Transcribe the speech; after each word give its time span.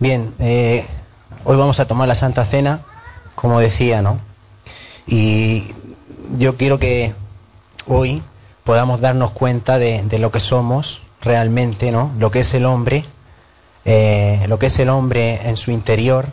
Bien, 0.00 0.32
eh, 0.38 0.86
hoy 1.44 1.58
vamos 1.58 1.78
a 1.78 1.86
tomar 1.86 2.08
la 2.08 2.14
Santa 2.14 2.46
Cena, 2.46 2.80
como 3.34 3.60
decía, 3.60 4.00
¿no? 4.00 4.18
Y 5.06 5.74
yo 6.38 6.56
quiero 6.56 6.78
que 6.78 7.12
hoy 7.86 8.22
podamos 8.64 9.02
darnos 9.02 9.32
cuenta 9.32 9.78
de, 9.78 10.18
lo 10.18 10.32
que 10.32 10.40
somos 10.40 11.02
realmente, 11.20 11.92
¿no? 11.92 12.12
Lo 12.18 12.30
que 12.30 12.40
es 12.40 12.54
el 12.54 12.64
hombre, 12.64 13.04
eh, 13.84 14.42
lo 14.48 14.58
que 14.58 14.66
es 14.66 14.78
el 14.78 14.88
hombre 14.88 15.46
en 15.46 15.58
su 15.58 15.70
interior, 15.70 16.28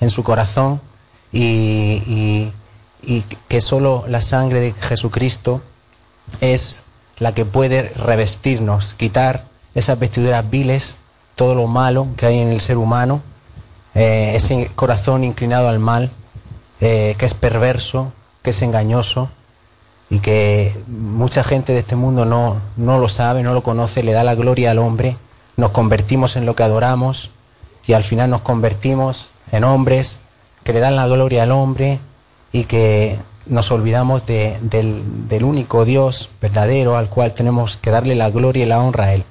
en 0.00 0.10
su 0.10 0.24
corazón, 0.24 0.80
y, 1.32 2.50
y 3.00 3.20
que 3.46 3.60
solo 3.60 4.06
la 4.08 4.22
sangre 4.22 4.58
de 4.58 4.72
Jesucristo 4.72 5.62
es 6.40 6.82
la 7.20 7.32
que 7.32 7.44
puede 7.44 7.90
revestirnos, 7.90 8.94
quitar 8.94 9.44
esas 9.76 10.00
vestiduras 10.00 10.50
viles, 10.50 10.97
todo 11.38 11.54
lo 11.54 11.68
malo 11.68 12.08
que 12.16 12.26
hay 12.26 12.40
en 12.40 12.48
el 12.48 12.60
ser 12.60 12.76
humano, 12.78 13.22
eh, 13.94 14.32
ese 14.34 14.70
corazón 14.74 15.22
inclinado 15.22 15.68
al 15.68 15.78
mal, 15.78 16.10
eh, 16.80 17.14
que 17.16 17.26
es 17.26 17.34
perverso, 17.34 18.12
que 18.42 18.50
es 18.50 18.60
engañoso 18.60 19.30
y 20.10 20.18
que 20.18 20.76
mucha 20.88 21.44
gente 21.44 21.72
de 21.72 21.78
este 21.78 21.94
mundo 21.94 22.24
no, 22.24 22.56
no 22.76 22.98
lo 22.98 23.08
sabe, 23.08 23.44
no 23.44 23.54
lo 23.54 23.62
conoce, 23.62 24.02
le 24.02 24.12
da 24.12 24.24
la 24.24 24.34
gloria 24.34 24.72
al 24.72 24.78
hombre, 24.78 25.16
nos 25.56 25.70
convertimos 25.70 26.34
en 26.34 26.44
lo 26.44 26.56
que 26.56 26.64
adoramos 26.64 27.30
y 27.86 27.92
al 27.92 28.02
final 28.02 28.30
nos 28.30 28.40
convertimos 28.40 29.28
en 29.52 29.62
hombres 29.62 30.18
que 30.64 30.72
le 30.72 30.80
dan 30.80 30.96
la 30.96 31.06
gloria 31.06 31.44
al 31.44 31.52
hombre 31.52 32.00
y 32.52 32.64
que 32.64 33.16
nos 33.46 33.70
olvidamos 33.70 34.26
del, 34.26 34.58
del, 34.70 35.44
único 35.44 35.84
Dios 35.84 36.30
verdadero 36.42 36.96
al 36.96 37.08
cual 37.08 37.32
tenemos 37.32 37.76
que 37.76 37.92
darle 37.92 38.16
la 38.16 38.28
gloria 38.28 38.64
y 38.64 38.68
la 38.68 38.80
honra 38.80 39.04
a 39.04 39.14
Él, 39.14 39.24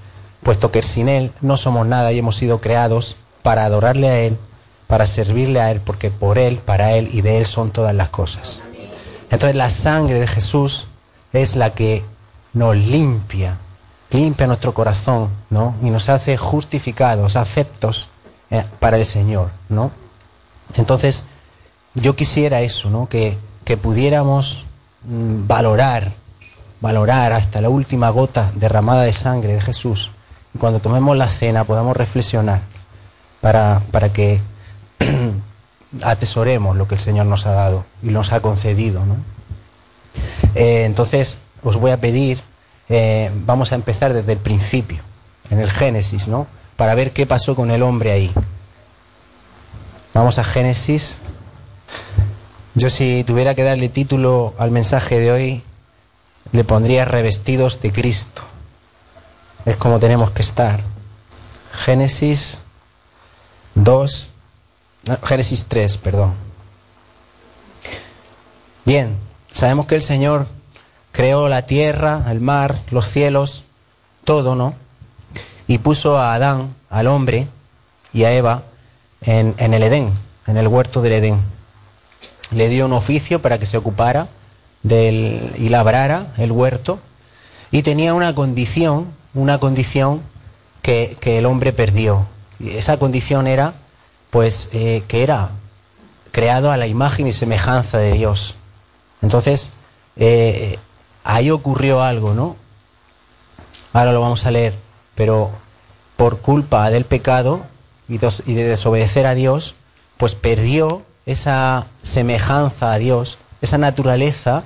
puesto 0.43 0.71
que 0.71 0.83
sin 0.83 1.09
Él 1.09 1.31
no 1.41 1.57
somos 1.57 1.85
nada 1.87 2.11
y 2.11 2.19
hemos 2.19 2.35
sido 2.35 2.61
creados 2.61 3.15
para 3.43 3.65
adorarle 3.65 4.09
a 4.09 4.19
Él, 4.19 4.37
para 4.87 5.05
servirle 5.05 5.61
a 5.61 5.71
Él, 5.71 5.81
porque 5.81 6.11
por 6.11 6.37
Él, 6.37 6.57
para 6.57 6.93
Él 6.93 7.09
y 7.13 7.21
de 7.21 7.37
Él 7.39 7.45
son 7.45 7.71
todas 7.71 7.93
las 7.95 8.09
cosas. 8.09 8.61
Entonces 9.29 9.55
la 9.55 9.69
sangre 9.69 10.19
de 10.19 10.27
Jesús 10.27 10.87
es 11.33 11.55
la 11.55 11.71
que 11.71 12.03
nos 12.53 12.75
limpia, 12.75 13.57
limpia 14.11 14.47
nuestro 14.47 14.73
corazón, 14.73 15.29
¿no? 15.49 15.75
Y 15.81 15.89
nos 15.89 16.09
hace 16.09 16.37
justificados, 16.37 17.35
aceptos 17.35 18.09
eh, 18.49 18.63
para 18.79 18.97
el 18.97 19.05
Señor, 19.05 19.49
¿no? 19.69 19.91
Entonces, 20.75 21.25
yo 21.93 22.15
quisiera 22.15 22.61
eso, 22.61 22.89
¿no? 22.89 23.07
Que, 23.07 23.37
que 23.63 23.77
pudiéramos 23.77 24.65
mm, 25.03 25.47
valorar, 25.47 26.13
valorar 26.81 27.33
hasta 27.33 27.61
la 27.61 27.69
última 27.69 28.09
gota 28.09 28.51
derramada 28.55 29.03
de 29.03 29.13
sangre 29.13 29.53
de 29.53 29.61
Jesús. 29.61 30.11
Cuando 30.57 30.79
tomemos 30.79 31.15
la 31.17 31.29
cena 31.29 31.63
podamos 31.63 31.95
reflexionar 31.95 32.61
para, 33.41 33.81
para 33.91 34.11
que 34.11 34.39
atesoremos 36.03 36.75
lo 36.75 36.87
que 36.87 36.95
el 36.95 37.01
Señor 37.01 37.25
nos 37.25 37.45
ha 37.45 37.51
dado 37.51 37.85
y 38.03 38.07
nos 38.07 38.33
ha 38.33 38.39
concedido. 38.39 39.01
Eh, 40.55 40.83
entonces, 40.85 41.39
os 41.63 41.77
voy 41.77 41.91
a 41.91 41.97
pedir, 41.97 42.39
eh, 42.89 43.31
vamos 43.45 43.71
a 43.71 43.75
empezar 43.75 44.13
desde 44.13 44.33
el 44.33 44.39
principio, 44.39 44.99
en 45.49 45.59
el 45.59 45.69
Génesis, 45.69 46.27
¿no? 46.27 46.47
Para 46.75 46.95
ver 46.95 47.11
qué 47.11 47.25
pasó 47.25 47.55
con 47.55 47.71
el 47.71 47.83
hombre 47.83 48.11
ahí. 48.11 48.31
Vamos 50.13 50.39
a 50.39 50.43
Génesis 50.43 51.17
yo 52.77 52.91
si 52.91 53.23
tuviera 53.23 53.55
que 53.55 53.63
darle 53.63 53.89
título 53.89 54.53
al 54.59 54.69
mensaje 54.69 55.19
de 55.19 55.31
hoy, 55.31 55.63
le 56.51 56.63
pondría 56.63 57.05
revestidos 57.05 57.81
de 57.81 57.91
Cristo. 57.91 58.43
Es 59.67 59.77
como 59.77 59.99
tenemos 59.99 60.31
que 60.31 60.41
estar. 60.41 60.79
Génesis 61.85 62.61
2, 63.75 64.29
Génesis 65.23 65.67
3, 65.67 65.97
perdón. 65.97 66.33
Bien, 68.83 69.15
sabemos 69.51 69.85
que 69.85 69.93
el 69.93 70.01
Señor 70.01 70.47
creó 71.11 71.49
la 71.49 71.67
tierra, 71.67 72.25
el 72.31 72.39
mar, 72.39 72.79
los 72.89 73.07
cielos, 73.07 73.63
todo, 74.23 74.55
¿no? 74.55 74.73
Y 75.67 75.77
puso 75.77 76.17
a 76.17 76.33
Adán, 76.33 76.73
al 76.89 77.05
hombre, 77.05 77.47
y 78.11 78.23
a 78.23 78.31
Eva 78.31 78.63
en, 79.21 79.53
en 79.59 79.75
el 79.75 79.83
Edén, 79.83 80.11
en 80.47 80.57
el 80.57 80.67
huerto 80.67 81.03
del 81.03 81.13
Edén 81.13 81.57
le 82.51 82.69
dio 82.69 82.85
un 82.85 82.93
oficio 82.93 83.41
para 83.41 83.59
que 83.59 83.65
se 83.65 83.77
ocupara 83.77 84.27
del, 84.83 85.53
y 85.57 85.69
labrara 85.69 86.27
el 86.37 86.51
huerto 86.51 86.99
y 87.71 87.83
tenía 87.83 88.13
una 88.13 88.33
condición, 88.33 89.07
una 89.33 89.59
condición 89.59 90.21
que, 90.81 91.17
el 91.23 91.45
hombre 91.45 91.73
perdió. 91.73 92.25
Y 92.59 92.71
esa 92.71 92.97
condición 92.97 93.47
era, 93.47 93.73
pues, 94.29 94.69
eh, 94.73 95.03
que 95.07 95.23
era 95.23 95.49
creado 96.31 96.71
a 96.71 96.77
la 96.77 96.87
imagen 96.87 97.27
y 97.27 97.33
semejanza 97.33 97.97
de 97.97 98.13
Dios. 98.13 98.55
Entonces, 99.21 99.71
eh, 100.15 100.79
ahí 101.23 101.51
ocurrió 101.51 102.01
algo, 102.01 102.33
¿no? 102.33 102.55
Ahora 103.93 104.11
lo 104.11 104.21
vamos 104.21 104.45
a 104.45 104.51
leer, 104.51 104.73
pero 105.15 105.51
por 106.15 106.39
culpa 106.39 106.89
del 106.89 107.05
pecado 107.05 107.65
y 108.07 108.17
de 108.17 108.63
desobedecer 108.63 109.25
a 109.27 109.35
Dios, 109.35 109.75
pues 110.17 110.35
perdió 110.35 111.03
esa 111.25 111.85
semejanza 112.01 112.93
a 112.93 112.97
Dios, 112.97 113.37
esa 113.61 113.77
naturaleza 113.77 114.63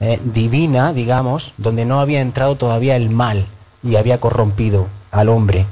eh, 0.00 0.20
divina, 0.22 0.92
digamos, 0.92 1.52
donde 1.56 1.84
no 1.84 2.00
había 2.00 2.20
entrado 2.20 2.56
todavía 2.56 2.96
el 2.96 3.10
mal 3.10 3.46
y 3.84 3.96
había 3.96 4.18
corrompido 4.18 4.88
al 5.12 5.28
hombre. 5.28 5.66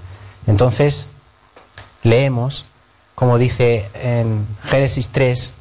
Entonces, 0.47 1.09
leemos, 2.03 2.67
como 3.15 3.39
dice 3.39 3.89
en 3.95 4.47
Génesis 4.65 5.09
3, 5.09 5.53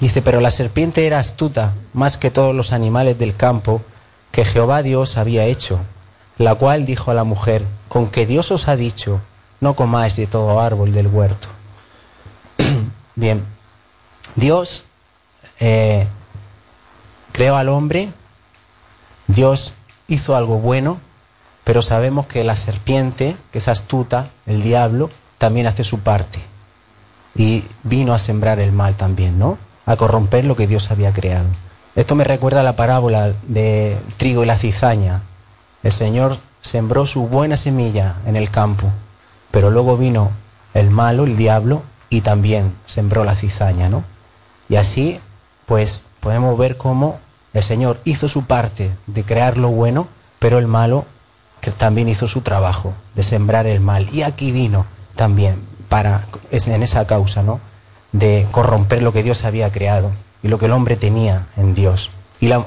dice, 0.00 0.22
pero 0.22 0.40
la 0.40 0.50
serpiente 0.50 1.06
era 1.06 1.18
astuta 1.18 1.74
más 1.92 2.16
que 2.16 2.30
todos 2.30 2.54
los 2.54 2.72
animales 2.72 3.18
del 3.18 3.36
campo 3.36 3.82
que 4.32 4.44
Jehová 4.44 4.82
Dios 4.82 5.16
había 5.18 5.44
hecho, 5.44 5.78
la 6.38 6.54
cual 6.54 6.86
dijo 6.86 7.10
a 7.10 7.14
la 7.14 7.24
mujer, 7.24 7.64
con 7.88 8.08
que 8.08 8.26
Dios 8.26 8.50
os 8.50 8.68
ha 8.68 8.76
dicho, 8.76 9.20
no 9.60 9.74
comáis 9.74 10.16
de 10.16 10.26
todo 10.26 10.60
árbol 10.60 10.92
del 10.92 11.06
huerto. 11.06 11.48
Bien, 13.14 13.42
Dios 14.34 14.84
eh, 15.60 16.06
creó 17.32 17.56
al 17.56 17.68
hombre, 17.68 18.10
Dios 19.26 19.74
hizo 20.08 20.36
algo 20.36 20.58
bueno, 20.58 21.00
pero 21.66 21.82
sabemos 21.82 22.28
que 22.28 22.44
la 22.44 22.54
serpiente, 22.54 23.36
que 23.50 23.58
es 23.58 23.66
astuta, 23.66 24.28
el 24.46 24.62
diablo, 24.62 25.10
también 25.36 25.66
hace 25.66 25.82
su 25.82 25.98
parte. 25.98 26.38
Y 27.34 27.64
vino 27.82 28.14
a 28.14 28.20
sembrar 28.20 28.60
el 28.60 28.70
mal 28.70 28.94
también, 28.94 29.36
¿no? 29.36 29.58
A 29.84 29.96
corromper 29.96 30.44
lo 30.44 30.54
que 30.54 30.68
Dios 30.68 30.92
había 30.92 31.12
creado. 31.12 31.48
Esto 31.96 32.14
me 32.14 32.22
recuerda 32.22 32.60
a 32.60 32.62
la 32.62 32.76
parábola 32.76 33.32
de 33.48 33.98
trigo 34.16 34.44
y 34.44 34.46
la 34.46 34.56
cizaña. 34.56 35.22
El 35.82 35.90
Señor 35.90 36.38
sembró 36.62 37.04
su 37.04 37.26
buena 37.26 37.56
semilla 37.56 38.14
en 38.26 38.36
el 38.36 38.48
campo, 38.48 38.92
pero 39.50 39.68
luego 39.68 39.96
vino 39.96 40.30
el 40.72 40.90
malo, 40.90 41.24
el 41.24 41.36
diablo, 41.36 41.82
y 42.08 42.20
también 42.20 42.74
sembró 42.86 43.24
la 43.24 43.34
cizaña, 43.34 43.88
¿no? 43.88 44.04
Y 44.68 44.76
así, 44.76 45.18
pues 45.66 46.04
podemos 46.20 46.56
ver 46.56 46.76
cómo 46.76 47.18
el 47.54 47.64
Señor 47.64 47.98
hizo 48.04 48.28
su 48.28 48.44
parte 48.44 48.92
de 49.08 49.24
crear 49.24 49.56
lo 49.56 49.70
bueno, 49.70 50.06
pero 50.38 50.58
el 50.58 50.68
malo 50.68 51.06
también 51.70 52.08
hizo 52.08 52.28
su 52.28 52.40
trabajo 52.40 52.94
de 53.14 53.22
sembrar 53.22 53.66
el 53.66 53.80
mal. 53.80 54.08
Y 54.12 54.22
aquí 54.22 54.52
vino 54.52 54.86
también 55.14 55.56
para 55.88 56.24
en 56.50 56.82
esa 56.82 57.06
causa, 57.06 57.42
¿no? 57.42 57.60
De 58.12 58.46
corromper 58.50 59.02
lo 59.02 59.12
que 59.12 59.22
Dios 59.22 59.44
había 59.44 59.70
creado 59.70 60.10
y 60.42 60.48
lo 60.48 60.58
que 60.58 60.66
el 60.66 60.72
hombre 60.72 60.96
tenía 60.96 61.46
en 61.56 61.74
Dios. 61.74 62.10
Y 62.40 62.48
la, 62.48 62.64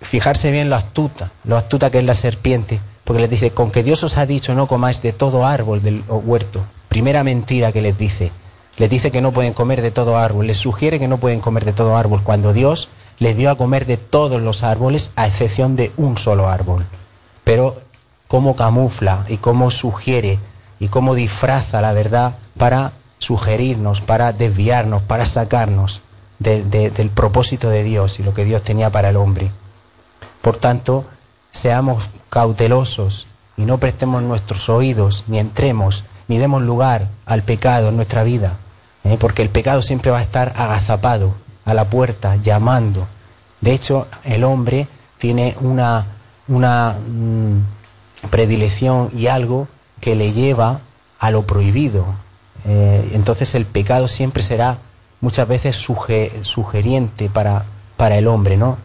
fijarse 0.00 0.50
bien 0.50 0.70
lo 0.70 0.76
astuta, 0.76 1.30
lo 1.44 1.56
astuta 1.56 1.90
que 1.90 1.98
es 1.98 2.04
la 2.04 2.14
serpiente, 2.14 2.80
porque 3.04 3.22
les 3.22 3.30
dice, 3.30 3.50
con 3.50 3.70
que 3.70 3.82
Dios 3.82 4.02
os 4.04 4.16
ha 4.16 4.26
dicho 4.26 4.54
no 4.54 4.66
comáis 4.66 5.02
de 5.02 5.12
todo 5.12 5.46
árbol 5.46 5.82
del 5.82 6.02
huerto. 6.08 6.62
Primera 6.88 7.24
mentira 7.24 7.72
que 7.72 7.82
les 7.82 7.98
dice, 7.98 8.30
les 8.76 8.90
dice 8.90 9.10
que 9.10 9.20
no 9.20 9.32
pueden 9.32 9.52
comer 9.52 9.82
de 9.82 9.90
todo 9.90 10.16
árbol, 10.16 10.46
les 10.46 10.58
sugiere 10.58 10.98
que 10.98 11.08
no 11.08 11.18
pueden 11.18 11.40
comer 11.40 11.64
de 11.64 11.72
todo 11.72 11.96
árbol, 11.96 12.22
cuando 12.22 12.52
Dios 12.52 12.88
les 13.18 13.36
dio 13.36 13.50
a 13.50 13.56
comer 13.56 13.86
de 13.86 13.96
todos 13.96 14.42
los 14.42 14.62
árboles 14.62 15.12
a 15.16 15.26
excepción 15.26 15.76
de 15.76 15.92
un 15.96 16.18
solo 16.18 16.48
árbol. 16.48 16.84
Pero 17.44 17.80
cómo 18.34 18.56
camufla 18.56 19.24
y 19.28 19.36
cómo 19.36 19.70
sugiere 19.70 20.40
y 20.80 20.88
cómo 20.88 21.14
disfraza 21.14 21.80
la 21.80 21.92
verdad 21.92 22.34
para 22.58 22.90
sugerirnos, 23.20 24.00
para 24.00 24.32
desviarnos, 24.32 25.02
para 25.02 25.24
sacarnos 25.24 26.00
del 26.40 27.10
propósito 27.14 27.70
de 27.70 27.84
Dios 27.84 28.18
y 28.18 28.24
lo 28.24 28.34
que 28.34 28.44
Dios 28.44 28.62
tenía 28.62 28.90
para 28.90 29.10
el 29.10 29.16
hombre. 29.18 29.52
Por 30.42 30.56
tanto, 30.56 31.04
seamos 31.52 32.02
cautelosos 32.28 33.28
y 33.56 33.66
no 33.66 33.78
prestemos 33.78 34.20
nuestros 34.24 34.68
oídos, 34.68 35.26
ni 35.28 35.38
entremos, 35.38 36.02
ni 36.26 36.38
demos 36.38 36.60
lugar 36.60 37.06
al 37.26 37.42
pecado 37.44 37.90
en 37.90 37.94
nuestra 37.94 38.24
vida, 38.24 38.54
¿eh? 39.04 39.16
porque 39.16 39.42
el 39.42 39.48
pecado 39.48 39.80
siempre 39.80 40.10
va 40.10 40.18
a 40.18 40.22
estar 40.22 40.52
agazapado 40.56 41.36
a 41.64 41.72
la 41.72 41.84
puerta, 41.84 42.34
llamando. 42.34 43.06
De 43.60 43.72
hecho, 43.72 44.08
el 44.24 44.42
hombre 44.42 44.88
tiene 45.18 45.54
una, 45.60 46.04
una 46.48 46.96
mm, 46.98 47.73
predilección 48.30 49.10
y 49.14 49.26
algo 49.26 49.68
que 50.00 50.14
le 50.14 50.32
lleva 50.32 50.80
a 51.18 51.30
lo 51.30 51.42
prohibido. 51.42 52.06
Eh, 52.66 53.10
entonces 53.12 53.54
el 53.54 53.66
pecado 53.66 54.08
siempre 54.08 54.42
será 54.42 54.78
muchas 55.20 55.48
veces 55.48 55.76
sugeriente 55.76 57.30
para, 57.30 57.64
para 57.96 58.16
el 58.18 58.26
hombre, 58.26 58.56
¿no? 58.56 58.78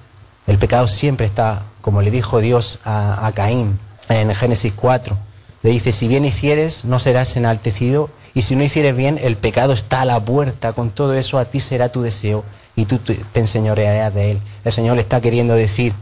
El 0.47 0.57
pecado 0.57 0.87
siempre 0.87 1.25
está, 1.25 1.63
como 1.81 2.01
le 2.01 2.11
dijo 2.11 2.39
Dios 2.39 2.79
a, 2.83 3.25
a 3.25 3.31
Caín 3.33 3.77
en 4.07 4.33
Génesis 4.33 4.73
4, 4.75 5.17
le 5.61 5.69
dice, 5.69 5.91
si 5.91 6.07
bien 6.07 6.25
hicieres, 6.25 6.85
no 6.85 6.99
serás 6.99 7.35
enaltecido, 7.35 8.09
y 8.33 8.43
si 8.43 8.55
no 8.55 8.63
hicieres 8.63 8.95
bien, 8.95 9.19
el 9.21 9.35
pecado 9.35 9.73
está 9.73 10.01
a 10.01 10.05
la 10.05 10.19
puerta, 10.19 10.73
con 10.73 10.89
todo 10.89 11.13
eso 11.13 11.37
a 11.37 11.45
ti 11.45 11.59
será 11.59 11.89
tu 11.89 12.01
deseo, 12.01 12.43
y 12.75 12.85
tú 12.85 12.97
te 12.99 13.39
enseñorearás 13.39 14.13
de 14.13 14.31
él. 14.31 14.39
El 14.63 14.71
Señor 14.71 14.95
le 14.95 15.01
está 15.01 15.19
queriendo 15.19 15.53
decir 15.53 15.93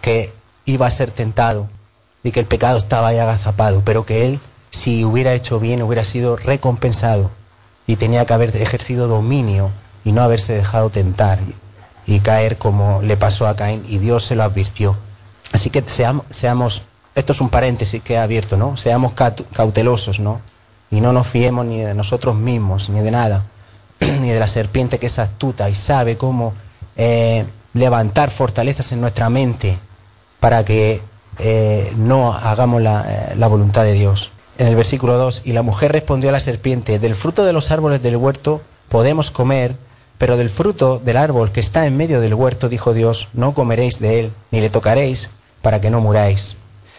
que 0.00 0.32
iba 0.64 0.86
a 0.86 0.90
ser 0.90 1.10
tentado, 1.10 1.68
y 2.24 2.32
que 2.32 2.40
el 2.40 2.46
pecado 2.46 2.78
estaba 2.78 3.08
ahí 3.08 3.18
agazapado, 3.18 3.82
pero 3.84 4.04
que 4.04 4.26
él, 4.26 4.40
si 4.70 5.04
hubiera 5.04 5.34
hecho 5.34 5.60
bien, 5.60 5.82
hubiera 5.82 6.04
sido 6.04 6.36
recompensado, 6.36 7.30
y 7.86 7.96
tenía 7.96 8.24
que 8.24 8.32
haber 8.32 8.56
ejercido 8.56 9.06
dominio, 9.06 9.70
y 10.04 10.12
no 10.12 10.22
haberse 10.22 10.54
dejado 10.54 10.90
tentar, 10.90 11.38
y 12.06 12.20
caer 12.20 12.56
como 12.56 13.02
le 13.02 13.16
pasó 13.16 13.46
a 13.46 13.54
Caín, 13.54 13.84
y 13.88 13.98
Dios 13.98 14.24
se 14.24 14.34
lo 14.34 14.42
advirtió. 14.42 14.96
Así 15.52 15.70
que 15.70 15.84
seamos, 15.86 16.24
seamos 16.30 16.82
esto 17.14 17.32
es 17.32 17.40
un 17.40 17.48
paréntesis 17.48 18.02
que 18.02 18.14
he 18.14 18.18
abierto, 18.18 18.56
¿no? 18.56 18.76
Seamos 18.76 19.12
cautelosos, 19.12 20.18
¿no? 20.18 20.40
Y 20.90 21.00
no 21.00 21.12
nos 21.12 21.26
fiemos 21.26 21.64
ni 21.64 21.80
de 21.80 21.94
nosotros 21.94 22.34
mismos, 22.34 22.90
ni 22.90 23.00
de 23.00 23.10
nada, 23.10 23.44
ni 24.00 24.30
de 24.30 24.40
la 24.40 24.48
serpiente 24.48 24.98
que 24.98 25.06
es 25.06 25.18
astuta 25.18 25.70
y 25.70 25.74
sabe 25.74 26.16
cómo 26.16 26.54
eh, 26.96 27.44
levantar 27.72 28.30
fortalezas 28.30 28.90
en 28.92 29.00
nuestra 29.00 29.30
mente 29.30 29.78
para 30.40 30.64
que 30.64 31.02
eh, 31.38 31.92
no 31.96 32.32
hagamos 32.32 32.82
la, 32.82 33.04
eh, 33.08 33.34
la 33.36 33.46
voluntad 33.46 33.84
de 33.84 33.92
Dios. 33.92 34.30
En 34.58 34.68
el 34.68 34.76
versículo 34.76 35.16
2, 35.16 35.42
y 35.44 35.52
la 35.52 35.62
mujer 35.62 35.92
respondió 35.92 36.28
a 36.28 36.32
la 36.32 36.40
serpiente, 36.40 36.98
del 36.98 37.16
fruto 37.16 37.44
de 37.44 37.52
los 37.52 37.70
árboles 37.70 38.02
del 38.02 38.16
huerto 38.16 38.62
podemos 38.88 39.30
comer, 39.30 39.74
pero 40.18 40.36
del 40.36 40.50
fruto 40.50 41.00
del 41.04 41.16
árbol 41.16 41.50
que 41.50 41.60
está 41.60 41.86
en 41.86 41.96
medio 41.96 42.20
del 42.20 42.34
huerto, 42.34 42.68
dijo 42.68 42.94
Dios, 42.94 43.28
no 43.32 43.54
comeréis 43.54 43.98
de 43.98 44.20
él, 44.20 44.32
ni 44.52 44.60
le 44.60 44.70
tocaréis, 44.70 45.30
para 45.62 45.80
que 45.80 45.90
no 45.90 46.00
muráis. 46.00 46.56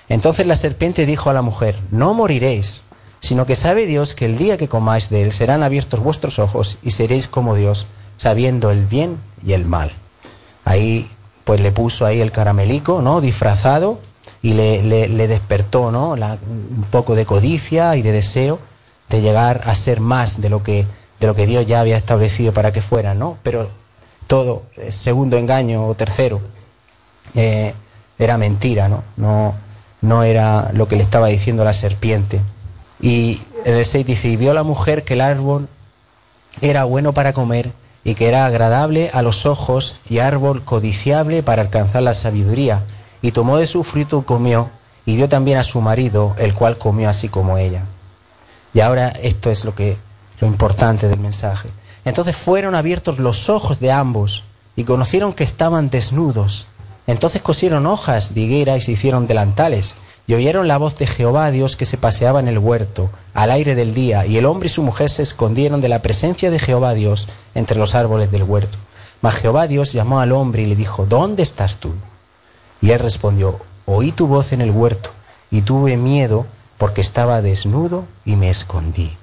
Entonces 0.09 0.45
la 0.47 0.55
serpiente 0.55 1.05
dijo 1.05 1.29
a 1.29 1.33
la 1.33 1.41
mujer, 1.41 1.77
no 1.91 2.13
moriréis, 2.13 2.83
sino 3.21 3.45
que 3.45 3.55
sabe 3.55 3.85
Dios 3.85 4.13
que 4.13 4.25
el 4.25 4.37
día 4.37 4.57
que 4.57 4.67
comáis 4.67 5.09
de 5.09 5.23
él 5.23 5.31
serán 5.31 5.63
abiertos 5.63 5.99
vuestros 5.99 6.39
ojos 6.39 6.77
y 6.83 6.91
seréis 6.91 7.27
como 7.27 7.55
Dios, 7.55 7.87
sabiendo 8.17 8.69
el 8.69 8.85
bien 8.85 9.17
y 9.45 9.53
el 9.53 9.65
mal. 9.65 9.91
Ahí 10.63 11.09
pues 11.43 11.59
le 11.61 11.71
puso 11.71 12.05
ahí 12.05 12.21
el 12.21 12.31
caramelico, 12.31 13.01
¿no? 13.01 13.21
Disfrazado 13.21 13.99
y 14.45 14.53
le, 14.53 15.07
le, 15.07 15.27
despertó, 15.27 15.89
¿no? 15.89 16.11
un 16.11 16.85
poco 16.91 17.15
de 17.15 17.25
codicia 17.25 17.95
y 17.95 18.03
de 18.03 18.11
deseo 18.11 18.59
de 19.09 19.21
llegar 19.21 19.63
a 19.65 19.73
ser 19.73 20.01
más 20.01 20.39
de 20.39 20.51
lo 20.51 20.61
que, 20.61 20.85
de 21.19 21.25
lo 21.25 21.33
que 21.33 21.47
Dios 21.47 21.65
ya 21.65 21.79
había 21.79 21.97
establecido 21.97 22.53
para 22.53 22.71
que 22.71 22.83
fuera, 22.83 23.15
¿no? 23.15 23.39
Pero 23.41 23.71
todo, 24.27 24.61
eh, 24.77 24.91
segundo 24.91 25.35
engaño 25.37 25.87
o 25.87 25.95
tercero, 25.95 26.41
eh, 27.33 27.73
era 28.19 28.37
mentira, 28.37 28.87
¿no? 28.87 29.03
No, 29.17 29.55
no 30.01 30.21
era 30.21 30.69
lo 30.73 30.87
que 30.87 30.95
le 30.95 31.01
estaba 31.01 31.25
diciendo 31.25 31.63
la 31.63 31.73
serpiente. 31.73 32.39
Y 33.01 33.41
el 33.65 33.83
6 33.83 34.05
dice, 34.05 34.27
y 34.27 34.37
vio 34.37 34.53
la 34.53 34.61
mujer 34.61 35.03
que 35.03 35.15
el 35.15 35.21
árbol 35.21 35.67
era 36.61 36.83
bueno 36.83 37.13
para 37.13 37.33
comer 37.33 37.71
y 38.03 38.13
que 38.13 38.27
era 38.27 38.45
agradable 38.45 39.09
a 39.11 39.23
los 39.23 39.47
ojos 39.47 39.97
y 40.07 40.19
árbol 40.19 40.63
codiciable 40.63 41.41
para 41.41 41.63
alcanzar 41.63 42.03
la 42.03 42.13
sabiduría. 42.13 42.83
Y 43.25 43.31
tomó 43.31 43.57
de 43.57 43.67
su 43.67 43.83
fruto 43.83 44.19
y 44.19 44.23
comió, 44.23 44.69
y 45.05 45.15
dio 45.15 45.29
también 45.29 45.57
a 45.57 45.63
su 45.63 45.81
marido, 45.81 46.35
el 46.37 46.53
cual 46.53 46.77
comió 46.77 47.09
así 47.09 47.29
como 47.29 47.57
ella. 47.57 47.83
Y 48.73 48.81
ahora 48.81 49.09
esto 49.09 49.49
es 49.51 49.65
lo 49.65 49.73
que 49.73 49.97
lo 50.39 50.47
importante 50.47 51.07
del 51.07 51.19
mensaje. 51.19 51.69
Entonces 52.03 52.35
fueron 52.35 52.75
abiertos 52.75 53.19
los 53.19 53.49
ojos 53.49 53.79
de 53.79 53.91
ambos 53.91 54.43
y 54.75 54.83
conocieron 54.83 55.33
que 55.33 55.43
estaban 55.43 55.89
desnudos 55.89 56.67
entonces 57.07 57.41
cosieron 57.41 57.85
hojas 57.85 58.33
de 58.33 58.41
higuera 58.41 58.77
y 58.77 58.81
se 58.81 58.93
hicieron 58.93 59.27
delantales, 59.27 59.97
y 60.27 60.33
oyeron 60.33 60.67
la 60.67 60.77
voz 60.77 60.97
de 60.97 61.05
Jehová 61.05 61.51
Dios 61.51 61.75
que 61.75 61.85
se 61.85 61.97
paseaba 61.97 62.39
en 62.39 62.47
el 62.47 62.57
huerto, 62.57 63.11
al 63.35 63.51
aire 63.51 63.75
del 63.75 63.93
día, 63.93 64.25
y 64.25 64.37
el 64.37 64.45
hombre 64.45 64.67
y 64.67 64.71
su 64.71 64.81
mujer 64.81 65.11
se 65.11 65.21
escondieron 65.21 65.81
de 65.81 65.89
la 65.89 66.01
presencia 66.01 66.49
de 66.49 66.57
Jehová 66.57 66.95
Dios 66.95 67.29
entre 67.53 67.77
los 67.77 67.93
árboles 67.93 68.31
del 68.31 68.43
huerto. 68.43 68.79
Mas 69.21 69.35
Jehová 69.35 69.67
Dios 69.67 69.93
llamó 69.93 70.19
al 70.19 70.31
hombre 70.31 70.63
y 70.63 70.65
le 70.65 70.75
dijo, 70.75 71.05
¿Dónde 71.05 71.43
estás 71.43 71.77
tú? 71.77 71.93
Y 72.85 72.91
él 72.91 72.99
respondió, 72.99 73.59
Oí 73.87 74.11
tu 74.11 74.27
voz 74.27 74.51
en 74.51 74.61
el 74.61 74.69
huerto, 74.69 75.09
y 75.49 75.63
tuve 75.63 75.97
miedo 75.97 76.45
porque 76.77 77.01
estaba 77.01 77.41
desnudo 77.41 78.05
y 78.25 78.35
me 78.35 78.51
escondí. 78.51 79.17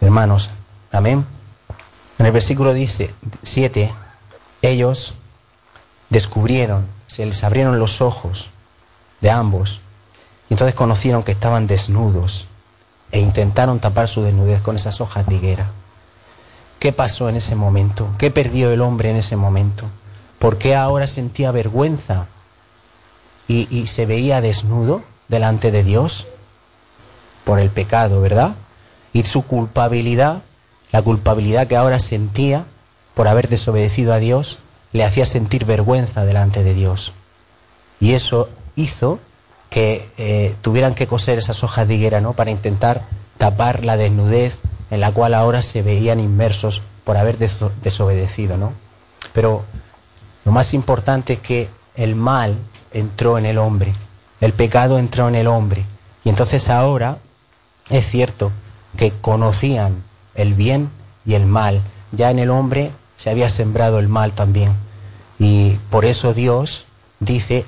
Hermanos, 0.00 0.48
amén. 0.90 1.26
En 2.18 2.24
el 2.24 2.32
versículo 2.32 2.72
dice 2.72 3.12
7, 3.42 3.92
ellos 4.62 5.12
descubrieron 6.08 6.86
se 7.06 7.26
les 7.26 7.44
abrieron 7.44 7.78
los 7.78 8.00
ojos 8.00 8.48
de 9.20 9.30
ambos 9.30 9.82
y 10.48 10.54
entonces 10.54 10.74
conocieron 10.74 11.24
que 11.24 11.32
estaban 11.32 11.66
desnudos 11.66 12.46
e 13.12 13.20
intentaron 13.20 13.80
tapar 13.80 14.08
su 14.08 14.22
desnudez 14.22 14.62
con 14.62 14.76
esas 14.76 15.02
hojas 15.02 15.26
de 15.26 15.34
higuera. 15.34 15.66
¿Qué 16.78 16.94
pasó 16.94 17.28
en 17.28 17.36
ese 17.36 17.54
momento? 17.54 18.08
¿Qué 18.16 18.30
perdió 18.30 18.70
el 18.70 18.80
hombre 18.80 19.10
en 19.10 19.16
ese 19.16 19.36
momento? 19.36 19.84
¿Por 20.38 20.56
qué 20.56 20.74
ahora 20.74 21.06
sentía 21.06 21.52
vergüenza 21.52 22.28
y, 23.48 23.86
se 23.86 24.06
veía 24.06 24.40
desnudo 24.40 25.02
delante 25.28 25.70
de 25.70 25.82
Dios? 25.82 26.26
Por 27.44 27.58
el 27.58 27.70
pecado, 27.70 28.20
¿verdad? 28.20 28.54
Y 29.12 29.24
su 29.24 29.42
culpabilidad, 29.42 30.42
la 30.92 31.02
culpabilidad 31.02 31.66
que 31.66 31.76
ahora 31.76 31.98
sentía 31.98 32.64
por 33.14 33.26
haber 33.26 33.48
desobedecido 33.48 34.12
a 34.12 34.18
Dios, 34.18 34.58
le 34.92 35.04
hacía 35.04 35.26
sentir 35.26 35.64
vergüenza 35.64 36.24
delante 36.24 36.62
de 36.62 36.74
Dios. 36.74 37.12
Y 38.00 38.12
eso 38.12 38.48
hizo 38.76 39.18
que 39.70 40.08
eh, 40.18 40.54
tuvieran 40.62 40.94
que 40.94 41.06
coser 41.06 41.38
esas 41.38 41.64
hojas 41.64 41.88
de 41.88 41.94
higuera, 41.94 42.20
¿no? 42.20 42.34
Para 42.34 42.50
intentar 42.50 43.02
tapar 43.38 43.84
la 43.84 43.96
desnudez 43.96 44.60
en 44.90 45.00
la 45.00 45.12
cual 45.12 45.34
ahora 45.34 45.62
se 45.62 45.82
veían 45.82 46.20
inmersos 46.20 46.82
por 47.04 47.16
haber 47.16 47.38
desobedecido, 47.38 48.56
¿no? 48.56 48.72
Pero 49.32 49.64
lo 50.44 50.52
más 50.52 50.74
importante 50.74 51.34
es 51.34 51.40
que 51.40 51.68
el 51.96 52.14
mal 52.14 52.54
entró 52.92 53.38
en 53.38 53.46
el 53.46 53.58
hombre, 53.58 53.92
el 54.40 54.52
pecado 54.52 54.98
entró 54.98 55.28
en 55.28 55.34
el 55.34 55.46
hombre. 55.46 55.84
Y 56.24 56.28
entonces 56.28 56.70
ahora 56.70 57.18
es 57.90 58.08
cierto 58.08 58.52
que 58.96 59.12
conocían 59.12 60.02
el 60.34 60.54
bien 60.54 60.90
y 61.24 61.34
el 61.34 61.46
mal. 61.46 61.80
Ya 62.12 62.30
en 62.30 62.38
el 62.38 62.50
hombre 62.50 62.90
se 63.16 63.30
había 63.30 63.48
sembrado 63.48 63.98
el 63.98 64.08
mal 64.08 64.32
también. 64.32 64.72
Y 65.38 65.72
por 65.90 66.04
eso 66.04 66.34
Dios 66.34 66.84
dice 67.20 67.66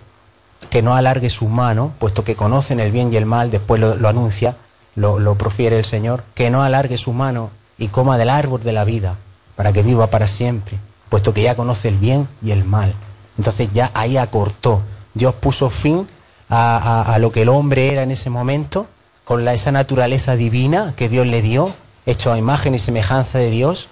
que 0.71 0.83
no 0.83 0.95
alargue 0.95 1.31
su 1.31 1.49
mano, 1.49 1.93
puesto 1.99 2.25
que 2.25 2.37
conocen 2.37 2.81
el 2.81 2.93
bien 2.93 3.12
y 3.12 3.17
el 3.17 3.27
mal, 3.27 3.50
después 3.50 3.81
lo, 3.81 4.09
anuncia, 4.09 4.57
lo, 4.95 5.19
lo, 5.19 5.37
profiere 5.37 5.79
el 5.79 5.85
Señor, 5.85 6.23
que 6.35 6.50
no 6.50 6.62
alargue 6.62 6.99
su 6.99 7.12
mano 7.12 7.50
y 7.79 7.89
coma 7.89 8.19
del 8.19 8.31
árbol 8.31 8.62
de 8.62 8.73
la 8.73 8.85
vida, 8.85 9.17
para 9.57 9.73
que 9.73 9.83
viva 9.83 10.09
para 10.09 10.29
siempre, 10.29 10.77
puesto 11.09 11.33
que 11.33 11.43
ya 11.43 11.55
conoce 11.55 11.89
el 11.89 11.97
bien 11.97 12.29
y 12.43 12.50
el 12.50 12.65
mal. 12.65 12.93
Entonces 13.39 13.71
ya 13.73 13.91
ahí 13.95 14.17
acortó. 14.17 14.83
Dios 15.14 15.35
puso 15.35 15.71
fin 15.71 16.09
a, 16.49 17.17
lo 17.21 17.31
que 17.33 17.43
el 17.43 17.49
hombre 17.49 17.93
era 17.93 18.02
en 18.02 18.11
ese 18.11 18.31
momento, 18.31 18.87
con 19.25 19.47
esa 19.47 19.73
naturaleza 19.73 20.37
divina 20.37 20.95
que 20.97 21.09
Dios 21.09 21.26
le 21.26 21.43
dio, 21.43 21.75
hecho 22.07 22.33
a 22.33 22.38
imagen 22.38 22.75
y 22.75 22.79
semejanza 22.79 23.38
de 23.38 23.50
Dios, 23.50 23.88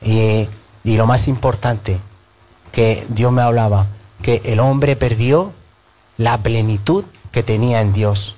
y 0.00 0.46
y 0.84 0.96
lo 0.96 1.06
más 1.06 1.28
importante, 1.28 1.98
que 2.72 3.04
Dios 3.10 3.30
me 3.30 3.42
hablaba, 3.42 3.86
que 4.22 4.40
el 4.44 4.58
hombre 4.58 4.96
perdió 4.96 5.52
la 6.16 6.38
plenitud 6.38 7.04
que 7.30 7.42
tenía 7.42 7.82
en 7.82 7.92
Dios 7.92 8.36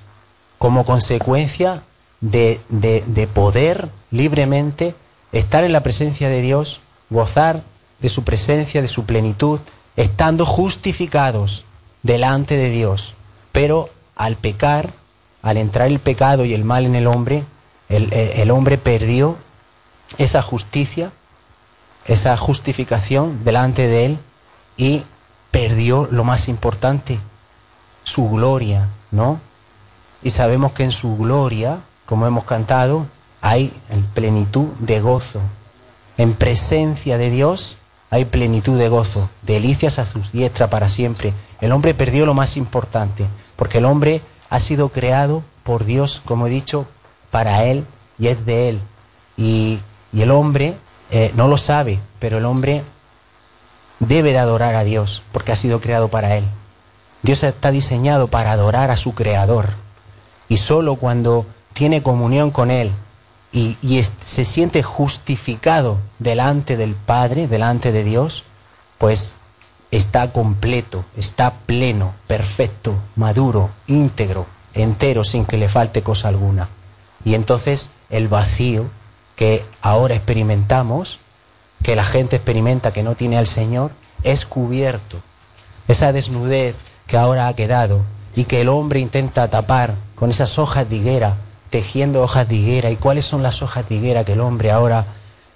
como 0.57 0.85
consecuencia 0.85 1.81
de, 2.19 2.59
de, 2.69 3.27
poder 3.27 3.89
libremente 4.11 4.95
estar 5.31 5.63
en 5.63 5.71
la 5.71 5.81
presencia 5.81 6.27
de 6.27 6.41
Dios, 6.41 6.81
gozar 7.09 7.63
de 7.99 8.09
su 8.09 8.23
presencia, 8.23 8.81
de 8.81 8.87
su 8.87 9.05
plenitud, 9.05 9.59
estando 9.95 10.45
justificados 10.45 11.63
delante 12.03 12.57
de 12.57 12.69
Dios. 12.69 13.13
Pero 13.51 13.89
al 14.15 14.35
pecar, 14.35 14.89
al 15.41 15.57
entrar 15.57 15.87
el 15.87 15.99
pecado 15.99 16.45
y 16.45 16.53
el 16.53 16.63
mal 16.63 16.85
en 16.85 16.95
el 16.95 17.07
hombre, 17.07 17.43
el, 17.89 18.51
hombre 18.51 18.77
perdió 18.77 19.35
esa 20.17 20.41
justicia 20.41 21.11
esa 22.05 22.35
justificación 22.37 23.43
delante 23.43 23.87
de 23.87 24.05
Él 24.05 24.17
y 24.77 25.03
perdió 25.51 26.07
lo 26.11 26.23
más 26.23 26.47
importante, 26.47 27.19
su 28.03 28.29
gloria, 28.29 28.87
¿no? 29.11 29.39
Y 30.23 30.31
sabemos 30.31 30.73
que 30.73 30.83
en 30.83 30.91
su 30.91 31.17
gloria, 31.17 31.79
como 32.05 32.27
hemos 32.27 32.45
cantado, 32.45 33.05
hay 33.41 33.73
plenitud 34.13 34.67
de 34.79 35.01
gozo. 35.01 35.41
En 36.17 36.33
presencia 36.33 37.17
de 37.17 37.29
Dios 37.29 37.77
hay 38.11 38.25
plenitud 38.25 38.77
de 38.77 38.89
gozo, 38.89 39.29
delicias 39.41 39.97
a 39.97 40.05
sus 40.05 40.33
diestra 40.33 40.69
para 40.69 40.89
siempre. 40.89 41.33
El 41.61 41.71
hombre 41.71 41.93
perdió 41.93 42.25
lo 42.25 42.33
más 42.33 42.57
importante, 42.57 43.25
porque 43.55 43.77
el 43.77 43.85
hombre 43.85 44.21
ha 44.49 44.59
sido 44.59 44.89
creado 44.89 45.43
por 45.63 45.85
Dios, 45.85 46.21
como 46.25 46.47
he 46.47 46.49
dicho, 46.49 46.85
para 47.31 47.63
Él 47.63 47.85
y 48.19 48.27
es 48.27 48.45
de 48.45 48.69
Él 48.69 48.79
Y, 49.37 49.79
y 50.11 50.21
el 50.21 50.31
hombre 50.31 50.75
eh, 51.09 51.31
no 51.35 51.47
lo 51.47 51.57
sabe, 51.57 51.99
pero 52.19 52.37
el 52.37 52.45
hombre 52.45 52.83
debe 53.99 54.33
de 54.33 54.39
adorar 54.39 54.75
a 54.75 54.83
Dios 54.83 55.23
porque 55.31 55.53
ha 55.53 55.55
sido 55.55 55.79
creado 55.79 56.09
para 56.09 56.35
Él. 56.35 56.43
Dios 57.21 57.43
está 57.43 57.71
diseñado 57.71 58.27
para 58.27 58.51
adorar 58.51 58.91
a 58.91 58.97
su 58.97 59.13
Creador. 59.13 59.69
Y 60.49 60.57
solo 60.57 60.95
cuando 60.95 61.45
tiene 61.73 62.03
comunión 62.03 62.51
con 62.51 62.71
Él 62.71 62.91
y, 63.51 63.77
se 64.23 64.45
siente 64.45 64.81
justificado 64.81 65.97
delante 66.19 66.77
del 66.77 66.95
Padre, 66.95 67.47
delante 67.47 67.91
de 67.91 68.03
Dios, 68.03 68.43
pues 68.97 69.33
está 69.91 70.31
completo, 70.31 71.03
está 71.17 71.51
pleno, 71.65 72.13
perfecto, 72.27 72.95
maduro, 73.15 73.69
íntegro, 73.87 74.45
entero, 74.73 75.23
sin 75.23 75.45
que 75.45 75.57
le 75.57 75.67
falte 75.67 76.01
cosa 76.01 76.29
alguna. 76.29 76.69
Y 77.25 77.35
entonces 77.35 77.89
el 78.09 78.29
vacío 78.29 78.85
que 79.35 79.65
ahora 79.81 80.15
experimentamos, 80.15 81.19
que 81.83 81.95
la 81.95 82.05
gente 82.05 82.37
experimenta 82.37 82.93
que 82.93 83.03
no 83.03 83.15
tiene 83.15 83.37
al 83.37 83.47
Señor, 83.47 83.91
es 84.23 84.45
cubierto. 84.45 85.17
Esa 85.87 86.13
desnudez 86.13 86.75
que 87.07 87.17
ahora 87.17 87.47
ha 87.47 87.55
quedado 87.55 88.01
y 88.35 88.45
que 88.45 88.61
el 88.61 88.69
hombre 88.69 88.99
intenta 88.99 89.49
tapar 89.49 89.95
con 90.15 90.29
esas 90.29 90.57
hojas 90.57 90.89
de 90.89 90.97
higuera, 90.97 91.35
tejiendo 91.71 92.21
hojas 92.21 92.47
de 92.47 92.55
higuera. 92.55 92.91
¿Y 92.91 92.97
cuáles 92.97 93.25
son 93.25 93.41
las 93.41 93.63
hojas 93.63 93.89
de 93.89 93.95
higuera 93.95 94.23
que 94.23 94.33
el 94.33 94.41
hombre 94.41 94.69
ahora 94.69 95.05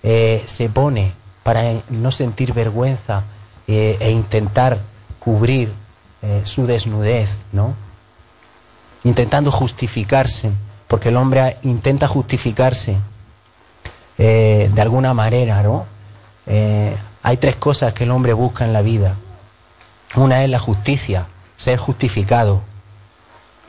eh, 0.01 0.41
se 0.45 0.69
pone 0.69 1.11
para 1.43 1.63
no 1.89 2.11
sentir 2.11 2.53
vergüenza 2.53 3.23
eh, 3.67 3.97
e 3.99 4.11
intentar 4.11 4.79
cubrir 5.19 5.71
eh, 6.21 6.41
su 6.43 6.65
desnudez, 6.65 7.37
¿no? 7.51 7.75
Intentando 9.03 9.51
justificarse, 9.51 10.51
porque 10.87 11.09
el 11.09 11.17
hombre 11.17 11.57
intenta 11.61 12.07
justificarse 12.07 12.97
de 14.17 14.81
alguna 14.81 15.13
manera, 15.13 15.61
¿no? 15.61 15.85
hay 16.47 17.37
tres 17.37 17.57
cosas 17.57 17.93
que 17.93 18.05
el 18.05 18.11
hombre 18.11 18.31
busca 18.31 18.63
en 18.63 18.71
la 18.71 18.81
vida. 18.81 19.15
Una 20.15 20.43
es 20.43 20.49
la 20.49 20.57
justicia, 20.57 21.25
ser 21.57 21.77
justificado. 21.77 22.61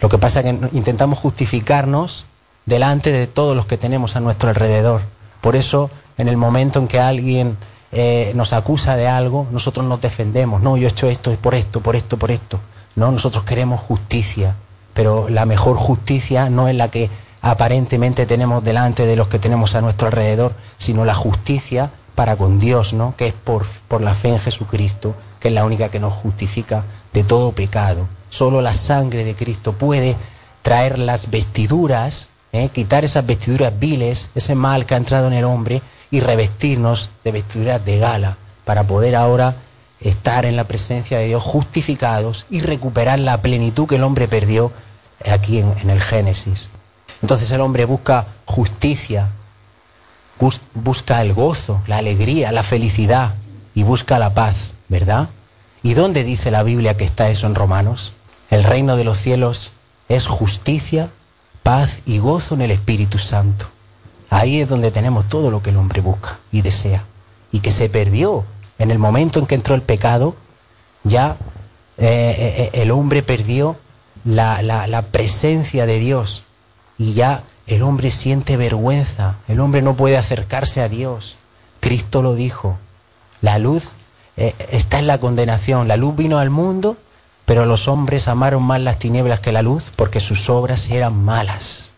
Lo 0.00 0.08
que 0.08 0.18
pasa 0.18 0.40
es 0.40 0.46
que 0.46 0.68
intentamos 0.72 1.18
justificarnos 1.18 2.26
delante 2.66 3.12
de 3.12 3.26
todos 3.26 3.56
los 3.56 3.66
que 3.66 3.78
tenemos 3.78 4.16
a 4.16 4.20
nuestro 4.20 4.50
alrededor. 4.50 5.00
Por 5.40 5.56
eso, 5.56 5.90
en 6.18 6.28
el 6.28 6.36
momento 6.36 6.78
en 6.78 6.88
que 6.88 7.00
alguien 7.00 7.56
eh, 7.92 8.32
nos 8.34 8.52
acusa 8.52 8.96
de 8.96 9.06
algo, 9.06 9.46
nosotros 9.52 9.86
nos 9.86 10.00
defendemos. 10.00 10.60
No, 10.60 10.76
yo 10.76 10.88
he 10.88 10.90
hecho 10.90 11.08
esto 11.08 11.32
por 11.36 11.54
esto, 11.54 11.80
por 11.80 11.96
esto, 11.96 12.16
por 12.18 12.30
esto. 12.30 12.60
No, 12.96 13.12
nosotros 13.12 13.44
queremos 13.44 13.80
justicia, 13.80 14.54
pero 14.92 15.28
la 15.28 15.46
mejor 15.46 15.76
justicia 15.76 16.50
no 16.50 16.68
es 16.68 16.74
la 16.74 16.90
que 16.90 17.08
aparentemente 17.42 18.26
tenemos 18.26 18.64
delante 18.64 19.06
de 19.06 19.16
los 19.16 19.28
que 19.28 19.38
tenemos 19.38 19.74
a 19.76 19.80
nuestro 19.80 20.08
alrededor, 20.08 20.52
sino 20.78 21.04
la 21.04 21.14
justicia 21.14 21.90
para 22.14 22.34
con 22.36 22.58
Dios, 22.58 22.92
¿no? 22.92 23.14
Que 23.16 23.28
es 23.28 23.34
por, 23.34 23.66
por 23.88 24.00
la 24.00 24.14
fe 24.14 24.30
en 24.30 24.40
Jesucristo, 24.40 25.14
que 25.38 25.48
es 25.48 25.54
la 25.54 25.64
única 25.64 25.90
que 25.90 26.00
nos 26.00 26.14
justifica 26.14 26.82
de 27.12 27.22
todo 27.22 27.52
pecado. 27.52 28.08
Solo 28.30 28.60
la 28.62 28.74
sangre 28.74 29.22
de 29.24 29.34
Cristo 29.34 29.72
puede 29.72 30.16
traer 30.62 30.98
las 30.98 31.30
vestiduras, 31.30 32.30
¿eh? 32.56 32.70
quitar 32.70 33.04
esas 33.04 33.26
vestiduras 33.26 33.78
viles, 33.78 34.30
ese 34.34 34.54
mal 34.54 34.86
que 34.86 34.94
ha 34.94 34.98
entrado 34.98 35.26
en 35.26 35.32
el 35.32 35.44
hombre 35.44 35.82
y 36.10 36.20
revestirnos 36.20 37.10
de 37.24 37.32
vestiduras 37.32 37.84
de 37.84 37.98
gala 37.98 38.36
para 38.64 38.84
poder 38.84 39.16
ahora 39.16 39.54
estar 40.00 40.44
en 40.44 40.56
la 40.56 40.64
presencia 40.64 41.18
de 41.18 41.26
Dios 41.26 41.42
justificados 41.42 42.46
y 42.50 42.60
recuperar 42.60 43.18
la 43.18 43.40
plenitud 43.42 43.88
que 43.88 43.96
el 43.96 44.02
hombre 44.02 44.28
perdió 44.28 44.72
aquí 45.30 45.58
en, 45.58 45.72
en 45.80 45.90
el 45.90 46.00
Génesis. 46.00 46.68
Entonces 47.22 47.50
el 47.52 47.60
hombre 47.60 47.84
busca 47.84 48.26
justicia, 48.44 49.28
busca 50.74 51.22
el 51.22 51.32
gozo, 51.32 51.80
la 51.86 51.98
alegría, 51.98 52.52
la 52.52 52.62
felicidad 52.62 53.34
y 53.74 53.82
busca 53.82 54.18
la 54.18 54.34
paz, 54.34 54.68
¿verdad? 54.88 55.28
¿Y 55.82 55.94
dónde 55.94 56.24
dice 56.24 56.50
la 56.50 56.62
Biblia 56.62 56.96
que 56.96 57.04
está 57.04 57.30
eso 57.30 57.46
en 57.46 57.54
Romanos? 57.54 58.12
El 58.50 58.64
reino 58.64 58.96
de 58.96 59.04
los 59.04 59.18
cielos 59.18 59.72
es 60.08 60.26
justicia, 60.26 61.08
paz 61.66 61.98
y 62.06 62.18
gozo 62.18 62.54
en 62.54 62.60
el 62.60 62.70
Espíritu 62.70 63.18
Santo. 63.18 63.66
Ahí 64.30 64.60
es 64.60 64.68
donde 64.68 64.92
tenemos 64.92 65.28
todo 65.28 65.50
lo 65.50 65.64
que 65.64 65.70
el 65.70 65.76
hombre 65.78 66.00
busca 66.00 66.38
y 66.52 66.62
desea. 66.62 67.02
Y 67.50 67.58
que 67.58 67.72
se 67.72 67.88
perdió 67.88 68.44
en 68.78 68.92
el 68.92 69.00
momento 69.00 69.40
en 69.40 69.46
que 69.46 69.56
entró 69.56 69.74
el 69.74 69.82
pecado, 69.82 70.36
ya 71.02 71.36
eh, 71.98 72.06
eh, 72.06 72.70
eh, 72.72 72.82
el 72.82 72.92
hombre 72.92 73.24
perdió 73.24 73.74
la, 74.24 75.04
presencia 75.10 75.86
de 75.86 75.98
Dios 75.98 76.44
y 76.98 77.14
ya 77.14 77.42
el 77.66 77.82
hombre 77.82 78.10
siente 78.10 78.56
vergüenza, 78.56 79.34
el 79.48 79.58
hombre 79.58 79.82
no 79.82 79.96
puede 79.96 80.16
acercarse 80.16 80.82
a 80.82 80.88
Dios. 80.88 81.34
Cristo 81.80 82.22
lo 82.22 82.36
dijo, 82.36 82.78
la 83.42 83.58
luz 83.58 83.90
está 84.36 85.00
en 85.00 85.08
la 85.08 85.18
condenación. 85.18 85.88
La 85.88 85.96
luz 85.96 86.14
vino 86.14 86.38
al 86.38 86.50
mundo, 86.50 86.96
pero 87.46 87.64
los 87.64 87.88
hombres 87.88 88.28
amaron 88.28 88.62
más 88.62 88.80
las 88.80 88.98
tinieblas 88.98 89.40
que 89.40 89.52
la 89.52 89.62
luz 89.62 89.90
porque 89.96 90.20
sus 90.20 90.50
obras 90.50 90.90
eran 90.90 91.24
malas. 91.24 91.88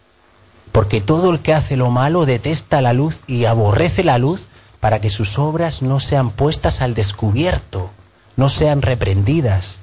Porque 0.71 1.01
todo 1.01 1.31
el 1.31 1.41
que 1.41 1.55
hace 1.55 1.77
lo 1.77 1.91
malo 1.91 2.27
detesta 2.27 2.81
la 2.81 2.93
luz 2.93 3.21
y 3.27 3.47
aborrece 3.47 4.05
la 4.05 4.19
luz 4.19 4.47
para 4.79 5.01
que 5.01 5.11
sus 5.11 5.39
obras 5.39 5.83
no 5.83 5.99
sean 5.99 6.31
puestas 6.31 6.81
al 6.81 6.95
descubierto, 6.95 7.91
no 8.37 8.49
sean 8.49 8.83
reprendidas. 8.83 9.79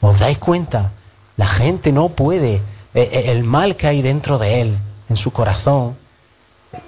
¿Os 0.00 0.18
dais 0.18 0.38
cuenta? 0.38 0.92
La 1.36 1.46
gente 1.46 1.92
no 1.92 2.08
puede, 2.08 2.54
eh, 2.54 2.62
eh, 2.94 3.24
el 3.26 3.44
mal 3.44 3.76
que 3.76 3.88
hay 3.88 4.00
dentro 4.00 4.38
de 4.38 4.62
él, 4.62 4.78
en 5.10 5.16
su 5.18 5.32
corazón, 5.32 5.96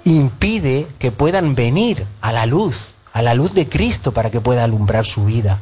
impide 0.05 0.87
que 0.97 1.11
puedan 1.11 1.53
venir 1.53 2.07
a 2.21 2.31
la 2.31 2.47
luz 2.47 2.93
a 3.13 3.21
la 3.21 3.33
luz 3.33 3.53
de 3.53 3.67
Cristo 3.67 4.11
para 4.11 4.29
que 4.29 4.41
pueda 4.41 4.63
alumbrar 4.63 5.05
su 5.05 5.25
vida. 5.25 5.59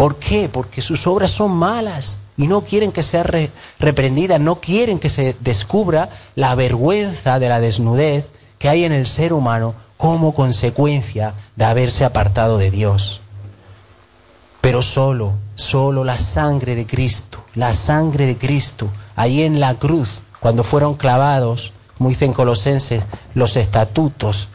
¿Por 0.00 0.16
qué? 0.16 0.48
Porque 0.48 0.80
sus 0.80 1.06
obras 1.06 1.30
son 1.30 1.50
malas 1.50 2.20
y 2.38 2.46
no 2.46 2.62
quieren 2.62 2.90
que 2.90 3.02
sea 3.02 3.22
reprendida, 3.78 4.38
no 4.38 4.54
quieren 4.54 4.98
que 4.98 5.10
se 5.10 5.36
descubra 5.40 6.08
la 6.36 6.54
vergüenza 6.54 7.38
de 7.38 7.50
la 7.50 7.60
desnudez 7.60 8.26
que 8.58 8.70
hay 8.70 8.84
en 8.84 8.92
el 8.92 9.06
ser 9.06 9.34
humano 9.34 9.74
como 9.98 10.34
consecuencia 10.34 11.34
de 11.54 11.66
haberse 11.66 12.06
apartado 12.06 12.56
de 12.56 12.70
Dios. 12.70 13.20
Pero 14.62 14.80
solo, 14.80 15.34
solo 15.54 16.02
la 16.02 16.18
sangre 16.18 16.76
de 16.76 16.86
Cristo, 16.86 17.44
la 17.54 17.74
sangre 17.74 18.24
de 18.24 18.38
Cristo, 18.38 18.88
ahí 19.16 19.42
en 19.42 19.60
la 19.60 19.74
cruz, 19.74 20.22
cuando 20.40 20.64
fueron 20.64 20.94
clavados, 20.94 21.74
como 21.98 22.08
dicen 22.08 22.32
Colosenses, 22.32 23.02
los 23.34 23.54
estatutos, 23.58 24.48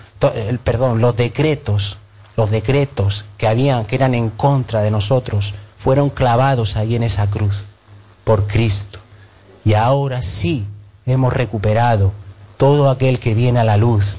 perdón, 0.64 1.02
los 1.02 1.16
decretos 1.16 1.98
los 2.36 2.52
decretos 2.52 3.26
que 3.38 3.48
habían, 3.48 3.86
que 3.86 3.96
eran 3.96 4.14
en 4.14 4.30
contra 4.30 4.82
de 4.82 4.92
nosotros, 4.92 5.54
fueron 5.80 6.10
clavados 6.10 6.78
ahí 6.78 6.96
en 6.96 7.04
esa 7.04 7.30
cruz 7.30 7.66
por 8.24 8.48
Cristo. 8.48 9.00
Y 9.64 9.74
ahora 9.74 10.22
sí 10.22 10.66
hemos 11.06 11.34
recuperado 11.34 12.12
todo 12.58 12.90
aquel 12.90 13.20
que 13.20 13.34
viene 13.34 13.60
a 13.60 13.64
la 13.64 13.78
luz. 13.78 14.18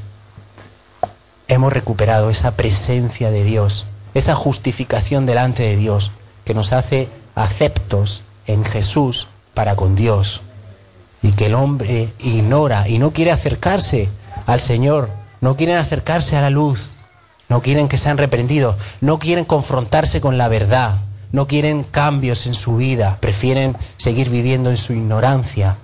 Hemos 1.49 1.73
recuperado 1.73 2.30
esa 2.30 2.52
presencia 2.52 3.30
de 3.30 3.44
Dios, 3.44 3.87
esa 4.14 4.35
justificación 4.35 5.26
delante 5.26 5.62
de 5.62 5.76
Dios 5.76 6.12
que 6.44 6.54
nos 6.54 6.73
hace 6.73 7.08
aceptos 7.35 8.23
en 8.46 8.64
Jesús 8.64 9.28
para 9.54 9.76
con 9.76 9.94
Dios. 9.94 10.42
Y 11.23 11.32
que 11.32 11.46
el 11.46 11.54
hombre 11.54 12.12
ignora 12.18 12.88
y 12.88 12.99
no 12.99 13.12
quiere 13.12 13.32
acercarse 13.32 14.08
al 14.46 14.61
Señor, 14.61 15.11
no 15.40 15.56
quiere 15.56 15.76
acercarse 15.76 16.37
a 16.37 16.40
la 16.40 16.50
luz, 16.50 16.92
no 17.49 17.62
quieren 17.62 17.88
que 17.88 17.97
sean 17.97 18.19
reprendidos, 18.19 18.76
no 19.00 19.19
quieren 19.19 19.45
confrontarse 19.45 20.21
con 20.21 20.37
la 20.37 20.49
verdad, 20.49 20.97
no 21.33 21.47
quieren 21.47 21.85
cambios 21.85 22.47
en 22.47 22.55
su 22.55 22.76
vida, 22.76 23.19
prefieren 23.21 23.76
seguir 23.99 24.31
viviendo 24.31 24.71
en 24.71 24.76
su 24.76 24.93
ignorancia. 24.93 25.76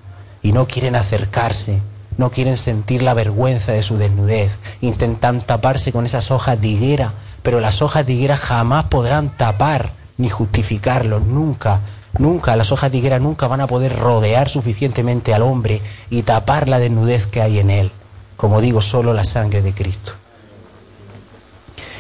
Y 0.43 0.51
no 0.51 0.67
quieren 0.67 0.97
acercarse, 0.97 1.79
no 2.17 2.31
quieren 2.31 2.57
sentir 2.57 3.03
la 3.03 3.15
vergüenza 3.15 3.73
de 3.73 3.83
su 3.83 3.97
desnudez, 3.97 4.59
intentan 4.81 5.41
taparse 5.41 5.93
con 5.93 6.05
esas 6.05 6.31
hojas 6.33 6.61
de 6.61 6.69
higuera, 6.69 7.13
pero 7.43 7.61
las 7.61 7.81
hojas 7.81 8.07
de 8.07 8.15
higuera 8.15 8.37
jamás 8.37 8.87
podrán 8.87 9.31
tapar 9.31 9.91
ni 10.19 10.29
justificarlo, 10.29 11.21
nunca, 11.21 11.81
nunca, 12.19 12.57
las 12.57 12.73
hojas 12.73 12.91
de 12.91 12.99
higuera 12.99 13.19
nunca 13.19 13.47
van 13.47 13.61
a 13.61 13.67
poder 13.69 13.97
rodear 13.99 14.49
suficientemente 14.49 15.33
al 15.33 15.43
hombre 15.43 15.81
y 16.11 16.23
tapar 16.23 16.69
la 16.69 16.81
desnudez 16.81 17.27
que 17.27 17.41
hay 17.41 17.61
en 17.61 17.71
él, 17.71 17.93
como 18.37 18.61
digo, 18.61 18.83
solo 18.83 19.15
la 19.15 19.25
sangre 19.25 19.63
de 19.63 19.73
Cristo. 19.73 20.13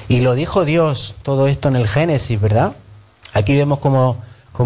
Y 0.09 0.21
lo 0.21 0.35
dijo 0.35 0.65
Dios, 0.65 1.15
todo 1.23 1.47
esto 1.47 1.69
en 1.69 1.77
el 1.77 1.89
Génesis, 1.89 2.41
¿verdad? 2.41 2.75
Aquí 3.33 3.57
vemos 3.57 3.79
como, 3.79 4.23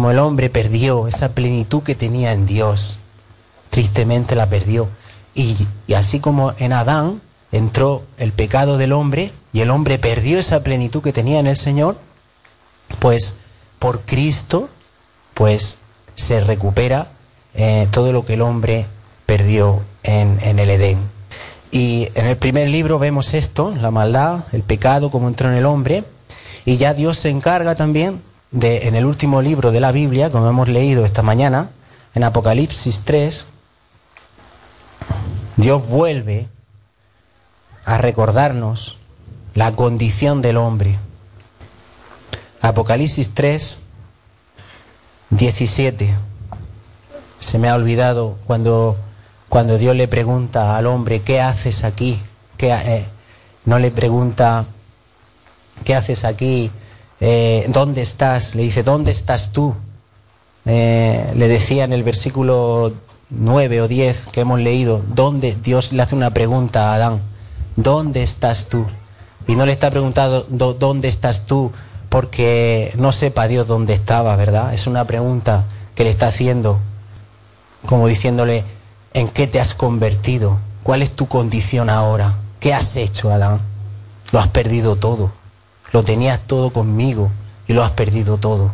el 0.09 0.19
hombre 0.19 0.49
perdió 0.49 1.07
esa 1.07 1.29
plenitud 1.29 1.83
que 1.83 1.95
tenía 1.95 2.33
en 2.33 2.45
Dios. 2.45 2.97
Tristemente 3.69 4.35
la 4.35 4.47
perdió. 4.47 4.87
Y, 5.33 5.55
y 5.87 5.93
así 5.93 6.19
como 6.19 6.53
en 6.57 6.73
Adán 6.73 7.21
entró 7.51 8.03
el 8.17 8.31
pecado 8.31 8.77
del 8.77 8.91
hombre 8.91 9.31
y 9.53 9.61
el 9.61 9.69
hombre 9.69 9.99
perdió 9.99 10.39
esa 10.39 10.63
plenitud 10.63 11.01
que 11.01 11.13
tenía 11.13 11.39
en 11.39 11.47
el 11.47 11.57
Señor, 11.57 11.97
pues 12.99 13.37
por 13.79 14.01
Cristo, 14.01 14.69
pues 15.33 15.77
se 16.15 16.41
recupera 16.41 17.07
eh, 17.53 17.87
todo 17.91 18.11
lo 18.11 18.25
que 18.25 18.33
el 18.33 18.41
hombre 18.41 18.85
perdió 19.25 19.83
en, 20.03 20.39
en 20.41 20.59
el 20.59 20.69
Edén. 20.69 21.16
Y 21.71 22.09
en 22.15 22.25
el 22.25 22.37
primer 22.37 22.69
libro 22.69 22.99
vemos 22.99 23.33
esto, 23.33 23.73
la 23.75 23.91
maldad, 23.91 24.45
el 24.53 24.63
pecado, 24.63 25.11
como 25.11 25.27
entró 25.27 25.49
en 25.49 25.57
el 25.57 25.65
hombre. 25.65 26.03
Y 26.65 26.77
ya 26.77 26.93
Dios 26.93 27.17
se 27.17 27.29
encarga 27.29 27.75
también 27.75 28.21
de, 28.51 28.87
en 28.87 28.95
el 28.95 29.05
último 29.05 29.41
libro 29.41 29.71
de 29.71 29.79
la 29.79 29.91
Biblia, 29.91 30.29
como 30.29 30.49
hemos 30.49 30.69
leído 30.69 31.05
esta 31.05 31.21
mañana, 31.21 31.69
en 32.15 32.23
Apocalipsis 32.23 33.03
3, 33.03 33.45
Dios 35.57 35.87
vuelve 35.87 36.47
a 37.85 37.97
recordarnos 37.97 38.97
la 39.53 39.71
condición 39.73 40.41
del 40.41 40.57
hombre. 40.57 40.97
Apocalipsis 42.61 43.33
3, 43.33 43.81
17. 45.29 46.15
Se 47.39 47.59
me 47.59 47.69
ha 47.69 47.75
olvidado 47.75 48.37
cuando, 48.45 48.97
cuando 49.49 49.77
Dios 49.77 49.95
le 49.95 50.07
pregunta 50.07 50.77
al 50.77 50.87
hombre, 50.87 51.21
¿qué 51.21 51.39
haces 51.41 51.83
aquí? 51.83 52.19
¿Qué, 52.57 52.71
eh, 52.73 53.05
no 53.65 53.79
le 53.79 53.91
pregunta, 53.91 54.65
¿qué 55.83 55.95
haces 55.95 56.25
aquí? 56.25 56.71
Eh, 57.19 57.65
¿Dónde 57.69 58.01
estás? 58.01 58.55
Le 58.55 58.63
dice, 58.63 58.83
¿dónde 58.83 59.11
estás 59.11 59.51
tú? 59.51 59.75
Eh, 60.65 61.31
le 61.35 61.47
decía 61.47 61.85
en 61.85 61.93
el 61.93 62.03
versículo 62.03 62.93
9 63.29 63.81
o 63.81 63.87
10 63.87 64.27
que 64.27 64.41
hemos 64.41 64.59
leído, 64.59 65.01
¿dónde? 65.07 65.55
Dios 65.63 65.93
le 65.93 66.01
hace 66.01 66.15
una 66.15 66.31
pregunta 66.31 66.91
a 66.91 66.95
Adán, 66.95 67.21
¿dónde 67.75 68.23
estás 68.23 68.67
tú? 68.67 68.85
Y 69.47 69.55
no 69.55 69.65
le 69.65 69.71
está 69.71 69.89
preguntando, 69.89 70.45
¿dónde 70.49 71.07
estás 71.07 71.45
tú? 71.45 71.71
Porque 72.09 72.93
no 72.97 73.11
sepa 73.11 73.47
Dios 73.47 73.67
dónde 73.67 73.93
estaba, 73.93 74.35
¿verdad? 74.35 74.73
Es 74.73 74.87
una 74.87 75.05
pregunta 75.05 75.63
que 75.95 76.03
le 76.03 76.09
está 76.09 76.27
haciendo, 76.27 76.79
como 77.85 78.07
diciéndole, 78.07 78.63
¿en 79.17 79.29
qué 79.29 79.47
te 79.47 79.59
has 79.59 79.73
convertido? 79.73 80.59
¿Cuál 80.83 81.01
es 81.01 81.11
tu 81.11 81.27
condición 81.27 81.89
ahora? 81.89 82.35
¿Qué 82.59 82.75
has 82.75 82.95
hecho, 82.95 83.31
Adán? 83.31 83.59
Lo 84.31 84.39
has 84.39 84.47
perdido 84.49 84.95
todo. 84.95 85.31
Lo 85.91 86.03
tenías 86.03 86.39
todo 86.41 86.69
conmigo 86.69 87.31
y 87.67 87.73
lo 87.73 87.83
has 87.83 87.89
perdido 87.93 88.37
todo. 88.37 88.69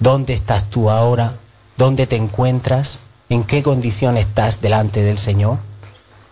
¿Dónde 0.00 0.34
estás 0.34 0.64
tú 0.70 0.90
ahora? 0.90 1.34
¿Dónde 1.76 2.08
te 2.08 2.16
encuentras? 2.16 3.02
¿En 3.28 3.44
qué 3.44 3.62
condición 3.62 4.16
estás 4.16 4.60
delante 4.60 5.02
del 5.02 5.18
Señor? 5.18 5.58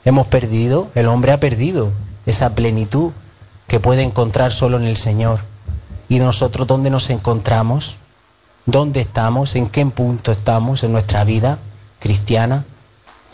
Hemos 0.04 0.26
perdido, 0.26 0.90
el 0.96 1.06
hombre 1.06 1.30
ha 1.30 1.38
perdido 1.38 1.92
esa 2.26 2.56
plenitud 2.56 3.12
que 3.68 3.78
puede 3.78 4.02
encontrar 4.02 4.52
solo 4.52 4.78
en 4.78 4.84
el 4.84 4.96
Señor. 4.96 5.38
¿Y 6.08 6.18
nosotros 6.18 6.66
dónde 6.66 6.90
nos 6.90 7.08
encontramos? 7.08 7.94
¿Dónde 8.66 9.00
estamos? 9.00 9.54
¿En 9.54 9.68
qué 9.68 9.86
punto 9.86 10.32
estamos 10.32 10.82
en 10.82 10.90
nuestra 10.90 11.22
vida 11.22 11.58
cristiana? 12.00 12.64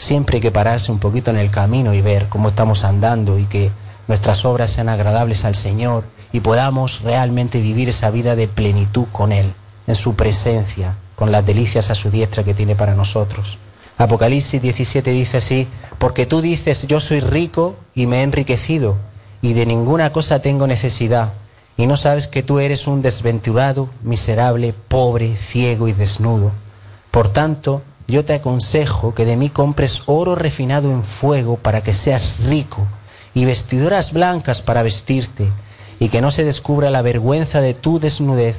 Siempre 0.01 0.39
hay 0.39 0.41
que 0.41 0.51
pararse 0.51 0.91
un 0.91 0.99
poquito 0.99 1.31
en 1.31 1.37
el 1.37 1.51
camino 1.51 1.93
y 1.93 2.01
ver 2.01 2.31
cómo 2.31 2.49
estamos 2.49 2.85
andando 2.85 3.39
y 3.39 3.45
que 3.45 3.71
nuestras 4.09 4.47
obras 4.47 4.71
sean 4.71 4.89
agradables 4.89 5.45
al 5.45 5.55
Señor 5.55 6.05
y 6.33 6.41
podamos 6.41 7.03
realmente 7.03 7.61
vivir 7.61 7.91
esa 7.91 8.09
vida 8.09 8.35
de 8.35 8.49
plenitud 8.49 9.05
con 9.13 9.31
Él, 9.31 9.53
en 9.87 9.95
su 9.95 10.15
presencia, 10.15 10.95
con 11.17 11.31
las 11.31 11.45
delicias 11.45 11.91
a 11.91 11.95
su 11.95 12.11
diestra 12.11 12.43
que 12.43 12.55
tiene 12.55 12.75
para 12.75 12.95
nosotros. 12.95 13.59
Apocalipsis 13.99 14.63
17 14.63 15.11
dice 15.11 15.37
así, 15.37 15.69
porque 15.99 16.25
tú 16.25 16.41
dices, 16.41 16.87
yo 16.87 16.99
soy 16.99 17.21
rico 17.21 17.77
y 17.95 18.07
me 18.07 18.21
he 18.21 18.23
enriquecido, 18.23 18.97
y 19.43 19.53
de 19.53 19.67
ninguna 19.67 20.15
cosa 20.15 20.41
tengo 20.41 20.67
necesidad, 20.67 21.35
y 21.77 21.87
no 21.87 21.99
sabes 21.99 22.27
que 22.27 22.43
tú 22.43 22.59
eres 22.59 22.87
un 22.87 23.03
desventurado, 23.03 23.91
miserable, 24.03 24.73
pobre, 24.89 25.37
ciego 25.37 25.89
y 25.89 25.93
desnudo. 25.93 26.53
Por 27.11 27.29
tanto, 27.29 27.83
yo 28.11 28.25
te 28.25 28.35
aconsejo 28.35 29.15
que 29.15 29.25
de 29.25 29.37
mí 29.37 29.49
compres 29.49 30.03
oro 30.07 30.35
refinado 30.35 30.91
en 30.91 31.03
fuego 31.03 31.57
para 31.57 31.83
que 31.83 31.95
seas 31.95 32.35
rico, 32.45 32.87
y 33.35 33.45
vestiduras 33.45 34.13
blancas 34.13 34.63
para 34.63 34.83
vestirte, 34.83 35.49
y 35.99 36.09
que 36.09 36.21
no 36.21 36.31
se 36.31 36.45
descubra 36.45 36.91
la 36.91 37.03
vergüenza 37.03 37.61
de 37.61 37.75
tu 37.75 38.01
desnudez, 38.01 38.57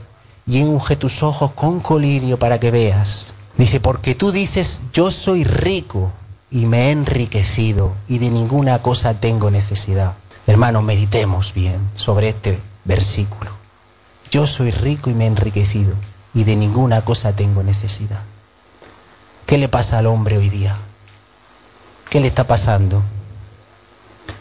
y 0.47 0.63
unge 0.63 0.95
tus 0.95 1.23
ojos 1.23 1.51
con 1.51 1.79
colirio 1.79 2.37
para 2.37 2.59
que 2.59 2.71
veas. 2.71 3.33
Dice, 3.57 3.79
porque 3.79 4.15
tú 4.15 4.31
dices, 4.31 4.83
yo 4.93 5.11
soy 5.11 5.43
rico 5.43 6.11
y 6.49 6.65
me 6.65 6.87
he 6.87 6.91
enriquecido 6.91 7.93
y 8.07 8.17
de 8.17 8.29
ninguna 8.29 8.81
cosa 8.81 9.13
tengo 9.13 9.51
necesidad. 9.51 10.13
Hermanos, 10.47 10.83
meditemos 10.83 11.53
bien 11.53 11.77
sobre 11.95 12.29
este 12.29 12.59
versículo. 12.85 13.51
Yo 14.31 14.47
soy 14.47 14.71
rico 14.71 15.09
y 15.09 15.13
me 15.13 15.25
he 15.25 15.27
enriquecido 15.27 15.93
y 16.33 16.43
de 16.43 16.55
ninguna 16.55 17.01
cosa 17.03 17.35
tengo 17.35 17.61
necesidad. 17.63 18.21
¿Qué 19.51 19.57
le 19.57 19.67
pasa 19.67 19.97
al 19.97 20.05
hombre 20.05 20.37
hoy 20.37 20.47
día? 20.47 20.77
¿Qué 22.09 22.21
le 22.21 22.29
está 22.29 22.45
pasando? 22.45 23.03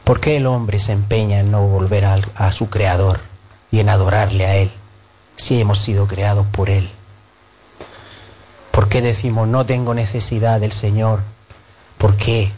¿Por 0.05 0.21
qué 0.21 0.37
el 0.37 0.47
hombre 0.47 0.79
se 0.79 0.93
empeña 0.93 1.41
en 1.41 1.51
no 1.51 1.67
volver 1.67 2.05
a, 2.05 2.53
su 2.53 2.71
creador 2.71 3.19
y 3.73 3.81
en 3.81 3.89
adorarle 3.89 4.47
a 4.47 4.55
él? 4.55 4.71
si 5.35 5.61
hemos 5.61 5.81
sido 5.81 6.07
creados 6.07 6.47
por 6.53 6.71
Él? 6.71 6.89
¿Por 8.71 8.89
qué 8.89 9.03
decimos 9.03 9.49
no 9.49 9.67
tengo 9.67 9.95
necesidad 9.95 10.61
del 10.61 10.71
Señor? 10.71 11.23
¿Por 11.99 12.17
qué? 12.17 12.53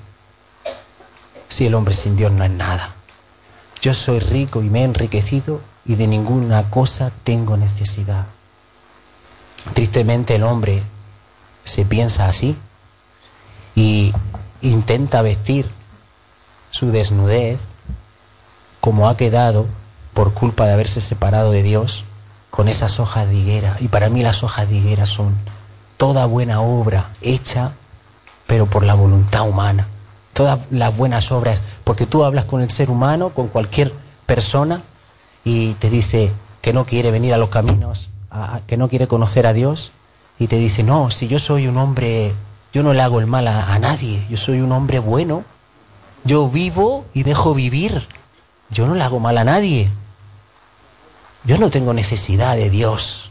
Si 1.49 1.65
el 1.65 1.75
hombre 1.75 1.95
sin 1.95 2.17
Dios 2.17 2.33
no 2.33 2.45
es 2.45 2.51
nada. 2.51 2.91
Yo 3.81 3.95
soy 3.95 4.19
rico 4.19 4.63
y 4.63 4.69
me 4.69 4.83
he 4.83 4.85
enriquecido 4.85 5.63
y 5.87 5.95
de 5.95 6.07
ninguna 6.07 6.69
cosa 6.69 7.13
tengo 7.25 7.57
necesidad. 7.57 8.27
Tristemente 9.73 10.35
el 10.35 10.43
hombre 10.43 10.83
se 11.65 11.85
piensa 11.85 12.27
así 12.27 12.57
y 13.75 14.13
intenta 14.61 15.23
vestir 15.23 15.69
su 16.71 16.91
desnudez 16.91 17.59
como 18.81 19.09
ha 19.09 19.17
quedado 19.17 19.67
por 20.15 20.35
culpa 20.35 20.67
de 20.67 20.73
haberse 20.73 21.01
separado 21.01 21.53
de 21.53 21.63
Dios 21.63 22.05
con 22.51 22.69
esas 22.69 23.01
hojas 23.01 23.29
de 23.29 23.37
higuera. 23.37 23.77
Y 23.81 23.89
para 23.89 24.11
mí 24.11 24.23
las 24.23 24.43
hojas 24.43 24.69
de 24.69 24.77
higuera 24.77 25.07
son 25.07 25.35
toda 25.97 26.27
buena 26.27 26.61
obra 26.61 27.11
hecha, 27.21 27.73
pero 28.47 28.67
por 28.67 28.85
la 28.85 28.95
voluntad 28.95 29.49
humana. 29.49 29.87
Todas 30.33 30.59
las 30.71 30.97
buenas 30.97 31.31
obras, 31.31 31.61
porque 31.85 32.07
tú 32.07 32.25
hablas 32.25 32.45
con 32.45 32.61
el 32.61 32.71
ser 32.71 32.91
humano, 32.91 33.31
con 33.31 33.49
cualquier 33.49 33.93
persona, 34.27 34.83
y 35.45 35.75
te 35.75 35.91
dice 35.91 36.31
que 36.61 36.73
no 36.73 36.85
quiere 36.85 37.11
venir 37.11 37.35
a 37.35 37.39
los 37.39 37.51
caminos, 37.51 38.11
que 38.67 38.77
no 38.77 38.89
quiere 38.89 39.09
conocer 39.09 39.47
a 39.47 39.53
Dios, 39.53 39.93
y 40.43 40.49
te 40.49 40.57
dice, 40.57 40.83
no, 40.83 41.13
si 41.13 41.29
yo 41.29 41.39
soy 41.39 41.69
un 41.69 41.79
hombre, 41.79 42.33
yo 42.73 42.83
no 42.83 42.93
le 42.93 43.01
hago 43.01 43.21
el 43.21 43.29
mal 43.29 43.47
a, 43.47 43.79
nadie, 43.79 44.27
yo 44.29 44.37
soy 44.37 44.61
un 44.61 44.73
hombre 44.73 44.99
bueno, 44.99 45.45
yo 46.25 46.49
vivo 46.49 47.05
y 47.15 47.23
dejo 47.23 47.55
vivir, 47.55 48.09
yo 48.69 48.89
no 48.89 48.97
le 48.97 49.05
hago 49.05 49.21
mal 49.21 49.39
a 49.39 49.45
nadie. 49.45 49.89
Yo 51.45 51.59
no 51.59 51.71
tengo 51.71 51.95
necesidad 51.95 52.57
de 52.57 52.71
Dios. 52.71 53.31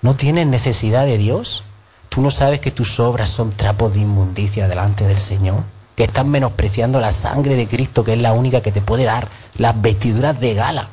¿No 0.00 0.14
tienes 0.14 0.46
necesidad 0.46 1.06
de 1.06 1.18
Dios? 1.18 1.64
¿Tú 2.08 2.20
no 2.20 2.30
sabes 2.30 2.60
que 2.60 2.70
tus 2.70 3.00
obras 3.00 3.30
son 3.30 3.50
trapos 3.50 3.94
de 3.94 4.00
inmundicia 4.00 4.68
delante 4.68 5.08
del 5.08 5.18
Señor? 5.18 5.64
Que 5.96 6.04
estás 6.04 6.24
menospreciando 6.24 7.00
la 7.00 7.10
sangre 7.10 7.56
de 7.56 7.66
Cristo, 7.66 8.04
que 8.04 8.12
es 8.12 8.20
la 8.20 8.32
única 8.32 8.60
que 8.60 8.70
te 8.70 8.80
puede 8.80 9.02
dar 9.02 9.26
las 9.56 9.80
vestiduras 9.80 10.38
de 10.38 10.54
gala, 10.54 10.88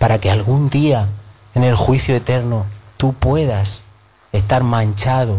para 0.00 0.18
que 0.18 0.32
algún 0.32 0.68
día 0.68 1.06
en 1.54 1.62
el 1.62 1.76
juicio 1.76 2.16
eterno 2.16 2.66
tú 2.96 3.12
puedas 3.12 3.84
estar 4.36 4.62
manchado, 4.62 5.38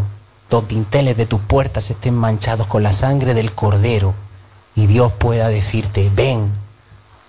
los 0.50 0.66
dinteles 0.66 1.16
de 1.16 1.26
tus 1.26 1.40
puertas 1.40 1.90
estén 1.90 2.14
manchados 2.14 2.66
con 2.66 2.82
la 2.82 2.92
sangre 2.92 3.34
del 3.34 3.52
Cordero 3.52 4.14
y 4.74 4.86
Dios 4.86 5.12
pueda 5.12 5.48
decirte, 5.48 6.10
ven, 6.14 6.50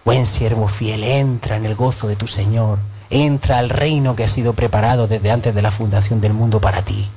buen 0.03 0.25
siervo 0.25 0.67
fiel, 0.67 1.03
entra 1.03 1.57
en 1.57 1.65
el 1.65 1.75
gozo 1.75 2.07
de 2.07 2.15
tu 2.15 2.27
Señor 2.27 2.79
entra 3.09 3.59
al 3.59 3.69
reino 3.69 4.15
que 4.15 4.23
ha 4.23 4.27
sido 4.27 4.53
preparado 4.53 5.07
desde 5.07 5.31
antes 5.31 5.55
de 5.55 5.61
la 5.61 5.71
fundación 5.71 6.21
del 6.21 6.33
mundo 6.33 6.59
para 6.59 6.81
ti. 6.81 7.07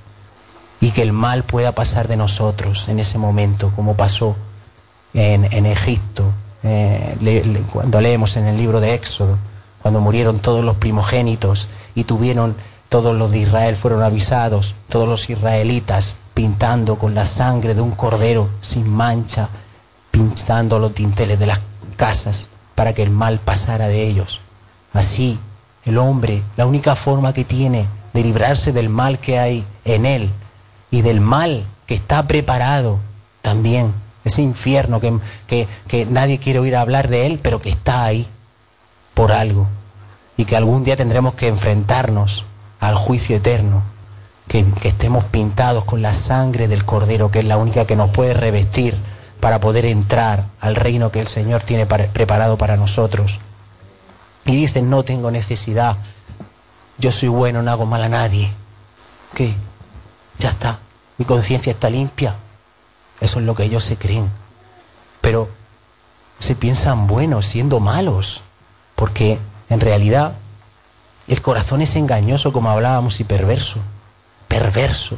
Y 0.80 0.92
que 0.92 1.02
el 1.02 1.12
mal 1.12 1.42
pueda 1.42 1.72
pasar 1.72 2.08
de 2.08 2.16
nosotros 2.16 2.88
en 2.88 3.00
ese 3.00 3.18
momento, 3.18 3.70
como 3.76 3.96
pasó 3.96 4.36
en, 5.12 5.66
Egipto, 5.66 6.24
eh, 6.62 7.62
cuando 7.72 8.00
leemos 8.00 8.36
en 8.36 8.46
el 8.46 8.56
libro 8.56 8.80
de 8.80 8.94
Éxodo, 8.94 9.36
cuando 9.82 10.00
murieron 10.00 10.38
todos 10.38 10.64
los 10.64 10.76
primogénitos 10.76 11.68
y 11.94 12.04
tuvieron, 12.04 12.56
todos 12.90 13.16
los 13.16 13.30
de 13.30 13.38
Israel 13.38 13.76
fueron 13.76 14.02
avisados, 14.02 14.74
todos 14.88 15.08
los 15.08 15.30
israelitas 15.30 16.16
pintando 16.34 16.98
con 16.98 17.14
la 17.14 17.24
sangre 17.24 17.74
de 17.74 17.80
un 17.80 17.92
cordero 17.92 18.50
sin 18.60 18.90
mancha, 18.90 19.48
pintando 20.10 20.78
los 20.80 20.92
dinteles 20.92 21.38
de 21.38 21.46
las 21.46 21.60
casas 21.96 22.50
para 22.74 22.92
que 22.92 23.04
el 23.04 23.10
mal 23.10 23.38
pasara 23.38 23.86
de 23.86 24.06
ellos. 24.06 24.40
Así 24.92 25.38
el 25.84 25.98
hombre, 25.98 26.42
la 26.56 26.66
única 26.66 26.96
forma 26.96 27.32
que 27.32 27.44
tiene 27.44 27.86
de 28.12 28.24
librarse 28.24 28.72
del 28.72 28.88
mal 28.88 29.20
que 29.20 29.38
hay 29.38 29.64
en 29.84 30.04
él 30.04 30.28
y 30.90 31.02
del 31.02 31.20
mal 31.20 31.62
que 31.86 31.94
está 31.94 32.26
preparado 32.26 32.98
también, 33.40 33.94
ese 34.24 34.42
infierno 34.42 34.98
que, 34.98 35.68
que, 35.86 36.06
nadie 36.06 36.38
quiere 36.38 36.58
oír 36.58 36.74
hablar 36.74 37.08
de 37.08 37.26
él, 37.26 37.38
pero 37.40 37.62
que 37.62 37.70
está 37.70 38.04
ahí 38.04 38.26
por 39.14 39.30
algo 39.30 39.68
y 40.36 40.44
que 40.44 40.56
algún 40.56 40.82
día 40.82 40.96
tendremos 40.96 41.34
que 41.34 41.46
enfrentarnos 41.46 42.44
al 42.80 42.94
juicio 42.94 43.36
eterno, 43.36 43.82
que, 44.48 44.64
que 44.64 44.88
estemos 44.88 45.24
pintados 45.24 45.84
con 45.84 46.02
la 46.02 46.14
sangre 46.14 46.66
del 46.66 46.84
Cordero, 46.84 47.30
que 47.30 47.40
es 47.40 47.44
la 47.44 47.56
única 47.56 47.86
que 47.86 47.96
nos 47.96 48.10
puede 48.10 48.34
revestir 48.34 48.96
para 49.40 49.60
poder 49.60 49.86
entrar 49.86 50.44
al 50.60 50.76
reino 50.76 51.10
que 51.10 51.20
el 51.20 51.28
Señor 51.28 51.62
tiene 51.62 51.86
preparado 51.86 52.56
para 52.56 52.76
nosotros. 52.76 53.38
Y 54.44 54.56
dicen, 54.56 54.90
no 54.90 55.02
tengo 55.02 55.30
necesidad, 55.30 55.96
yo 56.98 57.12
soy 57.12 57.28
bueno, 57.28 57.62
no 57.62 57.70
hago 57.70 57.86
mal 57.86 58.02
a 58.02 58.08
nadie. 58.08 58.50
¿Qué? 59.34 59.54
Ya 60.38 60.50
está, 60.50 60.78
mi 61.18 61.24
conciencia 61.24 61.72
está 61.72 61.88
limpia. 61.90 62.34
Eso 63.20 63.40
es 63.40 63.46
lo 63.46 63.54
que 63.54 63.64
ellos 63.64 63.84
se 63.84 63.96
creen. 63.96 64.30
Pero 65.20 65.48
se 66.38 66.54
piensan 66.54 67.06
buenos 67.06 67.46
siendo 67.46 67.80
malos, 67.80 68.42
porque 68.96 69.38
en 69.68 69.80
realidad 69.80 70.32
el 71.30 71.42
corazón 71.42 71.80
es 71.80 71.94
engañoso, 71.94 72.52
como 72.52 72.70
hablábamos, 72.70 73.20
y 73.20 73.24
perverso. 73.24 73.78
Perverso. 74.48 75.16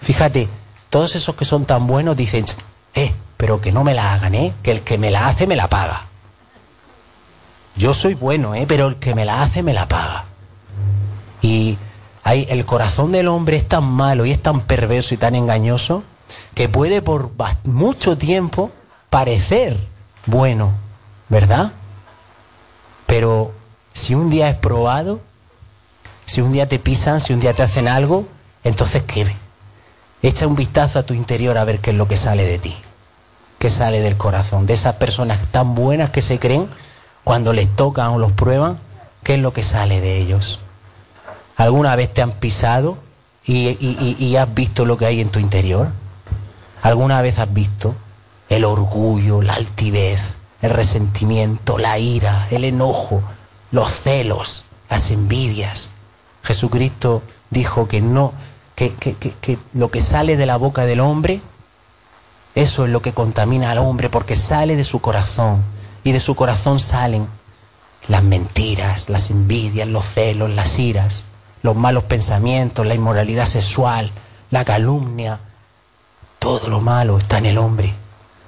Fíjate, 0.00 0.48
todos 0.88 1.14
esos 1.16 1.36
que 1.36 1.44
son 1.44 1.66
tan 1.66 1.86
buenos 1.86 2.16
dicen, 2.16 2.46
eh, 2.94 3.12
pero 3.36 3.60
que 3.60 3.72
no 3.72 3.84
me 3.84 3.92
la 3.92 4.14
hagan, 4.14 4.34
¿eh? 4.34 4.54
Que 4.62 4.72
el 4.72 4.80
que 4.80 4.96
me 4.96 5.10
la 5.10 5.28
hace 5.28 5.46
me 5.46 5.54
la 5.54 5.68
paga. 5.68 6.06
Yo 7.76 7.92
soy 7.92 8.14
bueno, 8.14 8.54
¿eh? 8.54 8.64
Pero 8.66 8.88
el 8.88 8.96
que 8.96 9.14
me 9.14 9.26
la 9.26 9.42
hace 9.42 9.62
me 9.62 9.74
la 9.74 9.86
paga. 9.86 10.24
Y 11.42 11.76
hay, 12.24 12.46
el 12.48 12.64
corazón 12.64 13.12
del 13.12 13.28
hombre 13.28 13.58
es 13.58 13.68
tan 13.68 13.84
malo 13.84 14.24
y 14.24 14.30
es 14.30 14.42
tan 14.42 14.62
perverso 14.62 15.12
y 15.12 15.18
tan 15.18 15.34
engañoso 15.34 16.04
que 16.54 16.70
puede 16.70 17.02
por 17.02 17.32
mucho 17.64 18.16
tiempo 18.16 18.70
parecer 19.10 19.76
bueno, 20.24 20.72
¿verdad? 21.28 21.72
Pero 23.06 23.52
si 23.94 24.14
un 24.14 24.30
día 24.30 24.48
es 24.48 24.56
probado, 24.56 25.20
si 26.26 26.40
un 26.40 26.52
día 26.52 26.68
te 26.68 26.78
pisan, 26.78 27.20
si 27.20 27.32
un 27.32 27.40
día 27.40 27.54
te 27.54 27.62
hacen 27.62 27.88
algo, 27.88 28.26
entonces 28.64 29.02
¿qué? 29.02 29.34
Echa 30.22 30.46
un 30.46 30.54
vistazo 30.54 30.98
a 30.98 31.02
tu 31.02 31.14
interior 31.14 31.58
a 31.58 31.64
ver 31.64 31.80
qué 31.80 31.90
es 31.90 31.96
lo 31.96 32.06
que 32.08 32.16
sale 32.16 32.44
de 32.44 32.58
ti, 32.58 32.76
qué 33.58 33.70
sale 33.70 34.00
del 34.00 34.16
corazón, 34.16 34.66
de 34.66 34.74
esas 34.74 34.94
personas 34.96 35.40
tan 35.50 35.74
buenas 35.74 36.10
que 36.10 36.22
se 36.22 36.38
creen, 36.38 36.68
cuando 37.24 37.52
les 37.52 37.68
tocan 37.74 38.10
o 38.10 38.18
los 38.18 38.32
prueban, 38.32 38.78
qué 39.22 39.34
es 39.34 39.40
lo 39.40 39.52
que 39.52 39.62
sale 39.62 40.00
de 40.00 40.18
ellos. 40.18 40.60
¿Alguna 41.56 41.96
vez 41.96 42.12
te 42.12 42.22
han 42.22 42.32
pisado 42.32 42.98
y, 43.44 43.76
y 43.78 44.36
has 44.36 44.54
visto 44.54 44.84
lo 44.84 44.96
que 44.96 45.06
hay 45.06 45.20
en 45.20 45.28
tu 45.28 45.38
interior? 45.38 45.88
¿Alguna 46.82 47.22
vez 47.22 47.38
has 47.38 47.52
visto 47.52 47.94
el 48.48 48.64
orgullo, 48.64 49.42
la 49.42 49.54
altivez, 49.54 50.20
el 50.60 50.70
resentimiento, 50.70 51.78
la 51.78 51.98
ira, 51.98 52.48
el 52.50 52.64
enojo, 52.64 53.22
los 53.72 54.02
celos, 54.02 54.64
las 54.88 55.10
envidias. 55.10 55.90
Jesucristo 56.44 57.22
dijo 57.50 57.88
que 57.88 58.00
no, 58.00 58.32
que, 58.76 58.92
que, 58.94 59.58
lo 59.74 59.90
que 59.90 60.00
sale 60.00 60.36
de 60.36 60.46
la 60.46 60.56
boca 60.56 60.84
del 60.84 61.00
hombre, 61.00 61.40
eso 62.54 62.84
es 62.84 62.90
lo 62.90 63.02
que 63.02 63.12
contamina 63.12 63.70
al 63.70 63.78
hombre, 63.78 64.10
porque 64.10 64.36
sale 64.36 64.76
de 64.76 64.84
su 64.84 65.00
corazón, 65.00 65.62
y 66.04 66.12
de 66.12 66.20
su 66.20 66.34
corazón 66.34 66.78
salen 66.78 67.26
las 68.08 68.22
mentiras, 68.22 69.08
las 69.08 69.30
envidias, 69.30 69.88
los 69.88 70.04
celos, 70.04 70.50
las 70.50 70.78
iras, 70.78 71.24
los 71.62 71.76
malos 71.76 72.04
pensamientos, 72.04 72.86
la 72.86 72.94
inmoralidad 72.94 73.46
sexual, 73.46 74.10
la 74.50 74.64
calumnia, 74.64 75.38
todo 76.38 76.68
lo 76.68 76.80
malo 76.80 77.18
está 77.18 77.38
en 77.38 77.46
el 77.46 77.58
hombre. 77.58 77.94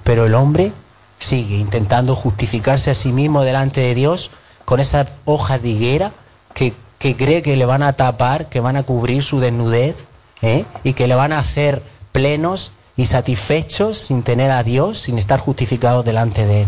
Pero 0.03 0.25
el 0.25 0.35
hombre 0.35 0.73
sigue 1.17 1.55
intentando 1.55 2.15
justificarse 2.15 2.91
a 2.91 2.95
sí 2.95 3.11
mismo 3.13 3.43
delante 3.43 3.81
de 3.81 3.95
Dios 3.95 4.31
con 4.65 4.79
esa 4.79 5.07
hoja 5.25 5.59
de 5.59 5.69
higuera 5.69 6.11
que, 6.53 6.73
cree 6.99 7.43
que 7.43 7.55
le 7.55 7.65
van 7.65 7.83
a 7.83 7.93
tapar, 7.93 8.49
que 8.49 8.59
van 8.59 8.75
a 8.75 8.83
cubrir 8.83 9.23
su 9.23 9.39
desnudez 9.39 9.95
¿eh? 10.41 10.65
y 10.83 10.93
que 10.93 11.07
le 11.07 11.13
van 11.15 11.33
a 11.33 11.39
hacer 11.39 11.83
plenos 12.11 12.71
y 12.97 13.05
satisfechos 13.05 13.99
sin 13.99 14.23
tener 14.23 14.51
a 14.51 14.63
Dios, 14.63 14.99
sin 14.99 15.19
estar 15.19 15.39
justificados 15.39 16.03
delante 16.03 16.45
de 16.47 16.63
Él. 16.63 16.67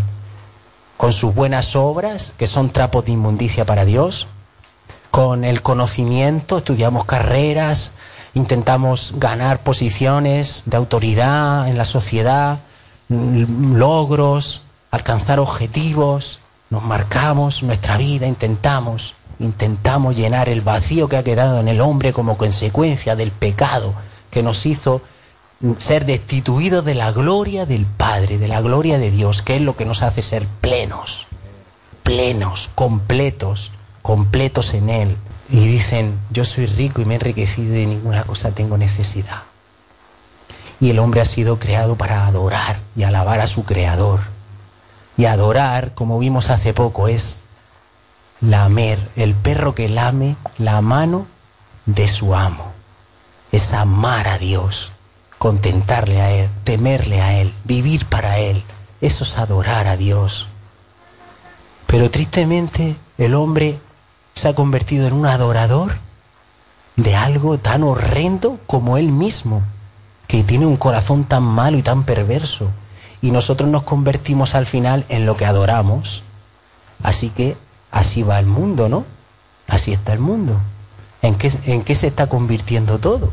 Con 0.98 1.14
sus 1.14 1.34
buenas 1.34 1.76
obras, 1.76 2.34
que 2.38 2.48
son 2.48 2.70
trapos 2.70 3.06
de 3.06 3.14
inmundicia 3.14 3.66
para 3.66 3.86
Dios, 3.86 4.28
con 5.10 5.44
el 5.44 5.62
conocimiento, 5.62 6.58
estudiamos 6.58 7.06
carreras, 7.06 7.94
intentamos 8.34 9.14
ganar 9.18 9.60
posiciones 9.60 10.64
de 10.66 10.78
autoridad 10.78 11.68
en 11.68 11.78
la 11.78 11.86
sociedad, 11.86 12.60
logros, 13.10 14.64
alcanzar 14.92 15.40
objetivos, 15.40 16.42
nos 16.70 16.84
marcamos 16.84 17.64
nuestra 17.64 17.98
vida, 17.98 18.28
intentamos, 18.28 19.16
intentamos 19.40 20.16
llenar 20.16 20.50
el 20.50 20.62
vacío 20.62 21.08
que 21.08 21.18
ha 21.18 21.24
quedado 21.24 21.60
en 21.60 21.68
el 21.68 21.82
hombre 21.82 22.14
como 22.14 22.38
consecuencia 22.38 23.16
del 23.16 23.32
pecado 23.32 23.94
que 24.32 24.44
nos 24.44 24.66
hizo 24.66 25.02
ser 25.80 26.06
destituidos 26.06 26.86
de 26.86 26.96
la 26.96 27.12
gloria 27.12 27.66
del 27.66 27.86
Padre, 27.86 28.38
de 28.38 28.48
la 28.48 28.62
gloria 28.62 29.00
de 29.00 29.12
Dios, 29.12 29.42
que 29.42 29.56
es 29.56 29.62
lo 29.62 29.76
que 29.76 29.86
nos 29.86 30.04
hace 30.04 30.22
ser 30.22 30.46
plenos, 30.62 31.26
plenos, 32.04 32.70
completos, 32.76 33.72
completos 34.02 34.74
en 34.74 34.90
Él. 34.90 35.18
Y 35.50 35.66
dicen, 35.66 36.20
yo 36.30 36.46
soy 36.46 36.66
rico 36.66 37.02
y 37.02 37.06
me 37.06 37.14
he 37.14 37.18
enriquecido 37.18 37.74
y 37.74 37.80
de 37.80 37.86
ninguna 37.88 38.24
cosa 38.24 38.52
tengo 38.52 38.78
necesidad. 38.78 39.44
Y 40.80 40.92
el 40.92 41.00
hombre 41.00 41.22
ha 41.22 41.26
sido 41.26 41.58
creado 41.58 41.96
para 41.96 42.28
adorar 42.28 42.80
y 42.96 43.04
alabar 43.04 43.40
a 43.40 43.48
su 43.48 43.64
Creador. 43.64 44.20
Y 45.18 45.26
adorar, 45.26 45.94
como 45.96 46.20
vimos 46.20 46.50
hace 46.50 46.74
poco, 46.74 47.08
es 47.08 47.40
lamer, 48.40 49.00
el 49.16 49.34
perro 49.34 49.74
que 49.74 49.90
lame 49.90 50.36
la 50.58 50.82
mano 50.82 51.26
de 51.86 52.08
su 52.08 52.36
amo. 52.36 52.72
Es 53.52 53.74
amar 53.74 54.28
a 54.28 54.38
Dios, 54.38 54.92
contentarle 55.38 56.22
a 56.22 56.32
Él, 56.32 56.50
temerle 56.64 57.22
a 57.22 57.40
Él, 57.40 57.54
vivir 57.64 58.06
para 58.06 58.38
Él. 58.38 58.64
Eso 59.02 59.24
es 59.24 59.38
adorar 59.38 59.88
a 59.88 59.98
Dios. 59.98 60.48
Pero 61.88 62.12
tristemente 62.12 62.96
el 63.18 63.34
hombre 63.34 63.80
se 64.36 64.50
ha 64.50 64.56
convertido 64.56 65.08
en 65.08 65.14
un 65.14 65.26
adorador 65.26 65.98
de 66.96 67.16
algo 67.16 67.58
tan 67.58 67.84
horrendo 67.84 68.60
como 68.68 68.98
Él 68.98 69.12
mismo 69.12 69.64
que 70.28 70.44
tiene 70.44 70.66
un 70.66 70.78
corazón 70.78 71.24
tan 71.24 71.44
malo 71.44 71.78
y 71.78 71.84
tan 71.84 72.04
perverso. 72.04 72.70
Y 73.22 73.32
nosotros 73.32 73.70
nos 73.70 73.84
convertimos 73.84 74.56
al 74.56 74.66
final 74.66 75.06
en 75.10 75.26
lo 75.26 75.38
que 75.38 75.46
adoramos. 75.46 76.24
Así 77.04 77.30
que 77.30 77.58
así 77.92 78.24
va 78.24 78.40
el 78.40 78.46
mundo, 78.46 78.90
¿no? 78.90 79.06
Así 79.68 79.94
está 79.94 80.14
el 80.14 80.20
mundo. 80.20 80.60
¿En 81.22 81.36
qué, 81.36 81.52
en 81.66 81.84
qué 81.84 81.96
se 81.96 82.08
está 82.08 82.28
convirtiendo 82.28 83.00
todo? 83.00 83.32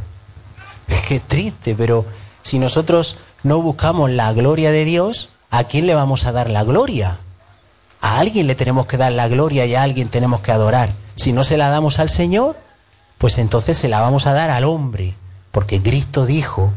Es 0.88 1.03
que 1.03 1.16
es 1.16 1.23
triste, 1.23 1.75
pero 1.75 2.05
si 2.42 2.59
nosotros 2.59 3.16
no 3.42 3.61
buscamos 3.62 4.11
la 4.11 4.33
gloria 4.33 4.70
de 4.70 4.85
Dios, 4.85 5.29
¿a 5.51 5.64
quién 5.64 5.87
le 5.87 5.94
vamos 5.94 6.27
a 6.27 6.33
dar 6.33 6.51
la 6.51 6.64
gloria? 6.64 7.18
A 8.01 8.18
alguien 8.18 8.47
le 8.47 8.55
tenemos 8.55 8.87
que 8.87 8.97
dar 8.97 9.12
la 9.12 9.29
gloria 9.29 9.66
y 9.66 9.75
a 9.75 9.83
alguien 9.83 10.09
tenemos 10.09 10.40
que 10.40 10.53
adorar. 10.53 10.90
Si 11.16 11.33
no 11.33 11.44
se 11.44 11.57
la 11.57 11.68
damos 11.68 11.99
al 11.99 12.11
Señor, 12.11 12.57
pues 13.18 13.38
entonces 13.38 13.79
se 13.79 13.88
la 13.88 14.01
vamos 14.01 14.27
a 14.27 14.33
dar 14.33 14.51
al 14.51 14.64
hombre. 14.64 15.14
Porque 15.53 15.81
Cristo 15.81 16.27
dijo 16.27 16.73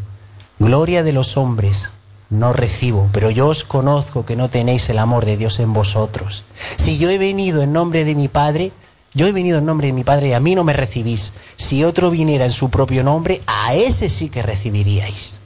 Gloria 0.60 1.04
de 1.04 1.13
los 1.13 1.38
hombres 1.38 1.91
no 2.30 2.54
recibo, 2.54 3.10
pero 3.13 3.30
yo 3.30 3.48
os 3.48 3.63
conozco 3.63 4.26
que 4.26 4.36
no 4.36 4.50
tenéis 4.50 4.90
el 4.90 5.00
amor 5.00 5.26
de 5.26 5.38
Dios 5.38 5.60
en 5.60 5.74
vosotros. 5.74 6.44
Si 6.78 6.98
yo 6.98 7.10
he 7.10 7.18
venido 7.18 7.62
en 7.62 7.74
nombre 7.74 8.06
de 8.06 8.16
mi 8.16 8.28
Padre, 8.28 8.72
yo 9.13 9.28
he 9.28 9.32
venido 9.32 9.58
en 9.60 9.66
nombre 9.66 9.88
de 9.88 9.94
mi 9.94 10.04
Padre 10.04 10.30
y 10.30 10.34
a 10.34 10.40
mí 10.40 10.54
no 10.54 10.63
me 10.63 10.74
recibís. 10.74 11.34
Si 11.56 11.84
otro 11.84 12.12
viniera 12.12 12.46
en 12.46 12.52
su 12.52 12.70
propio 12.70 13.04
nombre, 13.04 13.42
a 13.48 13.74
ese 13.74 14.10
sí 14.10 14.30
que 14.30 14.44
recibiríais. 14.44 15.38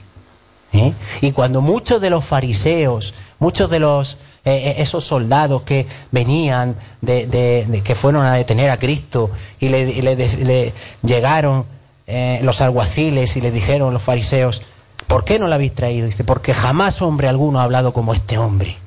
¿Eh? 0.72 0.92
Y 1.20 1.32
cuando 1.32 1.60
muchos 1.60 2.00
de 2.00 2.10
los 2.10 2.24
fariseos, 2.24 3.14
muchos 3.38 3.68
de 3.68 3.78
los 3.78 4.14
eh, 4.44 4.70
eh, 4.70 4.74
esos 4.78 5.04
soldados 5.04 5.62
que 5.62 5.86
venían 6.10 6.76
de, 7.00 7.82
que 7.84 7.94
fueron 7.94 8.24
a 8.24 8.34
detener 8.34 8.70
a 8.70 8.78
Cristo 8.78 9.30
y 9.60 9.68
le, 9.68 10.72
llegaron 11.02 11.66
los 12.42 12.60
alguaciles 12.60 13.36
y 13.36 13.40
le 13.40 13.50
dijeron 13.50 13.94
los 13.94 14.02
fariseos, 14.02 14.62
¿Por 15.12 15.26
qué 15.26 15.38
no 15.38 15.46
la 15.46 15.56
habéis 15.56 15.74
traído? 15.74 16.06
Dice, 16.06 16.24
porque 16.24 16.54
jamás 16.54 17.02
hombre 17.02 17.28
alguno 17.28 17.60
ha 17.60 17.64
hablado 17.64 17.92
como 17.92 18.14
este 18.14 18.38
hombre. 18.38 18.78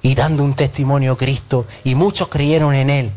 Y 0.00 0.14
dando 0.14 0.42
un 0.42 0.54
testimonio 0.54 1.12
a 1.12 1.16
Cristo, 1.18 1.66
y 1.84 1.94
muchos 1.94 2.28
creyeron 2.28 2.74
en 2.74 2.88
él. 2.88 3.10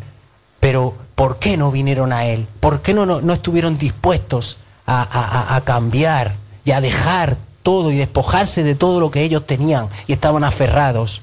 Pero 0.59 0.93
¿por 1.15 1.39
qué 1.39 1.55
no 1.55 1.71
vinieron 1.71 2.11
a 2.11 2.25
él? 2.25 2.47
¿Por 2.59 2.81
qué 2.81 2.93
no, 2.93 3.05
no, 3.05 3.31
estuvieron 3.31 3.77
dispuestos 3.77 4.57
a, 4.85 5.61
cambiar 5.63 6.35
y 6.65 6.71
a 6.71 6.81
dejar 6.81 7.37
todo 7.63 7.91
y 7.91 7.95
despojarse 7.95 8.61
de 8.61 8.75
todo 8.75 8.99
lo 8.99 9.09
que 9.09 9.23
ellos 9.23 9.47
tenían 9.47 9.87
y 10.05 10.11
estaban 10.11 10.43
aferrados? 10.43 11.21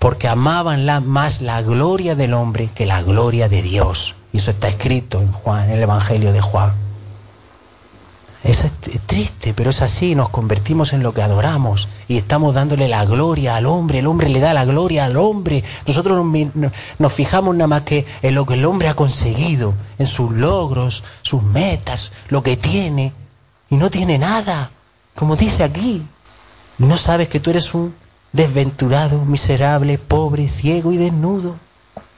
Porque 0.00 0.26
amaban 0.26 0.84
más 1.06 1.42
la 1.42 1.62
gloria 1.62 2.16
del 2.16 2.34
hombre 2.34 2.70
que 2.74 2.86
la 2.86 3.02
gloria 3.02 3.48
de 3.48 3.62
Dios. 3.62 4.16
Y 4.32 4.38
eso 4.38 4.50
está 4.50 4.66
escrito 4.66 5.20
en 5.20 5.30
Juan, 5.30 5.66
en 5.66 5.76
el 5.76 5.82
Evangelio 5.84 6.32
de 6.32 6.40
Juan. 6.40 6.89
Es 8.42 8.64
triste, 9.06 9.52
pero 9.52 9.68
es 9.68 9.82
así, 9.82 10.14
nos 10.14 10.30
convertimos 10.30 10.94
en 10.94 11.02
lo 11.02 11.12
que 11.12 11.20
adoramos 11.20 11.88
y 12.08 12.16
estamos 12.16 12.54
dándole 12.54 12.88
la 12.88 13.04
gloria 13.04 13.56
al 13.56 13.66
hombre, 13.66 13.98
el 13.98 14.06
hombre 14.06 14.30
le 14.30 14.40
da 14.40 14.54
la 14.54 14.64
gloria 14.64 15.04
al 15.04 15.18
hombre, 15.18 15.62
nosotros 15.86 16.24
nos, 16.98 17.12
fijamos 17.12 17.54
nada 17.54 17.68
más 17.68 17.82
que 17.82 18.06
en 18.22 18.34
lo 18.34 18.46
que 18.46 18.54
el 18.54 18.64
hombre 18.64 18.88
ha 18.88 18.94
conseguido, 18.94 19.74
en 19.98 20.06
sus 20.06 20.32
logros, 20.32 21.04
sus 21.20 21.42
metas, 21.42 22.12
lo 22.30 22.42
que 22.42 22.56
tiene, 22.56 23.12
y 23.68 23.76
no 23.76 23.90
tiene 23.90 24.16
nada, 24.16 24.70
como 25.14 25.36
dice 25.36 25.62
aquí. 25.62 26.02
¿No 26.78 26.96
sabes 26.96 27.28
que 27.28 27.40
tú 27.40 27.50
eres 27.50 27.74
un 27.74 27.94
desventurado, 28.32 29.22
miserable, 29.26 29.98
pobre, 29.98 30.48
ciego 30.48 30.92
y 30.92 30.96
desnudo? 30.96 31.56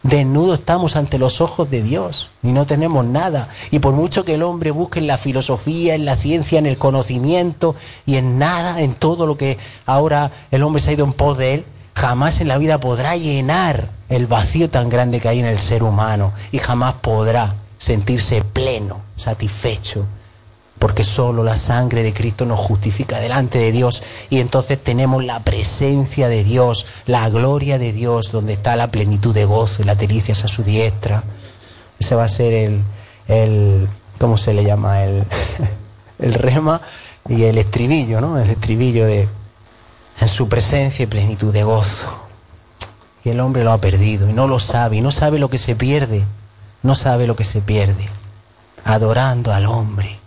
Desnudo 0.02 0.54
estamos 0.54 0.96
ante 0.96 1.16
los 1.16 1.40
ojos 1.40 1.70
de 1.70 1.80
Dios 1.80 2.28
y 2.42 2.48
no 2.48 2.66
tenemos 2.66 3.04
nada. 3.04 3.48
Y 3.70 3.78
por 3.78 3.94
mucho 3.94 4.24
que 4.24 4.34
el 4.34 4.42
hombre 4.42 4.72
busque 4.72 4.98
en 4.98 5.06
la 5.06 5.16
filosofía, 5.16 5.94
en 5.94 6.04
la 6.04 6.16
ciencia, 6.16 6.58
en 6.58 6.66
el 6.66 6.76
conocimiento 6.76 7.76
y 8.04 8.16
en 8.16 8.38
nada, 8.38 8.80
en 8.80 8.94
todo 8.94 9.26
lo 9.26 9.36
que 9.36 9.58
ahora 9.86 10.32
el 10.50 10.64
hombre 10.64 10.82
se 10.82 10.90
ha 10.90 10.94
ido 10.94 11.04
en 11.04 11.12
pos 11.12 11.38
de 11.38 11.54
él, 11.54 11.64
jamás 11.94 12.40
en 12.40 12.48
la 12.48 12.58
vida 12.58 12.78
podrá 12.78 13.16
llenar 13.16 13.90
el 14.08 14.26
vacío 14.26 14.68
tan 14.70 14.88
grande 14.88 15.20
que 15.20 15.28
hay 15.28 15.38
en 15.38 15.46
el 15.46 15.60
ser 15.60 15.84
humano 15.84 16.32
y 16.50 16.58
jamás 16.58 16.94
podrá 16.94 17.54
sentirse 17.78 18.42
pleno, 18.42 19.02
satisfecho, 19.16 20.04
porque 20.82 21.04
solo 21.04 21.44
la 21.44 21.54
sangre 21.54 22.02
de 22.02 22.12
Cristo 22.12 22.44
nos 22.44 22.58
justifica 22.58 23.20
delante 23.20 23.56
de 23.60 23.70
Dios 23.70 24.02
y 24.30 24.40
entonces 24.40 24.82
tenemos 24.82 25.24
la 25.24 25.38
presencia 25.38 26.26
de 26.26 26.42
Dios, 26.42 26.86
la 27.06 27.28
gloria 27.28 27.78
de 27.78 27.92
Dios, 27.92 28.32
donde 28.32 28.54
está 28.54 28.74
la 28.74 28.88
plenitud 28.88 29.32
de 29.32 29.44
gozo 29.44 29.82
y 29.82 29.84
las 29.84 29.96
delicias 29.96 30.44
a 30.44 30.48
su 30.48 30.64
diestra. 30.64 31.22
Ese 32.00 32.16
va 32.16 32.24
a 32.24 32.28
ser 32.28 32.52
el, 32.52 32.80
el 33.28 33.86
¿cómo 34.18 34.36
se 34.36 34.54
le 34.54 34.64
llama? 34.64 35.04
El, 35.04 35.22
el 36.18 36.34
rema 36.34 36.80
y 37.28 37.44
el 37.44 37.58
estribillo, 37.58 38.20
¿no? 38.20 38.36
El 38.36 38.50
estribillo 38.50 39.06
de 39.06 39.28
en 40.20 40.28
su 40.28 40.48
presencia 40.48 41.04
y 41.04 41.06
plenitud 41.06 41.52
de 41.52 41.62
gozo. 41.62 42.08
Y 43.24 43.28
el 43.28 43.38
hombre 43.38 43.62
lo 43.62 43.70
ha 43.70 43.78
perdido 43.78 44.28
y 44.28 44.32
no 44.32 44.48
lo 44.48 44.58
sabe, 44.58 44.96
y 44.96 45.00
no 45.00 45.12
sabe 45.12 45.38
lo 45.38 45.48
que 45.48 45.58
se 45.58 45.76
pierde, 45.76 46.24
no 46.82 46.96
sabe 46.96 47.28
lo 47.28 47.36
que 47.36 47.44
se 47.44 47.60
pierde, 47.60 48.08
adorando 48.84 49.54
al 49.54 49.66
hombre 49.66 50.21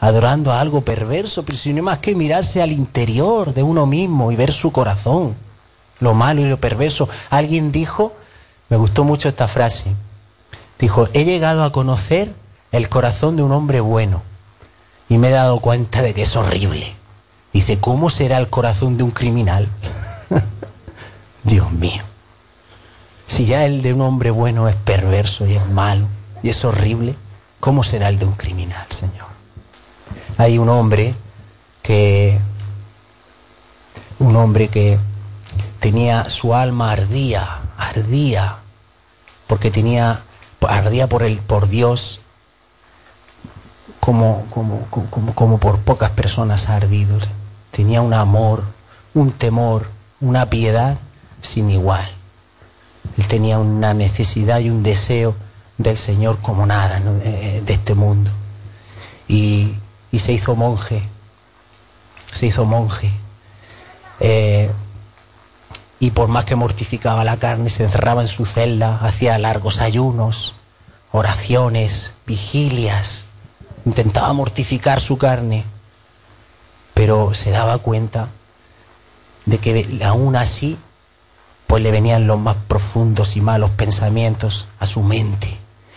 adorando 0.00 0.52
a 0.52 0.60
algo 0.60 0.82
perverso, 0.82 1.44
pero 1.44 1.58
si 1.58 1.72
no 1.72 1.82
más 1.82 1.98
que 1.98 2.14
mirarse 2.14 2.62
al 2.62 2.72
interior 2.72 3.52
de 3.54 3.62
uno 3.62 3.86
mismo 3.86 4.30
y 4.30 4.36
ver 4.36 4.52
su 4.52 4.72
corazón, 4.72 5.34
lo 6.00 6.14
malo 6.14 6.40
y 6.40 6.48
lo 6.48 6.58
perverso. 6.58 7.08
Alguien 7.30 7.72
dijo, 7.72 8.12
me 8.68 8.76
gustó 8.76 9.04
mucho 9.04 9.28
esta 9.28 9.48
frase, 9.48 9.90
dijo, 10.78 11.08
he 11.12 11.24
llegado 11.24 11.64
a 11.64 11.72
conocer 11.72 12.32
el 12.70 12.88
corazón 12.88 13.36
de 13.36 13.42
un 13.42 13.52
hombre 13.52 13.80
bueno 13.80 14.22
y 15.08 15.18
me 15.18 15.28
he 15.28 15.32
dado 15.32 15.60
cuenta 15.60 16.02
de 16.02 16.14
que 16.14 16.22
es 16.22 16.36
horrible. 16.36 16.94
Dice, 17.52 17.78
¿cómo 17.78 18.10
será 18.10 18.38
el 18.38 18.48
corazón 18.48 18.98
de 18.98 19.04
un 19.04 19.10
criminal? 19.10 19.68
Dios 21.44 21.72
mío. 21.72 22.02
Si 23.26 23.46
ya 23.46 23.64
el 23.64 23.82
de 23.82 23.94
un 23.94 24.02
hombre 24.02 24.30
bueno 24.30 24.68
es 24.68 24.76
perverso 24.76 25.46
y 25.46 25.54
es 25.54 25.66
malo 25.68 26.06
y 26.42 26.50
es 26.50 26.64
horrible, 26.64 27.14
¿cómo 27.58 27.82
será 27.82 28.08
el 28.08 28.18
de 28.18 28.26
un 28.26 28.34
criminal, 28.34 28.86
Señor? 28.90 29.37
Hay 30.38 30.56
un 30.56 30.68
hombre 30.68 31.14
que 31.82 32.38
un 34.20 34.36
hombre 34.36 34.68
que 34.68 34.98
tenía 35.80 36.30
su 36.30 36.54
alma 36.54 36.92
ardía, 36.92 37.58
ardía, 37.76 38.56
porque 39.46 39.70
tenía 39.70 40.22
ardía 40.66 41.08
por 41.08 41.24
el 41.24 41.38
por 41.38 41.68
Dios 41.68 42.20
como, 44.00 44.46
como, 44.50 44.86
como, 44.90 45.34
como 45.34 45.58
por 45.58 45.80
pocas 45.80 46.10
personas 46.12 46.68
ha. 46.68 46.78
Tenía 47.72 48.00
un 48.00 48.14
amor, 48.14 48.62
un 49.14 49.32
temor, 49.32 49.86
una 50.20 50.46
piedad 50.46 50.98
sin 51.42 51.70
igual. 51.70 52.08
Él 53.16 53.26
tenía 53.26 53.58
una 53.58 53.92
necesidad 53.92 54.60
y 54.60 54.70
un 54.70 54.82
deseo 54.82 55.34
del 55.78 55.98
Señor 55.98 56.38
como 56.40 56.64
nada 56.64 57.02
eh, 57.24 57.62
de 57.64 57.72
este 57.72 57.94
mundo. 57.94 58.30
Y, 59.26 59.74
y 60.10 60.18
se 60.20 60.32
hizo 60.32 60.54
monje, 60.56 61.02
se 62.32 62.46
hizo 62.46 62.64
monje. 62.64 63.10
Eh, 64.20 64.70
y 66.00 66.10
por 66.12 66.28
más 66.28 66.44
que 66.44 66.54
mortificaba 66.54 67.24
la 67.24 67.36
carne, 67.36 67.70
se 67.70 67.84
encerraba 67.84 68.22
en 68.22 68.28
su 68.28 68.46
celda, 68.46 68.98
hacía 69.02 69.38
largos 69.38 69.80
ayunos, 69.80 70.54
oraciones, 71.12 72.12
vigilias, 72.26 73.26
intentaba 73.84 74.32
mortificar 74.32 75.00
su 75.00 75.18
carne, 75.18 75.64
pero 76.94 77.34
se 77.34 77.50
daba 77.50 77.78
cuenta 77.78 78.28
de 79.46 79.58
que 79.58 80.00
aún 80.04 80.36
así, 80.36 80.78
pues 81.66 81.82
le 81.82 81.90
venían 81.90 82.26
los 82.26 82.38
más 82.38 82.56
profundos 82.68 83.36
y 83.36 83.40
malos 83.40 83.70
pensamientos 83.70 84.68
a 84.78 84.86
su 84.86 85.02
mente. 85.02 85.56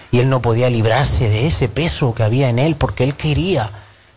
Y 0.09 0.19
él 0.19 0.29
no 0.29 0.41
podía 0.41 0.69
librarse 0.69 1.29
de 1.29 1.47
ese 1.47 1.69
peso 1.69 2.13
que 2.13 2.23
había 2.23 2.49
en 2.49 2.59
él 2.59 2.75
porque 2.75 3.03
él 3.03 3.15
quería 3.15 3.71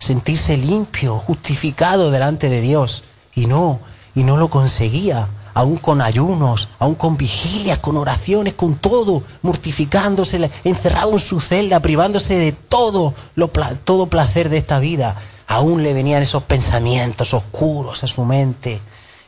sentirse 0.05 0.57
limpio, 0.57 1.19
justificado 1.19 2.11
delante 2.11 2.49
de 2.49 2.61
Dios. 2.61 3.05
Y 3.35 3.47
no, 3.47 3.81
y 4.15 4.23
no 4.23 4.37
lo 4.37 4.49
conseguía, 4.49 5.27
aún 5.55 5.79
con 5.79 6.01
ayunos, 6.01 6.69
aún 6.79 6.95
con 6.95 7.17
vigilias, 7.17 7.79
con 7.79 7.97
oraciones, 7.97 8.55
con 8.55 8.77
todo, 8.77 9.23
mortificándose, 9.43 10.51
encerrado 10.63 11.13
en 11.13 11.19
su 11.19 11.41
celda, 11.41 11.81
privándose 11.81 12.39
de 12.39 12.53
todo, 12.53 13.15
lo, 13.35 13.49
todo 13.49 14.07
placer 14.07 14.49
de 14.51 14.59
esta 14.59 14.79
vida. 14.79 15.17
Aún 15.47 15.83
le 15.83 15.95
venían 15.95 16.23
esos 16.23 16.43
pensamientos 16.43 17.35
oscuros 17.35 18.05
a 18.05 18.07
su 18.07 18.25
mente. 18.25 18.81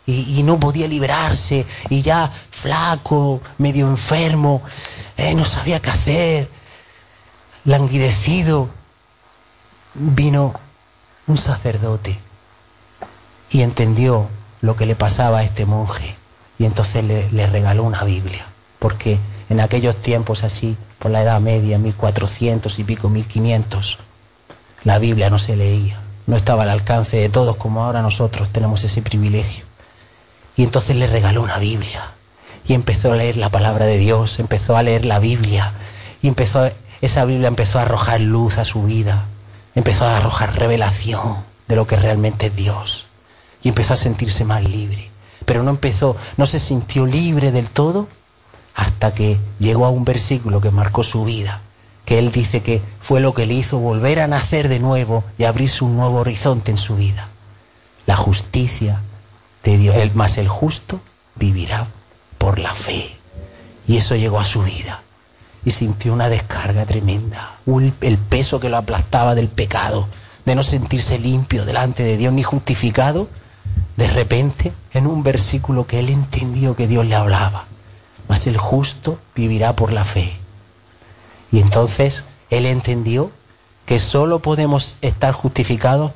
Y, 0.08 0.44
no 0.44 0.60
podía 0.60 0.86
liberarse, 0.86 1.66
y 1.90 2.00
ya 2.00 2.32
flaco, 2.52 3.40
medio 3.58 3.88
enfermo, 3.88 4.62
eh, 5.16 5.34
no 5.34 5.44
sabía 5.44 5.80
qué 5.80 5.90
hacer, 5.90 6.48
languidecido, 7.64 8.68
vino 9.94 10.54
un 11.26 11.38
sacerdote 11.38 12.18
y 13.50 13.62
entendió 13.62 14.28
lo 14.60 14.76
que 14.76 14.86
le 14.86 14.96
pasaba 14.96 15.38
a 15.38 15.44
este 15.44 15.66
monje 15.66 16.14
y 16.58 16.64
entonces 16.64 17.04
le, 17.04 17.46
regaló 17.46 17.84
una 17.84 18.04
Biblia, 18.04 18.46
porque 18.78 19.18
en 19.50 19.60
aquellos 19.60 19.96
tiempos 19.96 20.42
así, 20.42 20.76
por 20.98 21.10
la 21.10 21.22
Edad 21.22 21.40
Media, 21.40 21.78
1400 21.78 22.78
y 22.78 22.84
pico, 22.84 23.08
1500, 23.08 23.98
la 24.84 24.98
Biblia 24.98 25.28
no 25.28 25.38
se 25.38 25.56
leía, 25.56 26.00
no 26.26 26.36
estaba 26.36 26.62
al 26.62 26.70
alcance 26.70 27.18
de 27.18 27.28
todos 27.28 27.56
como 27.56 27.84
ahora 27.84 28.02
nosotros 28.02 28.48
tenemos 28.50 28.82
ese 28.84 29.02
privilegio. 29.02 29.64
Y 30.56 30.62
entonces 30.62 30.96
le 30.96 31.06
regaló 31.06 31.42
una 31.42 31.58
Biblia 31.58 32.02
y 32.66 32.72
empezó 32.72 33.12
a 33.12 33.16
leer 33.16 33.36
la 33.36 33.50
palabra 33.50 33.84
de 33.84 33.98
Dios, 33.98 34.38
empezó 34.38 34.76
a 34.76 34.82
leer 34.82 35.04
la 35.04 35.18
Biblia 35.18 35.72
y 36.22 36.28
empezó 36.28 36.70
esa 37.02 37.26
Biblia 37.26 37.48
empezó 37.48 37.78
a 37.78 37.82
arrojar 37.82 38.22
luz 38.22 38.56
a 38.56 38.64
su 38.64 38.82
vida 38.84 39.26
empezó 39.76 40.06
a 40.06 40.16
arrojar 40.16 40.58
revelación 40.58 41.36
de 41.68 41.76
lo 41.76 41.86
que 41.86 41.96
realmente 41.96 42.46
es 42.46 42.56
Dios 42.56 43.06
y 43.62 43.68
empezó 43.68 43.94
a 43.94 43.98
sentirse 43.98 44.44
más 44.44 44.64
libre. 44.64 45.10
Pero 45.44 45.62
no 45.62 45.70
empezó, 45.70 46.16
no 46.36 46.46
se 46.46 46.58
sintió 46.58 47.06
libre 47.06 47.52
del 47.52 47.70
todo 47.70 48.08
hasta 48.74 49.14
que 49.14 49.38
llegó 49.60 49.84
a 49.84 49.90
un 49.90 50.04
versículo 50.04 50.60
que 50.60 50.70
marcó 50.70 51.04
su 51.04 51.24
vida, 51.24 51.60
que 52.04 52.18
él 52.18 52.32
dice 52.32 52.62
que 52.62 52.82
fue 53.00 53.20
lo 53.20 53.34
que 53.34 53.46
le 53.46 53.54
hizo 53.54 53.78
volver 53.78 54.20
a 54.20 54.26
nacer 54.26 54.68
de 54.68 54.80
nuevo 54.80 55.22
y 55.38 55.44
abrirse 55.44 55.84
un 55.84 55.96
nuevo 55.96 56.20
horizonte 56.20 56.70
en 56.70 56.78
su 56.78 56.96
vida. 56.96 57.28
La 58.06 58.16
justicia 58.16 59.02
de 59.62 59.76
Dios, 59.76 59.96
el 59.96 60.14
más 60.14 60.38
el 60.38 60.48
justo 60.48 61.00
vivirá 61.34 61.86
por 62.38 62.58
la 62.58 62.74
fe. 62.74 63.14
Y 63.86 63.98
eso 63.98 64.16
llegó 64.16 64.40
a 64.40 64.44
su 64.44 64.62
vida 64.62 65.02
y 65.66 65.72
sintió 65.72 66.12
una 66.12 66.28
descarga 66.28 66.86
tremenda, 66.86 67.56
el 68.00 68.18
peso 68.18 68.60
que 68.60 68.68
lo 68.68 68.76
aplastaba 68.76 69.34
del 69.34 69.48
pecado, 69.48 70.06
de 70.44 70.54
no 70.54 70.62
sentirse 70.62 71.18
limpio 71.18 71.64
delante 71.64 72.04
de 72.04 72.16
Dios 72.16 72.32
ni 72.32 72.44
justificado, 72.44 73.28
de 73.96 74.06
repente, 74.06 74.72
en 74.94 75.08
un 75.08 75.24
versículo 75.24 75.84
que 75.84 75.98
él 75.98 76.08
entendió 76.08 76.76
que 76.76 76.86
Dios 76.86 77.04
le 77.04 77.16
hablaba, 77.16 77.64
mas 78.28 78.46
el 78.46 78.56
justo 78.56 79.18
vivirá 79.34 79.74
por 79.74 79.92
la 79.92 80.04
fe. 80.04 80.36
Y 81.50 81.58
entonces 81.58 82.22
él 82.48 82.64
entendió 82.64 83.32
que 83.86 83.98
solo 83.98 84.38
podemos 84.38 84.98
estar 85.02 85.32
justificados 85.32 86.12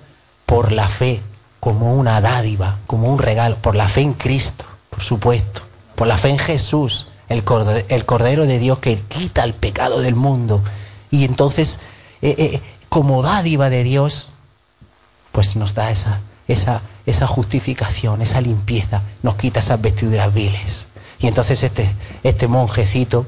por 0.47 0.71
la 0.71 0.89
fe, 0.89 1.21
como 1.59 1.97
una 1.97 2.21
dádiva, 2.21 2.79
como 2.87 3.13
un 3.13 3.19
regalo, 3.19 3.57
por 3.57 3.75
la 3.75 3.89
fe 3.89 4.03
en 4.03 4.13
Cristo, 4.13 4.65
por 4.91 5.03
supuesto, 5.03 5.63
por 5.97 6.07
la 6.07 6.19
fe 6.19 6.29
en 6.29 6.39
Jesús, 6.39 7.09
el 7.31 7.45
cordero, 7.45 8.45
de 8.45 8.59
Dios 8.59 8.81
que 8.81 8.99
quita 8.99 9.45
el 9.45 9.55
pecado 9.55 10.01
del 10.01 10.17
mundo. 10.17 10.63
Y 11.11 11.25
entonces, 11.25 11.81
eh, 12.21 12.35
eh, 12.37 12.61
como 12.89 13.23
dádiva 13.23 13.71
de 13.71 13.85
Dios, 13.85 14.31
pues 15.33 15.55
nos 15.57 15.75
da 15.75 15.93
esa, 15.93 16.21
esa, 16.49 16.83
esa 17.07 17.27
justificación, 17.29 18.21
esa 18.21 18.41
limpieza, 18.41 19.03
nos 19.23 19.37
quita 19.37 19.61
esas 19.61 19.81
vestiduras 19.81 20.35
viles. 20.35 20.87
Y 21.21 21.29
entonces 21.29 21.63
este, 21.63 21.89
este 22.25 22.49
monjecito, 22.49 23.27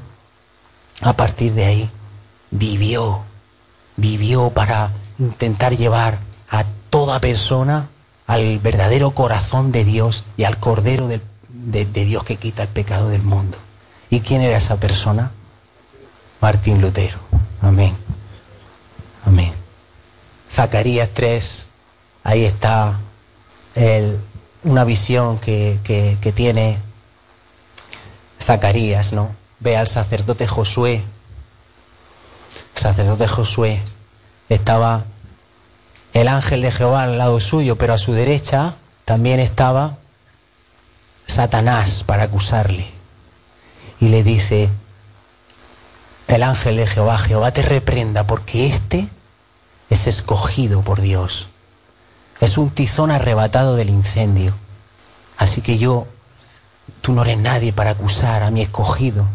a 1.01 1.13
partir 1.13 1.53
de 1.53 1.65
ahí, 1.65 1.89
vivió, 2.51 3.21
vivió 3.95 4.49
para 4.49 4.91
intentar 5.17 5.77
llevar 5.77 6.19
a 6.49 6.65
toda 6.89 7.21
persona 7.21 7.87
al 8.27 8.59
verdadero 8.59 9.11
corazón 9.11 9.71
de 9.71 9.85
Dios 9.85 10.25
y 10.35 10.43
al 10.43 10.57
Cordero 10.57 11.07
de, 11.07 11.21
de 11.49 12.05
Dios 12.05 12.25
que 12.25 12.35
quita 12.35 12.63
el 12.63 12.69
pecado 12.69 13.07
del 13.07 13.23
mundo. 13.23 13.57
¿Y 14.13 14.21
quién 14.21 14.43
era 14.43 14.57
esa 14.57 14.75
persona? 14.75 15.31
Martín 16.39 16.79
Lutero. 16.79 17.17
Amén. 17.63 17.97
Amén. 19.25 19.51
Zacarías 20.53 21.09
3, 21.15 21.65
ahí 22.23 22.45
está 22.45 22.99
el, 23.73 24.19
una 24.65 24.83
visión 24.83 25.39
que, 25.39 25.79
que 25.83 26.31
tiene 26.31 26.77
Zacarías, 28.39 29.13
¿no? 29.13 29.31
Ve 29.59 29.77
al 29.77 29.87
sacerdote 29.87 30.45
Josué. 30.47 31.01
El 32.75 32.81
sacerdote 32.83 33.27
Josué 33.27 33.81
estaba 34.47 35.05
el 36.13 36.27
ángel 36.27 36.61
de 36.61 36.71
Jehová 36.71 37.01
al 37.01 37.17
lado 37.17 37.39
suyo, 37.39 37.79
pero 37.79 37.95
a 37.95 37.97
su 37.97 38.13
derecha 38.13 38.75
también 39.05 39.39
estaba 39.39 39.97
Satanás 41.25 42.03
para 42.03 42.21
acusarle. 42.25 42.92
Y 44.03 44.09
le 44.09 44.21
dice, 44.21 44.67
el 46.27 46.43
ángel 46.43 46.75
de 46.75 46.87
Jehová, 46.87 47.17
Jehová 47.17 47.53
te 47.53 47.61
reprenda 47.61 48.27
porque 48.27 48.67
este 48.67 49.07
es 49.89 50.07
escogido 50.07 50.81
por 50.81 50.99
Dios. 50.99 51.47
Es 52.41 52.57
un 52.57 52.69
tizón 52.69 53.11
arrebatado 53.11 53.77
del 53.77 53.89
incendio. 53.89 54.53
Así 55.37 55.61
que 55.61 55.77
yo, 55.77 56.05
tú 56.99 57.13
no 57.13 57.21
eres 57.21 57.37
nadie 57.37 57.71
para 57.71 57.91
acusar 57.91 58.43
a 58.43 58.51
mi 58.51 58.61
escogido. 58.61 59.25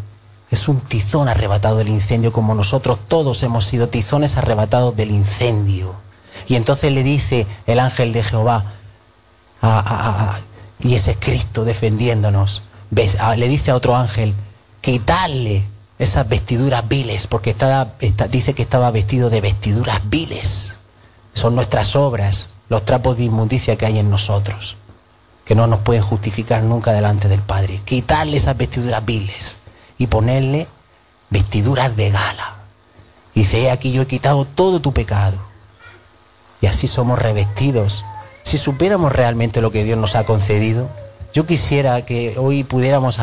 Es 0.51 0.67
un 0.67 0.81
tizón 0.81 1.29
arrebatado 1.29 1.77
del 1.77 1.87
incendio 1.87 2.31
como 2.31 2.53
nosotros 2.53 2.99
todos 3.07 3.41
hemos 3.41 3.65
sido 3.65 3.89
tizones 3.89 4.37
arrebatados 4.37 4.95
del 4.95 5.09
incendio. 5.09 5.95
Y 6.47 6.53
entonces 6.53 6.93
le 6.93 7.01
dice 7.01 7.47
el 7.65 7.79
ángel 7.79 8.13
de 8.13 8.23
Jehová, 8.23 8.65
y 10.79 10.93
ese 10.93 11.15
Cristo 11.15 11.65
defendiéndonos, 11.65 12.61
le 12.91 13.47
dice 13.47 13.71
a 13.71 13.75
otro 13.75 13.95
ángel, 13.95 14.35
quitarle 14.81 15.63
esas 15.97 16.27
vestiduras 16.29 16.87
viles, 16.87 17.27
porque 17.27 17.55
dice 18.29 18.53
que 18.53 18.61
estaba 18.61 18.89
vestido 18.91 19.29
de 19.29 19.41
vestiduras 19.41 20.01
viles. 20.09 20.77
Son 21.33 21.55
nuestras 21.55 21.95
obras, 21.95 22.49
los 22.69 22.85
trapos 22.85 23.17
de 23.17 23.25
inmundicia 23.25 23.75
que 23.75 23.85
hay 23.85 23.99
en 23.99 24.09
nosotros, 24.09 24.77
que 25.45 25.55
no 25.55 25.67
nos 25.67 25.81
pueden 25.81 26.01
justificar 26.01 26.63
nunca 26.63 26.93
delante 26.93 27.27
del 27.27 27.41
Padre. 27.41 27.81
Quitarle 27.83 28.37
esas 28.37 28.57
vestiduras 28.57 29.05
viles 29.05 29.57
y 29.97 30.07
ponerle 30.07 30.67
vestiduras 31.29 31.95
de 31.95 32.11
gala. 32.11 32.55
Dice, 33.35 33.61
he 33.61 33.71
aquí 33.71 33.91
yo 33.91 34.03
he 34.03 34.07
quitado 34.07 34.45
todo 34.45 34.79
tu 34.79 34.93
pecado. 34.93 35.37
Y 36.61 36.67
así 36.67 36.87
somos 36.87 37.19
revestidos. 37.19 38.03
Si 38.43 38.57
supiéramos 38.57 39.11
realmente 39.11 39.61
lo 39.61 39.71
que 39.71 39.83
Dios 39.83 39.97
nos 39.97 40.15
ha 40.15 40.25
concedido, 40.25 40.89
yo 41.33 41.45
quisiera 41.45 42.05
que 42.05 42.37
hoy 42.37 42.63
pudiéramos 42.63 43.19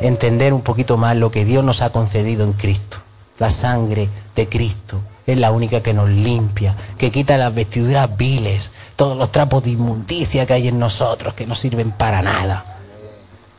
entender 0.00 0.52
un 0.52 0.62
poquito 0.62 0.96
más 0.96 1.16
lo 1.16 1.30
que 1.30 1.44
Dios 1.44 1.64
nos 1.64 1.82
ha 1.82 1.90
concedido 1.90 2.44
en 2.44 2.52
Cristo. 2.52 2.96
La 3.38 3.50
sangre 3.50 4.08
de 4.34 4.48
Cristo 4.48 5.00
es 5.26 5.38
la 5.38 5.50
única 5.50 5.82
que 5.82 5.94
nos 5.94 6.08
limpia, 6.08 6.74
que 6.98 7.10
quita 7.10 7.38
las 7.38 7.54
vestiduras 7.54 8.16
viles, 8.16 8.72
todos 8.96 9.16
los 9.16 9.30
trapos 9.30 9.64
de 9.64 9.70
inmundicia 9.70 10.46
que 10.46 10.54
hay 10.54 10.68
en 10.68 10.78
nosotros, 10.78 11.34
que 11.34 11.46
no 11.46 11.54
sirven 11.54 11.90
para 11.90 12.22
nada, 12.22 12.64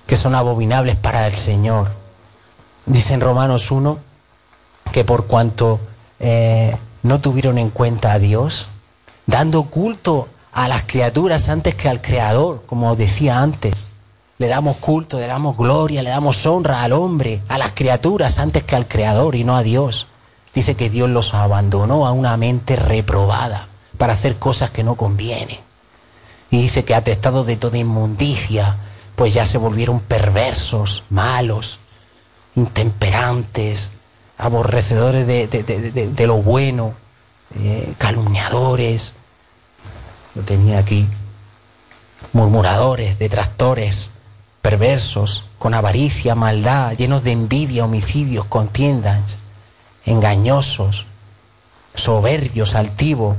que 0.05 0.17
son 0.17 0.35
abominables 0.35 0.95
para 0.95 1.27
el 1.27 1.35
Señor. 1.35 1.89
Dice 2.85 3.13
en 3.13 3.21
Romanos 3.21 3.71
1 3.71 3.99
que 4.91 5.05
por 5.05 5.27
cuanto 5.27 5.79
eh, 6.19 6.75
no 7.03 7.21
tuvieron 7.21 7.57
en 7.57 7.69
cuenta 7.69 8.11
a 8.11 8.19
Dios, 8.19 8.67
dando 9.25 9.63
culto 9.63 10.27
a 10.51 10.67
las 10.67 10.83
criaturas 10.83 11.47
antes 11.49 11.75
que 11.75 11.87
al 11.87 12.01
Creador, 12.01 12.63
como 12.65 12.95
decía 12.95 13.41
antes, 13.41 13.89
le 14.41 14.47
damos 14.47 14.77
culto, 14.77 15.19
le 15.19 15.27
damos 15.27 15.55
gloria, 15.55 16.01
le 16.01 16.09
damos 16.09 16.47
honra 16.47 16.81
al 16.81 16.93
hombre, 16.93 17.41
a 17.47 17.59
las 17.59 17.73
criaturas 17.73 18.39
antes 18.39 18.63
que 18.63 18.75
al 18.75 18.87
Creador 18.87 19.35
y 19.35 19.43
no 19.43 19.55
a 19.55 19.61
Dios. 19.61 20.07
Dice 20.55 20.73
que 20.73 20.89
Dios 20.89 21.07
los 21.11 21.35
abandonó 21.35 22.07
a 22.07 22.11
una 22.11 22.35
mente 22.37 22.75
reprobada 22.75 23.67
para 23.99 24.13
hacer 24.13 24.37
cosas 24.37 24.71
que 24.71 24.83
no 24.83 24.95
convienen. 24.95 25.59
Y 26.49 26.63
dice 26.63 26.83
que 26.83 26.95
atestados 26.95 27.45
de 27.45 27.55
toda 27.55 27.77
inmundicia, 27.77 28.77
pues 29.15 29.31
ya 29.35 29.45
se 29.45 29.59
volvieron 29.59 29.99
perversos, 29.99 31.03
malos, 31.11 31.77
intemperantes, 32.55 33.91
aborrecedores 34.39 35.27
de, 35.27 36.25
lo 36.25 36.37
bueno, 36.37 36.93
eh, 37.59 37.93
calumniadores. 37.99 39.13
Lo 40.33 40.41
tenía 40.41 40.79
aquí. 40.79 41.07
Murmuradores, 42.33 43.19
detractores, 43.19 44.09
perversos, 44.61 45.45
con 45.57 45.73
avaricia, 45.73 46.35
maldad, 46.35 46.93
llenos 46.97 47.23
de 47.23 47.31
envidia, 47.31 47.85
homicidios, 47.85 48.45
contiendas, 48.45 49.37
engañosos, 50.05 51.05
soberbios, 51.95 52.75
altivos, 52.75 53.37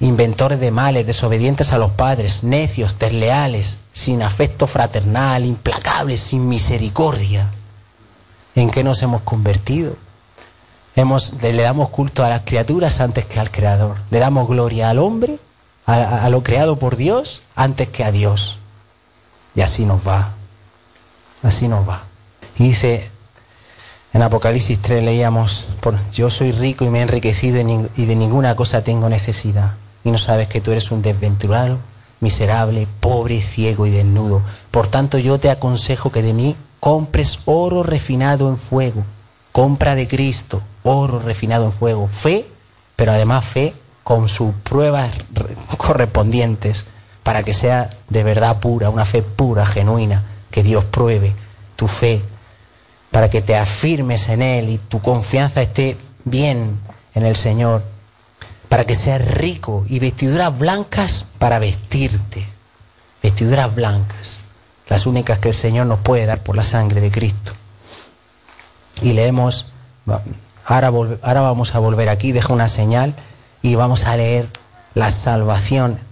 inventores 0.00 0.60
de 0.60 0.70
males, 0.70 1.06
desobedientes 1.06 1.72
a 1.72 1.78
los 1.78 1.90
padres, 1.92 2.44
necios, 2.44 2.98
desleales, 2.98 3.78
sin 3.92 4.22
afecto 4.22 4.66
fraternal, 4.66 5.44
implacables, 5.44 6.20
sin 6.20 6.48
misericordia. 6.48 7.50
¿En 8.54 8.70
qué 8.70 8.84
nos 8.84 9.02
hemos 9.02 9.22
convertido? 9.22 9.96
Hemos, 10.94 11.32
le 11.42 11.62
damos 11.62 11.90
culto 11.90 12.24
a 12.24 12.28
las 12.28 12.42
criaturas 12.42 13.00
antes 13.00 13.24
que 13.24 13.38
al 13.38 13.50
Creador. 13.50 13.96
Le 14.10 14.18
damos 14.18 14.48
gloria 14.48 14.90
al 14.90 14.98
hombre, 14.98 15.38
a 15.86 16.28
lo 16.28 16.42
creado 16.42 16.76
por 16.76 16.96
Dios, 16.96 17.42
antes 17.54 17.88
que 17.88 18.04
a 18.04 18.12
Dios. 18.12 18.57
Y 19.58 19.60
así 19.60 19.84
nos 19.84 20.06
va. 20.06 20.34
Así 21.42 21.66
nos 21.66 21.86
va. 21.86 22.04
Y 22.60 22.68
dice, 22.68 23.10
en 24.12 24.22
Apocalipsis 24.22 24.80
3 24.80 25.02
leíamos, 25.02 25.68
yo 26.12 26.30
soy 26.30 26.52
rico 26.52 26.84
y 26.84 26.90
me 26.90 27.00
he 27.00 27.02
enriquecido 27.02 27.58
y 27.96 28.04
de 28.06 28.14
ninguna 28.14 28.54
cosa 28.54 28.84
tengo 28.84 29.08
necesidad. 29.08 29.72
Y 30.04 30.12
no 30.12 30.18
sabes 30.18 30.46
que 30.46 30.60
tú 30.60 30.70
eres 30.70 30.92
un 30.92 31.02
desventurado, 31.02 31.78
miserable, 32.20 32.86
pobre, 33.00 33.42
ciego 33.42 33.84
y 33.84 33.90
desnudo. 33.90 34.42
Por 34.70 34.86
tanto 34.86 35.18
yo 35.18 35.40
te 35.40 35.50
aconsejo 35.50 36.12
que 36.12 36.22
de 36.22 36.34
mí 36.34 36.54
compres 36.78 37.40
oro 37.44 37.82
refinado 37.82 38.50
en 38.50 38.58
fuego. 38.58 39.02
Compra 39.50 39.96
de 39.96 40.06
Cristo, 40.06 40.62
oro 40.84 41.18
refinado 41.18 41.64
en 41.64 41.72
fuego. 41.72 42.06
Fe, 42.06 42.46
pero 42.94 43.10
además 43.10 43.44
fe 43.44 43.74
con 44.04 44.28
sus 44.28 44.54
pruebas 44.54 45.10
correspondientes 45.78 46.86
para 47.28 47.42
que 47.42 47.52
sea 47.52 47.90
de 48.08 48.22
verdad 48.22 48.58
pura, 48.58 48.88
una 48.88 49.04
fe 49.04 49.20
pura, 49.20 49.66
genuina, 49.66 50.22
que 50.50 50.62
Dios 50.62 50.86
pruebe 50.86 51.34
tu 51.76 51.86
fe, 51.86 52.22
para 53.10 53.28
que 53.28 53.42
te 53.42 53.54
afirmes 53.54 54.30
en 54.30 54.40
Él 54.40 54.70
y 54.70 54.78
tu 54.78 55.02
confianza 55.02 55.60
esté 55.60 55.98
bien 56.24 56.80
en 57.14 57.26
el 57.26 57.36
Señor, 57.36 57.82
para 58.70 58.86
que 58.86 58.94
seas 58.94 59.22
rico 59.22 59.84
y 59.90 59.98
vestiduras 59.98 60.58
blancas 60.58 61.26
para 61.38 61.58
vestirte, 61.58 62.46
vestiduras 63.22 63.74
blancas, 63.74 64.40
las 64.88 65.04
únicas 65.04 65.38
que 65.38 65.50
el 65.50 65.54
Señor 65.54 65.84
nos 65.84 65.98
puede 65.98 66.24
dar 66.24 66.42
por 66.42 66.56
la 66.56 66.64
sangre 66.64 67.02
de 67.02 67.10
Cristo. 67.10 67.52
Y 69.02 69.12
leemos, 69.12 69.66
ahora, 70.64 70.86
ahora 70.88 71.40
vamos 71.42 71.74
a 71.74 71.78
volver 71.78 72.08
aquí, 72.08 72.32
deja 72.32 72.54
una 72.54 72.68
señal 72.68 73.14
y 73.60 73.74
vamos 73.74 74.06
a 74.06 74.16
leer 74.16 74.48
la 74.94 75.10
salvación 75.10 76.07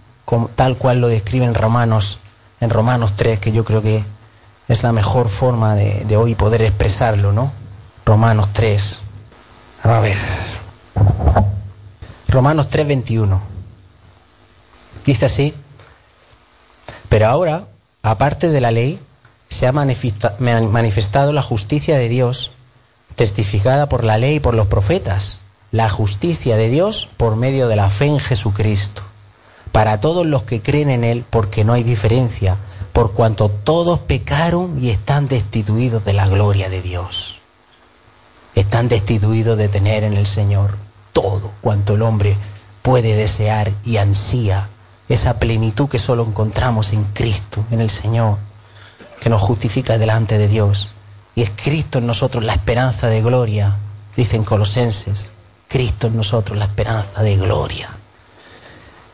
tal 0.55 0.77
cual 0.77 1.01
lo 1.01 1.09
describe 1.09 1.45
en 1.45 1.55
Romanos, 1.55 2.19
en 2.61 2.71
Romanos 2.71 3.15
3, 3.17 3.39
que 3.39 3.53
yo 3.53 3.65
creo 3.65 3.83
que 3.83 4.05
es 4.69 4.83
la 4.83 4.93
mejor 4.93 5.29
forma 5.29 5.75
de, 5.75 6.17
hoy 6.17 6.35
poder 6.35 6.63
expresarlo, 6.63 7.33
¿no? 7.33 7.53
Romanos 8.05 8.49
3. 8.53 9.01
A 9.85 10.01
ver. 10.01 10.17
Romanos 12.29 12.69
3, 12.69 12.87
21. 12.87 13.41
Dice 15.05 15.27
así. 15.27 15.55
Pero 17.09 17.29
ahora, 17.29 17.65
aparte 18.03 18.49
de 18.49 18.61
la 18.61 18.73
ley, 18.73 18.99
se 19.49 19.69
ha 19.69 19.73
manifestado 19.73 21.33
la 21.33 21.43
justicia 21.43 21.97
de 21.97 22.09
Dios, 22.09 22.51
testificada 23.15 23.89
por 23.89 24.03
la 24.03 24.19
ley 24.19 24.37
y 24.37 24.41
por 24.41 24.55
los 24.55 24.67
profetas. 24.67 25.39
La 25.71 25.89
justicia 25.89 26.57
de 26.57 26.69
Dios 26.69 27.09
por 27.17 27.37
medio 27.37 27.69
de 27.69 27.77
la 27.77 27.91
fe 27.91 28.07
en 28.07 28.19
Jesucristo 28.19 29.03
para 29.73 30.01
todos 30.01 30.27
los 30.27 30.43
que 30.45 30.63
creen 30.63 30.91
en 30.91 31.05
Él, 31.05 31.25
porque 31.29 31.65
no 31.65 31.73
hay 31.73 31.83
diferencia, 31.83 32.57
por 32.93 33.13
cuanto 33.13 33.49
todos 33.49 33.99
pecaron 34.01 34.83
y 34.83 34.91
están 34.91 35.29
destituidos 35.29 36.05
de 36.05 36.15
la 36.15 36.27
gloria 36.27 36.71
de 36.71 36.81
Dios. 36.83 37.39
Están 38.55 38.89
destituidos 38.89 39.59
de 39.59 39.69
tener 39.69 40.03
en 40.03 40.15
el 40.15 40.27
Señor 40.27 40.77
todo 41.13 41.51
cuanto 41.61 41.95
el 41.95 42.03
hombre 42.03 42.37
puede 42.83 43.17
desear 43.17 43.73
y 43.85 43.97
ansía, 43.97 44.69
esa 45.09 45.39
plenitud 45.39 45.89
que 45.89 45.99
solo 45.99 46.25
encontramos 46.25 46.93
en 46.93 47.05
Cristo, 47.13 47.65
en 47.71 47.81
el 47.81 47.91
Señor, 47.91 48.39
que 49.21 49.29
nos 49.29 49.43
justifica 49.43 49.99
delante 49.99 50.39
de 50.39 50.49
Dios. 50.49 50.93
Y 51.35 51.43
es 51.43 51.51
Cristo 51.51 51.99
en 51.99 52.07
nosotros 52.07 52.45
la 52.45 52.55
esperanza 52.55 53.09
de 53.09 53.23
gloria, 53.23 53.77
dicen 54.17 54.45
Colosenses, 54.45 55.31
Cristo 55.69 56.07
en 56.07 56.17
nosotros 56.17 56.57
la 56.57 56.67
esperanza 56.67 57.23
de 57.23 57.37
gloria. 57.37 57.91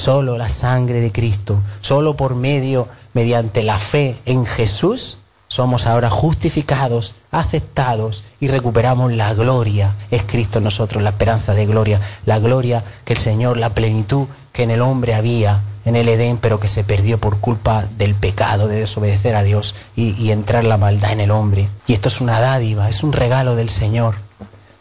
Solo 0.00 0.38
la 0.38 0.48
sangre 0.48 1.02
de 1.02 1.12
Cristo, 1.12 1.60
solo 1.82 2.16
por 2.16 2.34
medio, 2.34 2.88
mediante 3.12 3.62
la 3.62 3.78
fe 3.78 4.16
en 4.24 4.46
Jesús, 4.46 5.18
somos 5.46 5.86
ahora 5.86 6.08
justificados, 6.08 7.16
aceptados 7.30 8.24
y 8.40 8.48
recuperamos 8.48 9.12
la 9.12 9.34
gloria. 9.34 9.94
Es 10.10 10.22
Cristo 10.22 10.56
en 10.56 10.64
nosotros, 10.64 11.02
la 11.02 11.10
esperanza 11.10 11.52
de 11.52 11.66
gloria, 11.66 12.00
la 12.24 12.38
gloria 12.38 12.82
que 13.04 13.12
el 13.12 13.18
Señor, 13.18 13.58
la 13.58 13.74
plenitud 13.74 14.26
que 14.54 14.62
en 14.62 14.70
el 14.70 14.80
hombre 14.80 15.12
había 15.14 15.60
en 15.84 15.96
el 15.96 16.08
Edén, 16.08 16.38
pero 16.38 16.60
que 16.60 16.68
se 16.68 16.82
perdió 16.82 17.18
por 17.18 17.38
culpa 17.38 17.84
del 17.98 18.14
pecado, 18.14 18.68
de 18.68 18.80
desobedecer 18.80 19.36
a 19.36 19.42
Dios 19.42 19.74
y, 19.96 20.12
y 20.12 20.32
entrar 20.32 20.64
la 20.64 20.78
maldad 20.78 21.12
en 21.12 21.20
el 21.20 21.30
hombre. 21.30 21.68
Y 21.86 21.92
esto 21.92 22.08
es 22.08 22.22
una 22.22 22.40
dádiva, 22.40 22.88
es 22.88 23.02
un 23.02 23.12
regalo 23.12 23.54
del 23.54 23.68
Señor, 23.68 24.14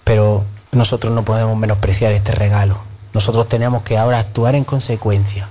pero 0.05 0.45
nosotros 0.71 1.13
no 1.13 1.23
podemos 1.25 1.57
menospreciar 1.57 2.13
este 2.13 2.31
regalo. 2.31 2.88
Nosotros 3.13 3.49
tenemos 3.49 3.83
que 3.83 3.97
ahora 3.97 4.19
actuar 4.19 4.55
en 4.55 4.63
consecuencia 4.63 5.49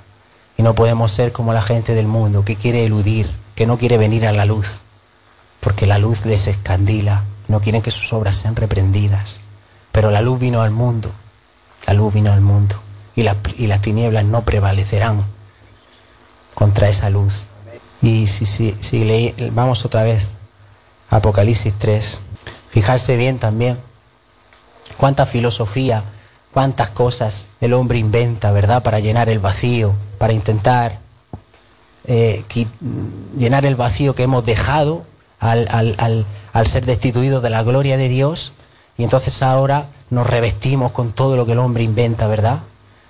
y 0.56 0.62
no 0.62 0.74
podemos 0.74 1.12
ser 1.12 1.32
como 1.32 1.52
la 1.52 1.62
gente 1.62 1.94
del 1.94 2.06
mundo 2.06 2.44
que 2.44 2.56
quiere 2.56 2.84
eludir, 2.84 3.30
que 3.54 3.66
no 3.66 3.78
quiere 3.78 3.98
venir 3.98 4.26
a 4.26 4.32
la 4.32 4.44
luz 4.44 4.78
porque 5.61 5.86
la 5.86 5.98
luz 5.98 6.24
les 6.24 6.46
escandila, 6.46 7.24
no 7.48 7.61
quieren 7.61 7.82
que 7.82 7.90
sus 7.90 8.12
obras 8.12 8.36
sean 8.36 8.56
reprendidas. 8.56 9.40
Pero 9.92 10.11
la 10.11 10.20
luz 10.20 10.38
vino 10.38 10.62
al 10.62 10.70
mundo, 10.70 11.11
la 11.86 11.94
luz 11.94 12.14
vino 12.14 12.32
al 12.32 12.40
mundo, 12.40 12.76
y, 13.16 13.22
las 13.22 13.82
tinieblas 13.82 14.24
no 14.24 14.42
prevalecerán 14.42 15.24
contra 16.54 16.88
esa 16.88 17.11
luz. 17.11 17.46
Y 18.00 18.28
si, 18.28 18.46
si, 18.46 18.76
si 18.80 19.34
vamos 19.52 19.84
otra 19.84 20.04
vez 20.04 20.28
Apocalipsis 21.11 21.74
3, 21.76 22.20
fijarse 22.70 23.16
bien 23.16 23.38
también 23.38 23.78
cuánta 24.96 25.26
filosofía, 25.26 26.04
cuántas 26.59 26.88
cosas 26.88 27.46
el 27.61 27.72
hombre 27.72 28.00
inventa, 28.00 28.50
¿verdad?, 28.50 28.82
para 28.82 28.98
llenar 28.98 29.28
el 29.28 29.38
vacío, 29.38 29.94
para 30.18 30.32
intentar 30.32 30.98
eh, 32.09 32.42
llenar 33.38 33.64
el 33.64 33.76
vacío 33.76 34.16
que 34.16 34.24
hemos 34.24 34.44
dejado 34.44 35.04
al, 35.38 36.26
ser 36.64 36.84
destituidos 36.84 37.44
de 37.44 37.50
la 37.50 37.62
gloria 37.62 37.96
de 37.96 38.09
Dios 38.09 38.54
y 38.96 39.04
entonces 39.04 39.40
ahora 39.44 39.86
nos 40.11 40.26
revestimos 40.26 40.90
con 40.90 41.12
todo 41.12 41.36
lo 41.36 41.46
que 41.46 41.52
el 41.52 41.61
hombre 41.61 41.84
inventa, 41.84 42.26
¿verdad? 42.26 42.59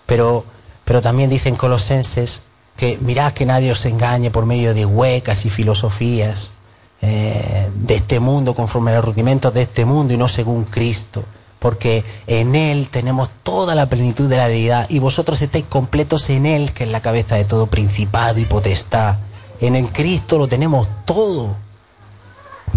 Pero, 0.05 0.45
pero 0.85 1.01
también 1.01 1.31
dicen 1.31 1.57
Colosenses 1.57 2.43
que 2.77 2.99
mirad 3.01 3.33
que 3.33 3.47
nadie 3.47 3.73
os 3.73 3.87
engañe 3.87 4.31
por 4.31 4.45
medio 4.45 4.75
de 4.75 4.85
huecas 4.85 5.47
y 5.47 5.49
filosofías 5.49 6.53
eh, 7.01 7.71
de 7.75 7.95
este 7.95 8.21
mundo, 8.21 8.55
conforme 8.55 8.91
a 8.91 8.97
los 8.97 9.07
rudimentos 9.07 9.55
de 9.55 9.63
este 9.63 9.87
mundo 9.87 10.13
y 10.13 10.19
no 10.19 10.29
según 10.29 10.65
Cristo, 10.65 11.25
porque 11.59 12.05
en 12.27 12.55
Él 12.55 12.89
tenemos 12.91 13.29
toda 13.43 13.75
la 13.75 13.87
plenitud 13.87 14.29
de 14.29 14.37
la 14.37 14.49
deidad 14.49 14.87
y 14.89 14.99
vosotros 14.99 15.43
estáis 15.43 15.65
completos 15.65 16.31
en 16.31 16.47
Él, 16.47 16.73
que 16.73 16.85
es 16.85 16.91
la 16.91 17.01
cabeza 17.01 17.37
de 17.37 17.45
todo 17.45 17.67
principado 17.67 18.39
y 18.39 18.45
potestad. 18.45 19.17
En 19.61 19.75
el 19.75 19.89
Cristo 19.91 20.39
lo 20.39 20.47
tenemos 20.47 20.87
todo 21.05 21.57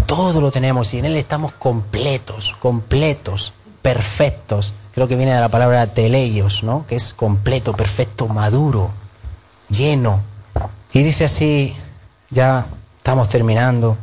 todo 0.06 0.40
lo 0.40 0.50
tenemos 0.50 0.92
y 0.94 0.98
en 0.98 1.06
Él 1.06 1.16
estamos 1.16 1.52
completos, 1.52 2.54
completos, 2.58 3.52
perfectos. 3.80 4.74
Creo 4.94 5.08
que 5.08 5.16
viene 5.16 5.34
de 5.34 5.40
la 5.40 5.48
palabra 5.48 5.86
teleios, 5.86 6.62
¿no? 6.62 6.86
Que 6.86 6.96
es 6.96 7.14
completo, 7.14 7.72
perfecto, 7.72 8.28
maduro, 8.28 8.90
lleno. 9.68 10.20
Y 10.92 11.02
dice 11.02 11.24
así, 11.24 11.74
ya 12.30 12.66
estamos 12.98 13.28
terminando. 13.28 13.96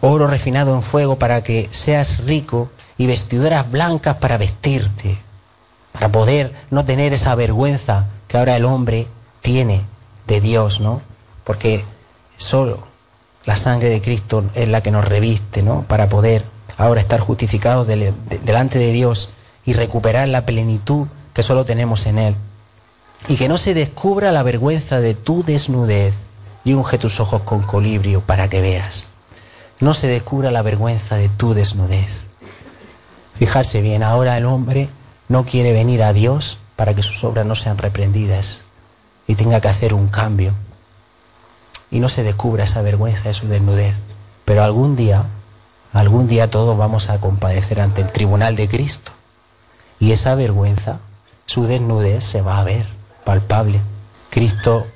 Oro 0.00 0.26
refinado 0.26 0.74
en 0.74 0.82
fuego 0.82 1.16
para 1.16 1.42
que 1.42 1.68
seas 1.72 2.18
rico 2.18 2.70
y 2.98 3.06
vestiduras 3.06 3.70
blancas 3.70 4.16
para 4.16 4.38
vestirte, 4.38 5.18
para 5.92 6.10
poder 6.10 6.52
no 6.70 6.84
tener 6.84 7.12
esa 7.12 7.34
vergüenza 7.34 8.06
que 8.28 8.38
ahora 8.38 8.56
el 8.56 8.64
hombre 8.64 9.06
tiene 9.42 9.82
de 10.26 10.40
Dios, 10.40 10.80
¿no? 10.80 11.02
Porque 11.44 11.84
solo 12.36 12.86
la 13.44 13.56
sangre 13.56 13.88
de 13.90 14.00
Cristo 14.00 14.44
es 14.54 14.68
la 14.68 14.82
que 14.82 14.90
nos 14.90 15.04
reviste, 15.04 15.62
¿no? 15.62 15.84
Para 15.88 16.08
poder 16.08 16.44
ahora 16.78 17.00
estar 17.00 17.20
justificados 17.20 17.86
delante 17.86 18.78
de 18.78 18.92
Dios 18.92 19.30
y 19.64 19.72
recuperar 19.72 20.28
la 20.28 20.46
plenitud 20.46 21.06
que 21.32 21.42
solo 21.42 21.64
tenemos 21.64 22.06
en 22.06 22.18
Él. 22.18 22.34
Y 23.28 23.36
que 23.36 23.48
no 23.48 23.58
se 23.58 23.74
descubra 23.74 24.32
la 24.32 24.42
vergüenza 24.42 25.00
de 25.00 25.14
tu 25.14 25.44
desnudez 25.44 26.14
y 26.64 26.74
unge 26.74 26.98
tus 26.98 27.20
ojos 27.20 27.42
con 27.42 27.62
colibrio 27.62 28.20
para 28.20 28.48
que 28.48 28.60
veas. 28.60 29.08
No 29.80 29.94
se 29.94 30.06
descubra 30.06 30.50
la 30.50 30.62
vergüenza 30.62 31.16
de 31.16 31.28
tu 31.28 31.54
desnudez. 31.54 32.08
Fijarse 33.38 33.80
bien, 33.80 34.02
ahora 34.02 34.36
el 34.36 34.46
hombre 34.46 34.88
no 35.28 35.44
quiere 35.44 35.72
venir 35.72 36.02
a 36.02 36.12
Dios 36.12 36.58
para 36.76 36.94
que 36.94 37.02
sus 37.02 37.24
obras 37.24 37.46
no 37.46 37.56
sean 37.56 37.78
reprendidas 37.78 38.62
y 39.26 39.34
tenga 39.34 39.60
que 39.60 39.68
hacer 39.68 39.94
un 39.94 40.08
cambio 40.08 40.52
y 41.90 42.00
no 42.00 42.08
se 42.08 42.24
descubra 42.24 42.64
esa 42.64 42.82
vergüenza 42.82 43.28
de 43.28 43.34
su 43.34 43.46
desnudez. 43.46 43.94
Pero 44.44 44.64
algún 44.64 44.96
día, 44.96 45.24
algún 45.92 46.26
día 46.26 46.50
todos 46.50 46.76
vamos 46.76 47.08
a 47.08 47.20
compadecer 47.20 47.80
ante 47.80 48.02
el 48.02 48.10
tribunal 48.10 48.56
de 48.56 48.68
Cristo. 48.68 49.12
Y 50.00 50.10
esa 50.10 50.34
vergüenza, 50.34 50.98
su 51.46 51.66
desnudez 51.66 52.24
se 52.24 52.42
va 52.42 52.58
a 52.58 52.64
ver 52.64 52.86
palpable. 53.24 53.80
Cristo, 54.30 54.86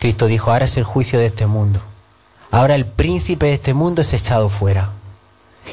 Cristo 0.00 0.26
dijo, 0.26 0.50
ahora 0.50 0.64
es 0.64 0.76
el 0.76 0.82
juicio 0.82 1.20
de 1.20 1.26
este 1.26 1.46
mundo. 1.46 1.80
Ahora 2.50 2.74
el 2.74 2.86
príncipe 2.86 3.46
de 3.46 3.54
este 3.54 3.74
mundo 3.74 4.02
es 4.02 4.12
echado 4.12 4.48
fuera. 4.48 4.90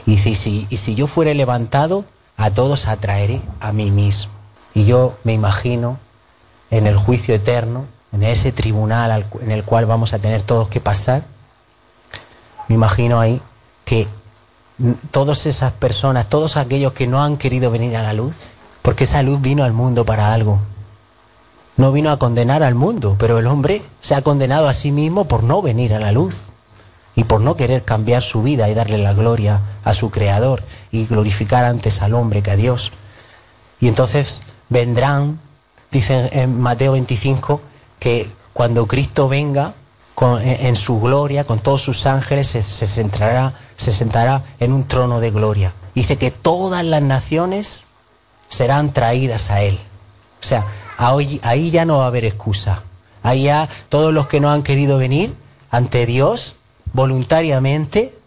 Y 0.05 0.17
si, 0.19 0.36
si 0.36 0.95
yo 0.95 1.07
fuera 1.07 1.34
levantado, 1.34 2.05
a 2.38 2.51
todos 2.51 2.88
atraeré 2.88 3.41
a 3.59 3.71
mí 3.71 3.91
mismo. 3.91 4.32
Y 4.73 4.86
yo 4.86 5.17
me 5.23 5.34
imagino 5.34 5.97
en 6.69 6.88
el 6.88 6.97
juicio 6.97 7.34
eterno 7.34 7.86
en 8.11 8.23
ese 8.23 8.51
tribunal 8.51 9.26
en 9.41 9.51
el 9.51 9.63
cual 9.63 9.86
vamos 9.86 10.13
a 10.13 10.19
tener 10.19 10.41
todos 10.41 10.69
que 10.69 10.80
pasar, 10.80 11.23
me 12.69 12.76
imagino 12.76 13.19
ahí 13.19 13.41
que 13.84 14.07
todas 15.11 15.45
esas 15.45 15.73
personas, 15.73 16.30
todos 16.30 16.57
aquellos 16.57 16.93
que 16.93 17.07
no 17.07 17.21
han 17.21 17.38
querido 17.38 17.71
venir 17.71 17.95
a 17.97 18.03
la 18.03 18.13
luz, 18.13 18.36
porque 18.82 19.03
esa 19.03 19.21
luz 19.21 19.41
vino 19.41 19.63
al 19.63 19.73
mundo 19.73 20.05
para 20.05 20.34
algo. 20.34 20.59
No 21.78 21.91
vino 21.91 22.09
a 22.09 22.17
condenar 22.17 22.63
al 22.63 22.73
mundo, 22.73 23.17
pero 23.19 23.38
el 23.38 23.47
hombre 23.47 23.82
se 23.99 24.15
ha 24.15 24.21
condenado 24.21 24.69
a 24.69 24.73
sí 24.73 24.91
mismo 24.91 25.26
por 25.26 25.43
no 25.43 25.61
venir 25.61 25.93
a 25.93 25.99
la 25.99 26.13
luz 26.13 26.39
y 27.16 27.24
por 27.24 27.41
no 27.41 27.55
querer 27.55 27.84
cambiar 27.84 28.22
su 28.24 28.43
vida 28.43 28.70
y 28.70 28.74
darle 28.74 28.97
la 28.97 29.13
gloria 29.13 29.61
a 29.84 29.93
su 29.93 30.11
creador 30.11 30.63
y 30.91 31.05
glorificar 31.05 31.66
antes 31.66 32.01
al 32.01 32.13
hombre 32.13 32.43
que 32.43 32.51
a 32.51 32.55
Dios. 32.55 32.91
Y 33.80 33.88
entonces 33.88 34.43
vendrán, 34.70 35.39
dice 35.91 36.30
en 36.34 36.59
Mateo 36.59 36.93
25, 36.93 37.61
que 37.99 38.30
cuando 38.53 38.86
Cristo 38.86 39.28
venga 39.28 39.74
en, 40.41 40.76
su 40.76 40.99
gloria, 40.99 41.43
con 41.43 41.59
todos 41.59 41.82
sus 41.82 42.05
ángeles, 42.05 42.47
se, 42.47 42.61
sentará, 42.63 43.53
se 43.78 43.91
sentará 43.91 44.43
en 44.59 44.72
un 44.72 44.86
trono 44.86 45.20
de 45.20 45.32
gloria. 45.32 45.74
Dice 45.93 46.18
que 46.18 46.32
todas 46.32 46.84
las 46.84 47.01
naciones 47.01 47.86
serán 48.49 48.91
traídas 48.93 49.51
a 49.51 49.61
Él. 49.61 49.80
O 50.41 50.43
sea, 50.43 50.66
ahí, 50.97 51.39
ahí 51.43 51.72
ya 51.72 51.86
no 51.86 51.97
va 51.97 52.05
a 52.05 52.07
haber 52.07 52.26
excusa. 52.26 52.82
Ahí 53.24 53.43
ya 53.43 53.68
todos 53.89 54.13
los 54.13 54.28
que 54.28 54.39
no 54.39 54.51
han 54.51 54.63
querido 54.63 54.97
venir 54.97 55.34
ante 55.72 56.05
Dios 56.05 56.55
voluntariamente 56.95 58.17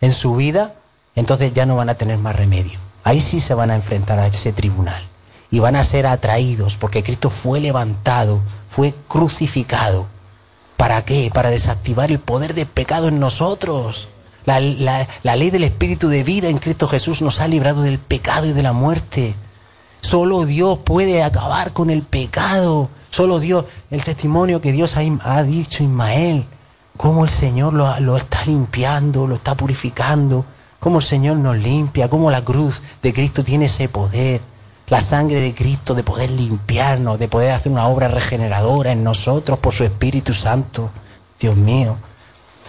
en 0.00 0.12
su 0.12 0.36
vida, 0.36 0.74
entonces 1.14 1.54
ya 1.54 1.64
no 1.64 1.76
van 1.76 1.88
a 1.88 1.94
tener 1.94 2.18
más 2.18 2.36
remedio. 2.36 2.78
Ahí 3.04 3.20
sí 3.20 3.40
se 3.40 3.54
van 3.54 3.70
a 3.70 3.76
enfrentar 3.76 4.18
a 4.18 4.26
ese 4.26 4.52
tribunal 4.52 5.02
y 5.50 5.60
van 5.60 5.76
a 5.76 5.84
ser 5.84 6.06
atraídos 6.06 6.76
porque 6.76 7.04
Cristo 7.04 7.30
fue 7.30 7.60
levantado 7.60 8.40
fue 8.76 8.92
crucificado. 9.08 10.04
¿Para 10.76 11.02
qué? 11.02 11.30
Para 11.32 11.48
desactivar 11.48 12.10
el 12.10 12.18
poder 12.18 12.52
del 12.52 12.66
pecado 12.66 13.08
en 13.08 13.18
nosotros. 13.18 14.08
La, 14.44 14.60
ley 14.60 15.50
del 15.50 15.64
Espíritu 15.64 16.08
de 16.10 16.22
vida 16.22 16.50
en 16.50 16.58
Cristo 16.58 16.86
Jesús 16.86 17.22
nos 17.22 17.40
ha 17.40 17.48
librado 17.48 17.80
del 17.80 17.98
pecado 17.98 18.44
y 18.44 18.52
de 18.52 18.62
la 18.62 18.74
muerte. 18.74 19.34
Solo 20.02 20.44
Dios 20.44 20.78
puede 20.80 21.22
acabar 21.22 21.72
con 21.72 21.88
el 21.88 22.02
pecado. 22.02 22.90
Solo 23.10 23.40
Dios, 23.40 23.64
el 23.90 24.04
testimonio 24.04 24.60
que 24.60 24.72
Dios 24.72 24.98
ha, 24.98 25.42
dicho 25.42 25.82
Ismael, 25.82 26.44
cómo 26.96 27.24
el 27.24 27.30
Señor 27.30 27.72
lo, 27.72 27.98
lo, 28.00 28.16
está 28.16 28.44
limpiando, 28.44 29.26
lo 29.26 29.36
está 29.36 29.54
purificando, 29.54 30.44
cómo 30.80 30.98
el 30.98 31.04
Señor 31.04 31.36
nos 31.36 31.56
limpia, 31.56 32.08
cómo 32.08 32.30
la 32.30 32.42
cruz 32.42 32.82
de 33.02 33.12
Cristo 33.12 33.44
tiene 33.44 33.66
ese 33.66 33.88
poder 33.88 34.40
la 34.88 35.00
sangre 35.00 35.40
de 35.40 35.54
Cristo, 35.54 35.94
de 35.94 36.04
poder 36.04 36.30
limpiarnos, 36.30 37.18
de 37.18 37.28
poder 37.28 37.50
hacer 37.50 37.72
una 37.72 37.88
obra 37.88 38.08
regeneradora 38.08 38.92
en 38.92 39.02
nosotros 39.02 39.58
por 39.58 39.74
su 39.74 39.84
Espíritu 39.84 40.32
Santo. 40.32 40.90
Dios 41.40 41.56
mío. 41.56 41.96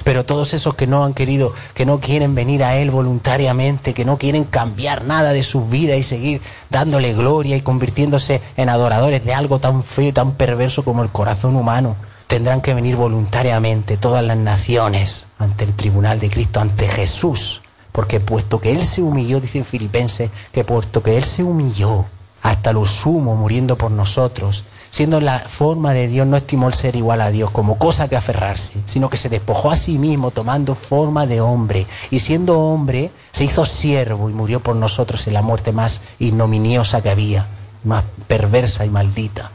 Pero 0.04 0.26
todos 0.26 0.54
esos 0.54 0.76
que 0.76 0.88
no 0.88 1.04
han 1.04 1.14
querido, 1.14 1.54
que 1.74 1.86
no 1.86 2.00
quieren 2.00 2.36
venir 2.36 2.64
a 2.64 2.78
Él 2.78 2.92
voluntariamente, 2.92 3.94
que 3.94 4.06
no 4.06 4.18
quieren 4.18 4.44
cambiar 4.44 5.04
nada 5.04 5.34
de 5.34 5.44
su 5.44 5.68
vida 5.68 5.96
y 5.96 6.04
seguir 6.04 6.42
dándole 6.70 7.14
gloria 7.14 7.56
y 7.56 7.62
convirtiéndose 7.62 8.42
en 8.58 8.70
adoradores 8.70 9.24
de 9.26 9.34
algo 9.34 9.60
tan 9.60 9.84
feo 9.84 10.10
y 10.10 10.14
tan 10.14 10.34
perverso 10.34 10.84
como 10.84 11.04
el 11.04 11.10
corazón 11.10 11.56
humano, 11.56 11.96
tendrán 12.28 12.62
que 12.62 12.74
venir 12.74 12.96
voluntariamente 12.96 13.98
todas 13.98 14.24
las 14.24 14.38
naciones 14.38 15.28
ante 15.40 15.64
el 15.64 15.74
tribunal 15.74 16.20
de 16.20 16.30
Cristo, 16.30 16.60
ante 16.60 16.88
Jesús, 16.88 17.62
porque 17.92 18.20
puesto 18.20 18.60
que 18.60 18.72
Él 18.72 18.84
se 18.84 19.02
humilló, 19.02 19.40
dice 19.40 19.60
en 19.60 19.66
Filipenses, 19.66 20.30
que 20.52 20.64
puesto 20.64 21.02
que 21.02 21.18
Él 21.18 21.24
se 21.24 21.44
humilló 21.44 22.06
hasta 22.44 22.74
lo 22.74 22.86
sumo, 22.86 23.36
muriendo 23.36 23.78
por 23.78 23.92
nosotros, 23.92 24.66
siendo 24.90 25.20
la 25.20 25.40
forma 25.40 25.94
de 25.94 26.08
Dios, 26.08 26.28
no 26.28 26.38
estimó 26.38 26.68
el 26.68 26.74
ser 26.74 26.96
igual 26.96 27.22
a 27.22 27.32
Dios 27.32 27.52
como 27.52 27.78
cosa 27.78 28.08
que 28.08 28.16
aferrarse, 28.16 28.76
sino 28.86 29.10
que 29.10 29.18
se 29.18 29.30
despojó 29.30 29.72
a 29.72 29.76
sí 29.76 29.98
mismo 29.98 30.32
tomando 30.32 30.76
forma 30.76 31.26
de 31.26 31.42
hombre, 31.42 31.88
y 32.12 32.20
siendo 32.20 32.60
hombre 32.60 33.12
se 33.32 33.46
hizo 33.46 33.66
siervo 33.66 34.30
y 34.30 34.34
murió 34.34 34.60
por 34.60 34.76
nosotros 34.76 35.26
en 35.28 35.34
la 35.34 35.42
muerte 35.42 35.72
más 35.72 36.02
ignominiosa 36.20 37.02
que 37.02 37.10
había, 37.10 37.48
más 37.84 38.04
perversa 38.28 38.86
y 38.86 38.90
maldita. 38.90 39.52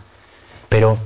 Pero 0.69 0.99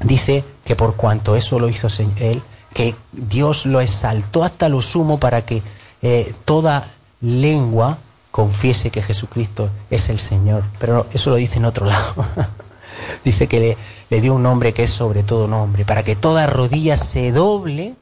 dice 0.00 0.44
que 0.64 0.76
por 0.76 0.96
cuanto 0.96 1.36
eso 1.36 1.58
lo 1.58 1.68
hizo 1.68 1.88
él, 2.18 2.42
que 2.72 2.94
Dios 3.12 3.66
lo 3.66 3.80
exaltó 3.80 4.44
hasta 4.44 4.68
lo 4.68 4.82
sumo 4.82 5.18
para 5.18 5.46
que 5.46 5.62
eh, 6.02 6.34
toda 6.44 6.88
lengua 7.20 7.98
confiese 8.30 8.90
que 8.90 9.00
Jesucristo 9.00 9.70
es 9.90 10.10
el 10.10 10.18
Señor. 10.18 10.62
Pero 10.78 11.06
eso 11.14 11.30
lo 11.30 11.36
dice 11.36 11.56
en 11.56 11.64
otro 11.64 11.86
lado. 11.86 12.14
dice 13.24 13.46
que 13.46 13.78
le, 14.10 14.20
dio 14.20 14.34
un 14.34 14.42
nombre 14.42 14.74
que 14.74 14.82
es 14.82 14.90
sobre 14.90 15.22
todo 15.22 15.48
nombre, 15.48 15.84
para 15.84 16.02
que 16.02 16.16
toda 16.16 16.46
rodilla 16.46 16.98
se 16.98 17.32
doble, 17.32 17.94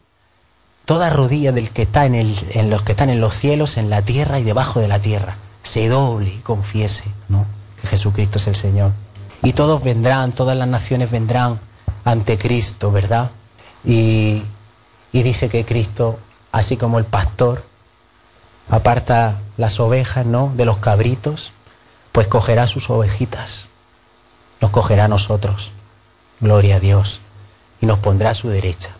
toda 0.85 1.11
rodilla 1.11 1.53
del 1.53 1.71
que 1.71 1.83
está 1.83 2.05
en, 2.07 2.17
el, 2.17 2.37
en 2.51 2.69
los 2.69 2.83
que 2.83 2.93
están 2.93 3.11
en 3.11 3.21
los 3.21 3.37
cielos, 3.37 3.77
en 3.77 3.91
la 3.91 4.03
tierra 4.03 4.41
y 4.41 4.43
debajo 4.43 4.81
de 4.81 4.89
la 4.89 4.99
tierra, 4.99 5.37
se 5.63 5.89
doble 5.89 6.31
y 6.31 6.39
confiese 6.39 7.05
¿no? 7.29 7.47
que 7.81 7.87
Jesucristo 7.87 8.39
es 8.39 8.49
el 8.49 8.57
Señor. 8.57 8.91
Y 9.45 9.53
todos 9.53 9.85
vendrán, 9.85 10.33
todas 10.33 10.57
las 10.57 10.67
naciones 10.67 11.11
vendrán 11.13 11.61
ante 12.05 12.39
Cristo, 12.39 12.91
¿verdad? 12.91 13.31
Y, 13.85 14.43
y 15.13 15.23
dice 15.23 15.49
que 15.49 15.65
Cristo, 15.65 16.19
así 16.53 16.77
como 16.77 16.99
el 16.99 17.05
pastor, 17.05 17.65
aparta 18.69 19.41
las 19.57 19.81
ovejas, 19.81 20.27
¿no? 20.27 20.53
De 20.57 20.65
los 20.65 20.79
cabritos, 20.79 21.53
pues 22.13 22.29
cogerá 22.29 22.67
sus 22.67 22.91
ovejitas, 22.91 23.67
nos 24.61 24.71
cogerá 24.71 25.07
a 25.07 25.09
nosotros, 25.09 25.71
gloria 26.41 26.77
a 26.77 26.81
Dios, 26.81 27.21
y 27.81 27.87
nos 27.87 27.99
pondrá 27.99 28.31
a 28.31 28.35
su 28.35 28.49
derecha. 28.49 28.91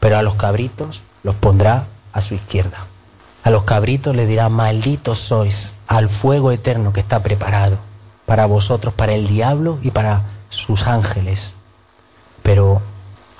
Pero 0.00 0.18
a 0.18 0.22
los 0.22 0.34
cabritos 0.34 1.00
los 1.22 1.34
pondrá 1.34 1.86
a 2.12 2.20
su 2.20 2.34
izquierda. 2.34 2.78
A 3.44 3.50
los 3.50 3.64
cabritos 3.64 4.14
le 4.14 4.26
dirá, 4.26 4.48
malditos 4.48 5.18
sois 5.18 5.72
al 5.88 6.08
fuego 6.08 6.52
eterno 6.52 6.92
que 6.92 7.00
está 7.00 7.22
preparado 7.22 7.78
para 8.24 8.46
vosotros, 8.46 8.94
para 8.94 9.14
el 9.14 9.26
diablo 9.26 9.78
y 9.82 9.90
para 9.90 10.22
sus 10.48 10.86
ángeles 10.86 11.54
pero 12.42 12.82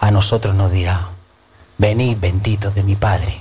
a 0.01 0.11
nosotros 0.11 0.55
nos 0.55 0.73
dirá, 0.73 1.09
venid 1.79 2.19
benditos 2.21 2.75
de 2.75 2.83
mi 2.83 2.97
Padre, 2.97 3.41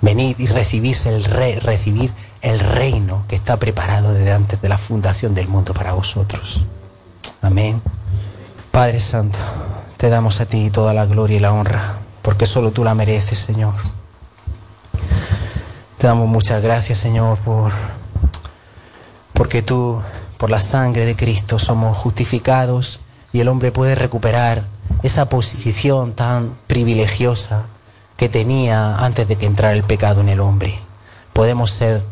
venid 0.00 0.38
y 0.38 0.46
recibís 0.46 1.06
el 1.06 1.24
recibir 1.24 2.12
el 2.42 2.58
reino 2.58 3.24
que 3.28 3.36
está 3.36 3.58
preparado 3.58 4.14
desde 4.14 4.32
antes 4.32 4.60
de 4.62 4.68
la 4.68 4.78
fundación 4.78 5.34
del 5.34 5.48
mundo 5.48 5.74
para 5.74 5.92
vosotros. 5.92 6.62
Amén. 7.42 7.82
Padre 8.70 9.00
Santo, 9.00 9.38
te 9.96 10.08
damos 10.08 10.40
a 10.40 10.46
ti 10.46 10.70
toda 10.70 10.94
la 10.94 11.06
gloria 11.06 11.36
y 11.36 11.40
la 11.40 11.52
honra, 11.52 11.98
porque 12.22 12.46
solo 12.46 12.70
tú 12.70 12.84
la 12.84 12.94
mereces, 12.94 13.38
Señor. 13.38 13.74
Te 15.98 16.06
damos 16.06 16.28
muchas 16.28 16.62
gracias, 16.62 16.98
Señor, 16.98 17.38
por 17.38 17.72
porque 19.34 19.62
tú, 19.62 20.02
por 20.38 20.50
la 20.50 20.60
sangre 20.60 21.06
de 21.06 21.16
Cristo, 21.16 21.58
somos 21.58 21.96
justificados 21.96 23.00
y 23.32 23.40
el 23.40 23.48
hombre 23.48 23.72
puede 23.72 23.94
recuperar 23.94 24.64
esa 25.02 25.28
posición 25.28 26.12
tan 26.12 26.54
privilegiosa 26.66 27.64
que 28.16 28.28
tenía 28.28 28.96
antes 28.96 29.28
de 29.28 29.36
que 29.36 29.46
entrara 29.46 29.74
el 29.74 29.82
pecado 29.82 30.20
en 30.20 30.28
el 30.28 30.40
hombre. 30.40 30.78
Podemos 31.32 31.70
ser 31.70 32.02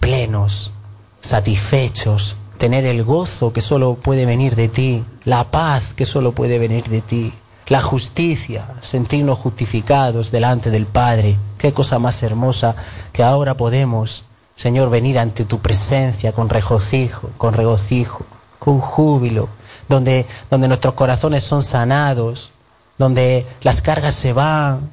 plenos, 0.00 0.72
satisfechos, 1.20 2.36
tener 2.58 2.84
el 2.86 3.04
gozo 3.04 3.52
que 3.52 3.60
solo 3.60 3.96
puede 3.96 4.24
venir 4.24 4.56
de 4.56 4.68
ti, 4.68 5.04
la 5.24 5.44
paz 5.50 5.94
que 5.94 6.06
solo 6.06 6.32
puede 6.32 6.58
venir 6.58 6.84
de 6.84 7.00
ti, 7.00 7.32
la 7.66 7.82
justicia, 7.82 8.66
sentirnos 8.80 9.38
justificados 9.38 10.30
delante 10.30 10.70
del 10.70 10.86
Padre. 10.86 11.36
Qué 11.58 11.72
cosa 11.72 11.98
más 11.98 12.22
hermosa 12.22 12.74
que 13.12 13.22
ahora 13.22 13.56
podemos, 13.56 14.24
Señor, 14.56 14.90
venir 14.90 15.18
ante 15.18 15.44
tu 15.44 15.58
presencia 15.58 16.32
con 16.32 16.48
regocijo, 16.48 17.30
con 17.36 17.54
regocijo, 17.54 18.24
con 18.58 18.78
júbilo, 18.80 19.48
donde, 19.92 20.26
donde 20.50 20.68
nuestros 20.68 20.94
corazones 20.94 21.44
son 21.44 21.62
sanados, 21.62 22.50
donde 22.98 23.46
las 23.62 23.82
cargas 23.82 24.14
se 24.14 24.32
van, 24.32 24.90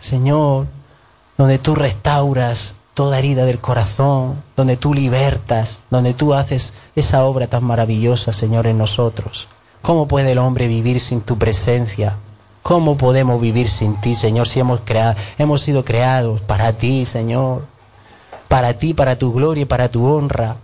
Señor, 0.00 0.66
donde 1.36 1.58
tú 1.58 1.74
restauras 1.74 2.74
toda 2.94 3.18
herida 3.18 3.44
del 3.44 3.60
corazón, 3.60 4.42
donde 4.56 4.76
tú 4.76 4.94
libertas, 4.94 5.78
donde 5.90 6.14
tú 6.14 6.34
haces 6.34 6.74
esa 6.96 7.24
obra 7.24 7.46
tan 7.46 7.62
maravillosa, 7.62 8.32
Señor, 8.32 8.66
en 8.66 8.78
nosotros. 8.78 9.48
¿Cómo 9.82 10.08
puede 10.08 10.32
el 10.32 10.38
hombre 10.38 10.66
vivir 10.66 10.98
sin 10.98 11.20
tu 11.20 11.38
presencia? 11.38 12.16
¿Cómo 12.62 12.96
podemos 12.96 13.40
vivir 13.40 13.70
sin 13.70 14.00
ti, 14.00 14.14
Señor, 14.14 14.48
si 14.48 14.60
hemos, 14.60 14.80
creado, 14.84 15.14
hemos 15.38 15.62
sido 15.62 15.84
creados 15.84 16.40
para 16.40 16.72
ti, 16.72 17.06
Señor? 17.06 17.64
Para 18.48 18.74
ti, 18.74 18.94
para 18.94 19.16
tu 19.16 19.32
gloria 19.32 19.62
y 19.62 19.66
para 19.66 19.88
tu 19.88 20.06
honra. 20.06 20.56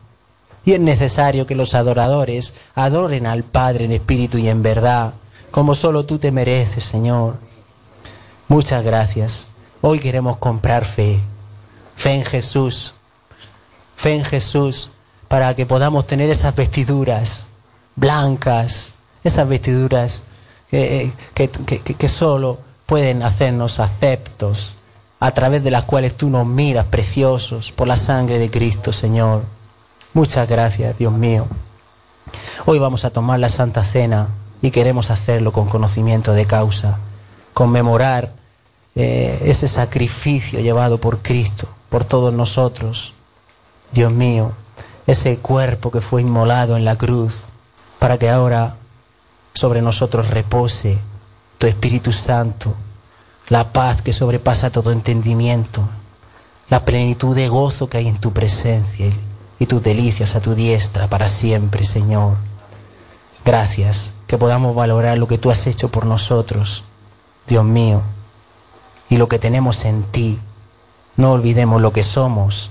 Y 0.64 0.72
es 0.72 0.80
necesario 0.80 1.46
que 1.46 1.54
los 1.54 1.74
adoradores 1.74 2.54
adoren 2.74 3.26
al 3.26 3.42
Padre 3.42 3.84
en 3.84 3.92
espíritu 3.92 4.38
y 4.38 4.48
en 4.48 4.62
verdad, 4.62 5.14
como 5.50 5.74
solo 5.74 6.04
tú 6.04 6.18
te 6.18 6.32
mereces, 6.32 6.84
Señor. 6.84 7.36
Muchas 8.48 8.82
gracias. 8.82 9.48
Hoy 9.80 9.98
queremos 9.98 10.38
comprar 10.38 10.84
fe, 10.84 11.18
fe 11.96 12.12
en 12.12 12.24
Jesús, 12.24 12.94
fe 13.96 14.14
en 14.16 14.24
Jesús, 14.24 14.90
para 15.28 15.54
que 15.54 15.66
podamos 15.66 16.06
tener 16.06 16.30
esas 16.30 16.54
vestiduras 16.54 17.46
blancas, 17.96 18.94
esas 19.22 19.48
vestiduras 19.48 20.22
que, 20.70 21.12
que, 21.34 21.48
que 21.48 22.08
solo 22.08 22.58
pueden 22.86 23.22
hacernos 23.22 23.80
aceptos, 23.80 24.76
a 25.20 25.30
través 25.30 25.64
de 25.64 25.70
las 25.70 25.84
cuales 25.84 26.16
tú 26.16 26.28
nos 26.28 26.46
miras 26.46 26.86
preciosos 26.86 27.72
por 27.72 27.88
la 27.88 27.96
sangre 27.96 28.38
de 28.38 28.50
Cristo, 28.50 28.92
Señor. 28.92 29.42
Muchas 30.14 30.48
gracias, 30.48 30.96
Dios 30.96 31.12
mío. 31.12 31.44
Hoy 32.66 32.78
vamos 32.78 33.04
a 33.04 33.10
tomar 33.10 33.40
la 33.40 33.48
Santa 33.48 33.82
Cena 33.82 34.28
y 34.62 34.70
queremos 34.70 35.10
hacerlo 35.10 35.50
con 35.50 35.68
conocimiento 35.68 36.34
de 36.34 36.46
causa, 36.46 36.98
conmemorar 37.52 38.32
eh, 38.94 39.42
ese 39.44 39.66
sacrificio 39.66 40.60
llevado 40.60 40.98
por 40.98 41.18
Cristo, 41.18 41.66
por 41.88 42.04
todos 42.04 42.32
nosotros. 42.32 43.12
Dios 43.90 44.12
mío, 44.12 44.52
ese 45.08 45.38
cuerpo 45.38 45.90
que 45.90 46.00
fue 46.00 46.22
inmolado 46.22 46.76
en 46.76 46.84
la 46.84 46.94
cruz, 46.94 47.42
para 47.98 48.16
que 48.16 48.30
ahora 48.30 48.76
sobre 49.52 49.82
nosotros 49.82 50.30
repose 50.30 50.96
tu 51.58 51.66
Espíritu 51.66 52.12
Santo, 52.12 52.72
la 53.48 53.72
paz 53.72 54.00
que 54.00 54.12
sobrepasa 54.12 54.70
todo 54.70 54.92
entendimiento, 54.92 55.82
la 56.70 56.84
plenitud 56.84 57.34
de 57.34 57.48
gozo 57.48 57.88
que 57.88 57.98
hay 57.98 58.06
en 58.06 58.18
tu 58.18 58.32
presencia 58.32 59.06
y 59.58 59.66
tus 59.66 59.82
delicias 59.82 60.34
a 60.34 60.40
tu 60.40 60.54
diestra 60.54 61.08
para 61.08 61.28
siempre, 61.28 61.84
Señor. 61.84 62.36
Gracias, 63.44 64.14
que 64.26 64.38
podamos 64.38 64.74
valorar 64.74 65.18
lo 65.18 65.28
que 65.28 65.38
tú 65.38 65.50
has 65.50 65.66
hecho 65.66 65.90
por 65.90 66.06
nosotros, 66.06 66.82
Dios 67.46 67.64
mío, 67.64 68.02
y 69.08 69.16
lo 69.16 69.28
que 69.28 69.38
tenemos 69.38 69.84
en 69.84 70.02
ti. 70.04 70.38
No 71.16 71.32
olvidemos 71.32 71.80
lo 71.80 71.92
que 71.92 72.02
somos, 72.02 72.70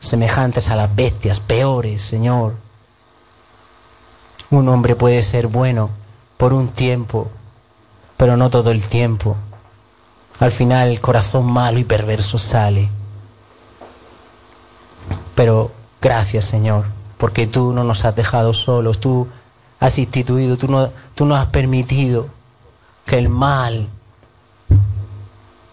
semejantes 0.00 0.70
a 0.70 0.76
las 0.76 0.94
bestias, 0.94 1.40
peores, 1.40 2.02
Señor. 2.02 2.54
Un 4.50 4.68
hombre 4.68 4.94
puede 4.94 5.22
ser 5.22 5.48
bueno 5.48 5.90
por 6.36 6.52
un 6.52 6.68
tiempo, 6.68 7.28
pero 8.16 8.36
no 8.36 8.50
todo 8.50 8.70
el 8.70 8.86
tiempo. 8.86 9.36
Al 10.38 10.52
final 10.52 10.88
el 10.88 11.00
corazón 11.00 11.46
malo 11.46 11.78
y 11.78 11.84
perverso 11.84 12.38
sale. 12.38 12.88
Pero 15.34 15.72
Gracias, 16.04 16.44
Señor, 16.44 16.84
porque 17.16 17.46
tú 17.46 17.72
no 17.72 17.82
nos 17.82 18.04
has 18.04 18.14
dejado 18.14 18.52
solos, 18.52 19.00
tú 19.00 19.26
has 19.80 19.98
instituido, 19.98 20.58
tú 20.58 20.68
no, 20.68 20.90
tú 21.14 21.24
no 21.24 21.34
has 21.34 21.46
permitido 21.46 22.26
que 23.06 23.16
el 23.16 23.30
mal 23.30 23.88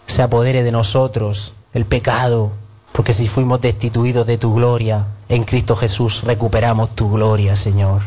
se 0.06 0.22
apodere 0.22 0.62
de 0.62 0.72
nosotros, 0.72 1.52
el 1.74 1.84
pecado, 1.84 2.50
porque 2.92 3.12
si 3.12 3.28
fuimos 3.28 3.60
destituidos 3.60 4.26
de 4.26 4.38
tu 4.38 4.54
gloria, 4.54 5.04
en 5.28 5.44
Cristo 5.44 5.76
Jesús 5.76 6.22
recuperamos 6.24 6.96
tu 6.96 7.10
gloria, 7.12 7.54
Señor. 7.54 8.00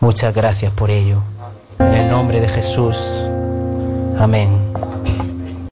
Muchas 0.00 0.34
gracias 0.34 0.70
por 0.74 0.90
ello. 0.90 1.22
En 1.78 1.94
el 1.94 2.10
nombre 2.10 2.42
de 2.42 2.48
Jesús. 2.50 3.26
Amén. 4.18 4.81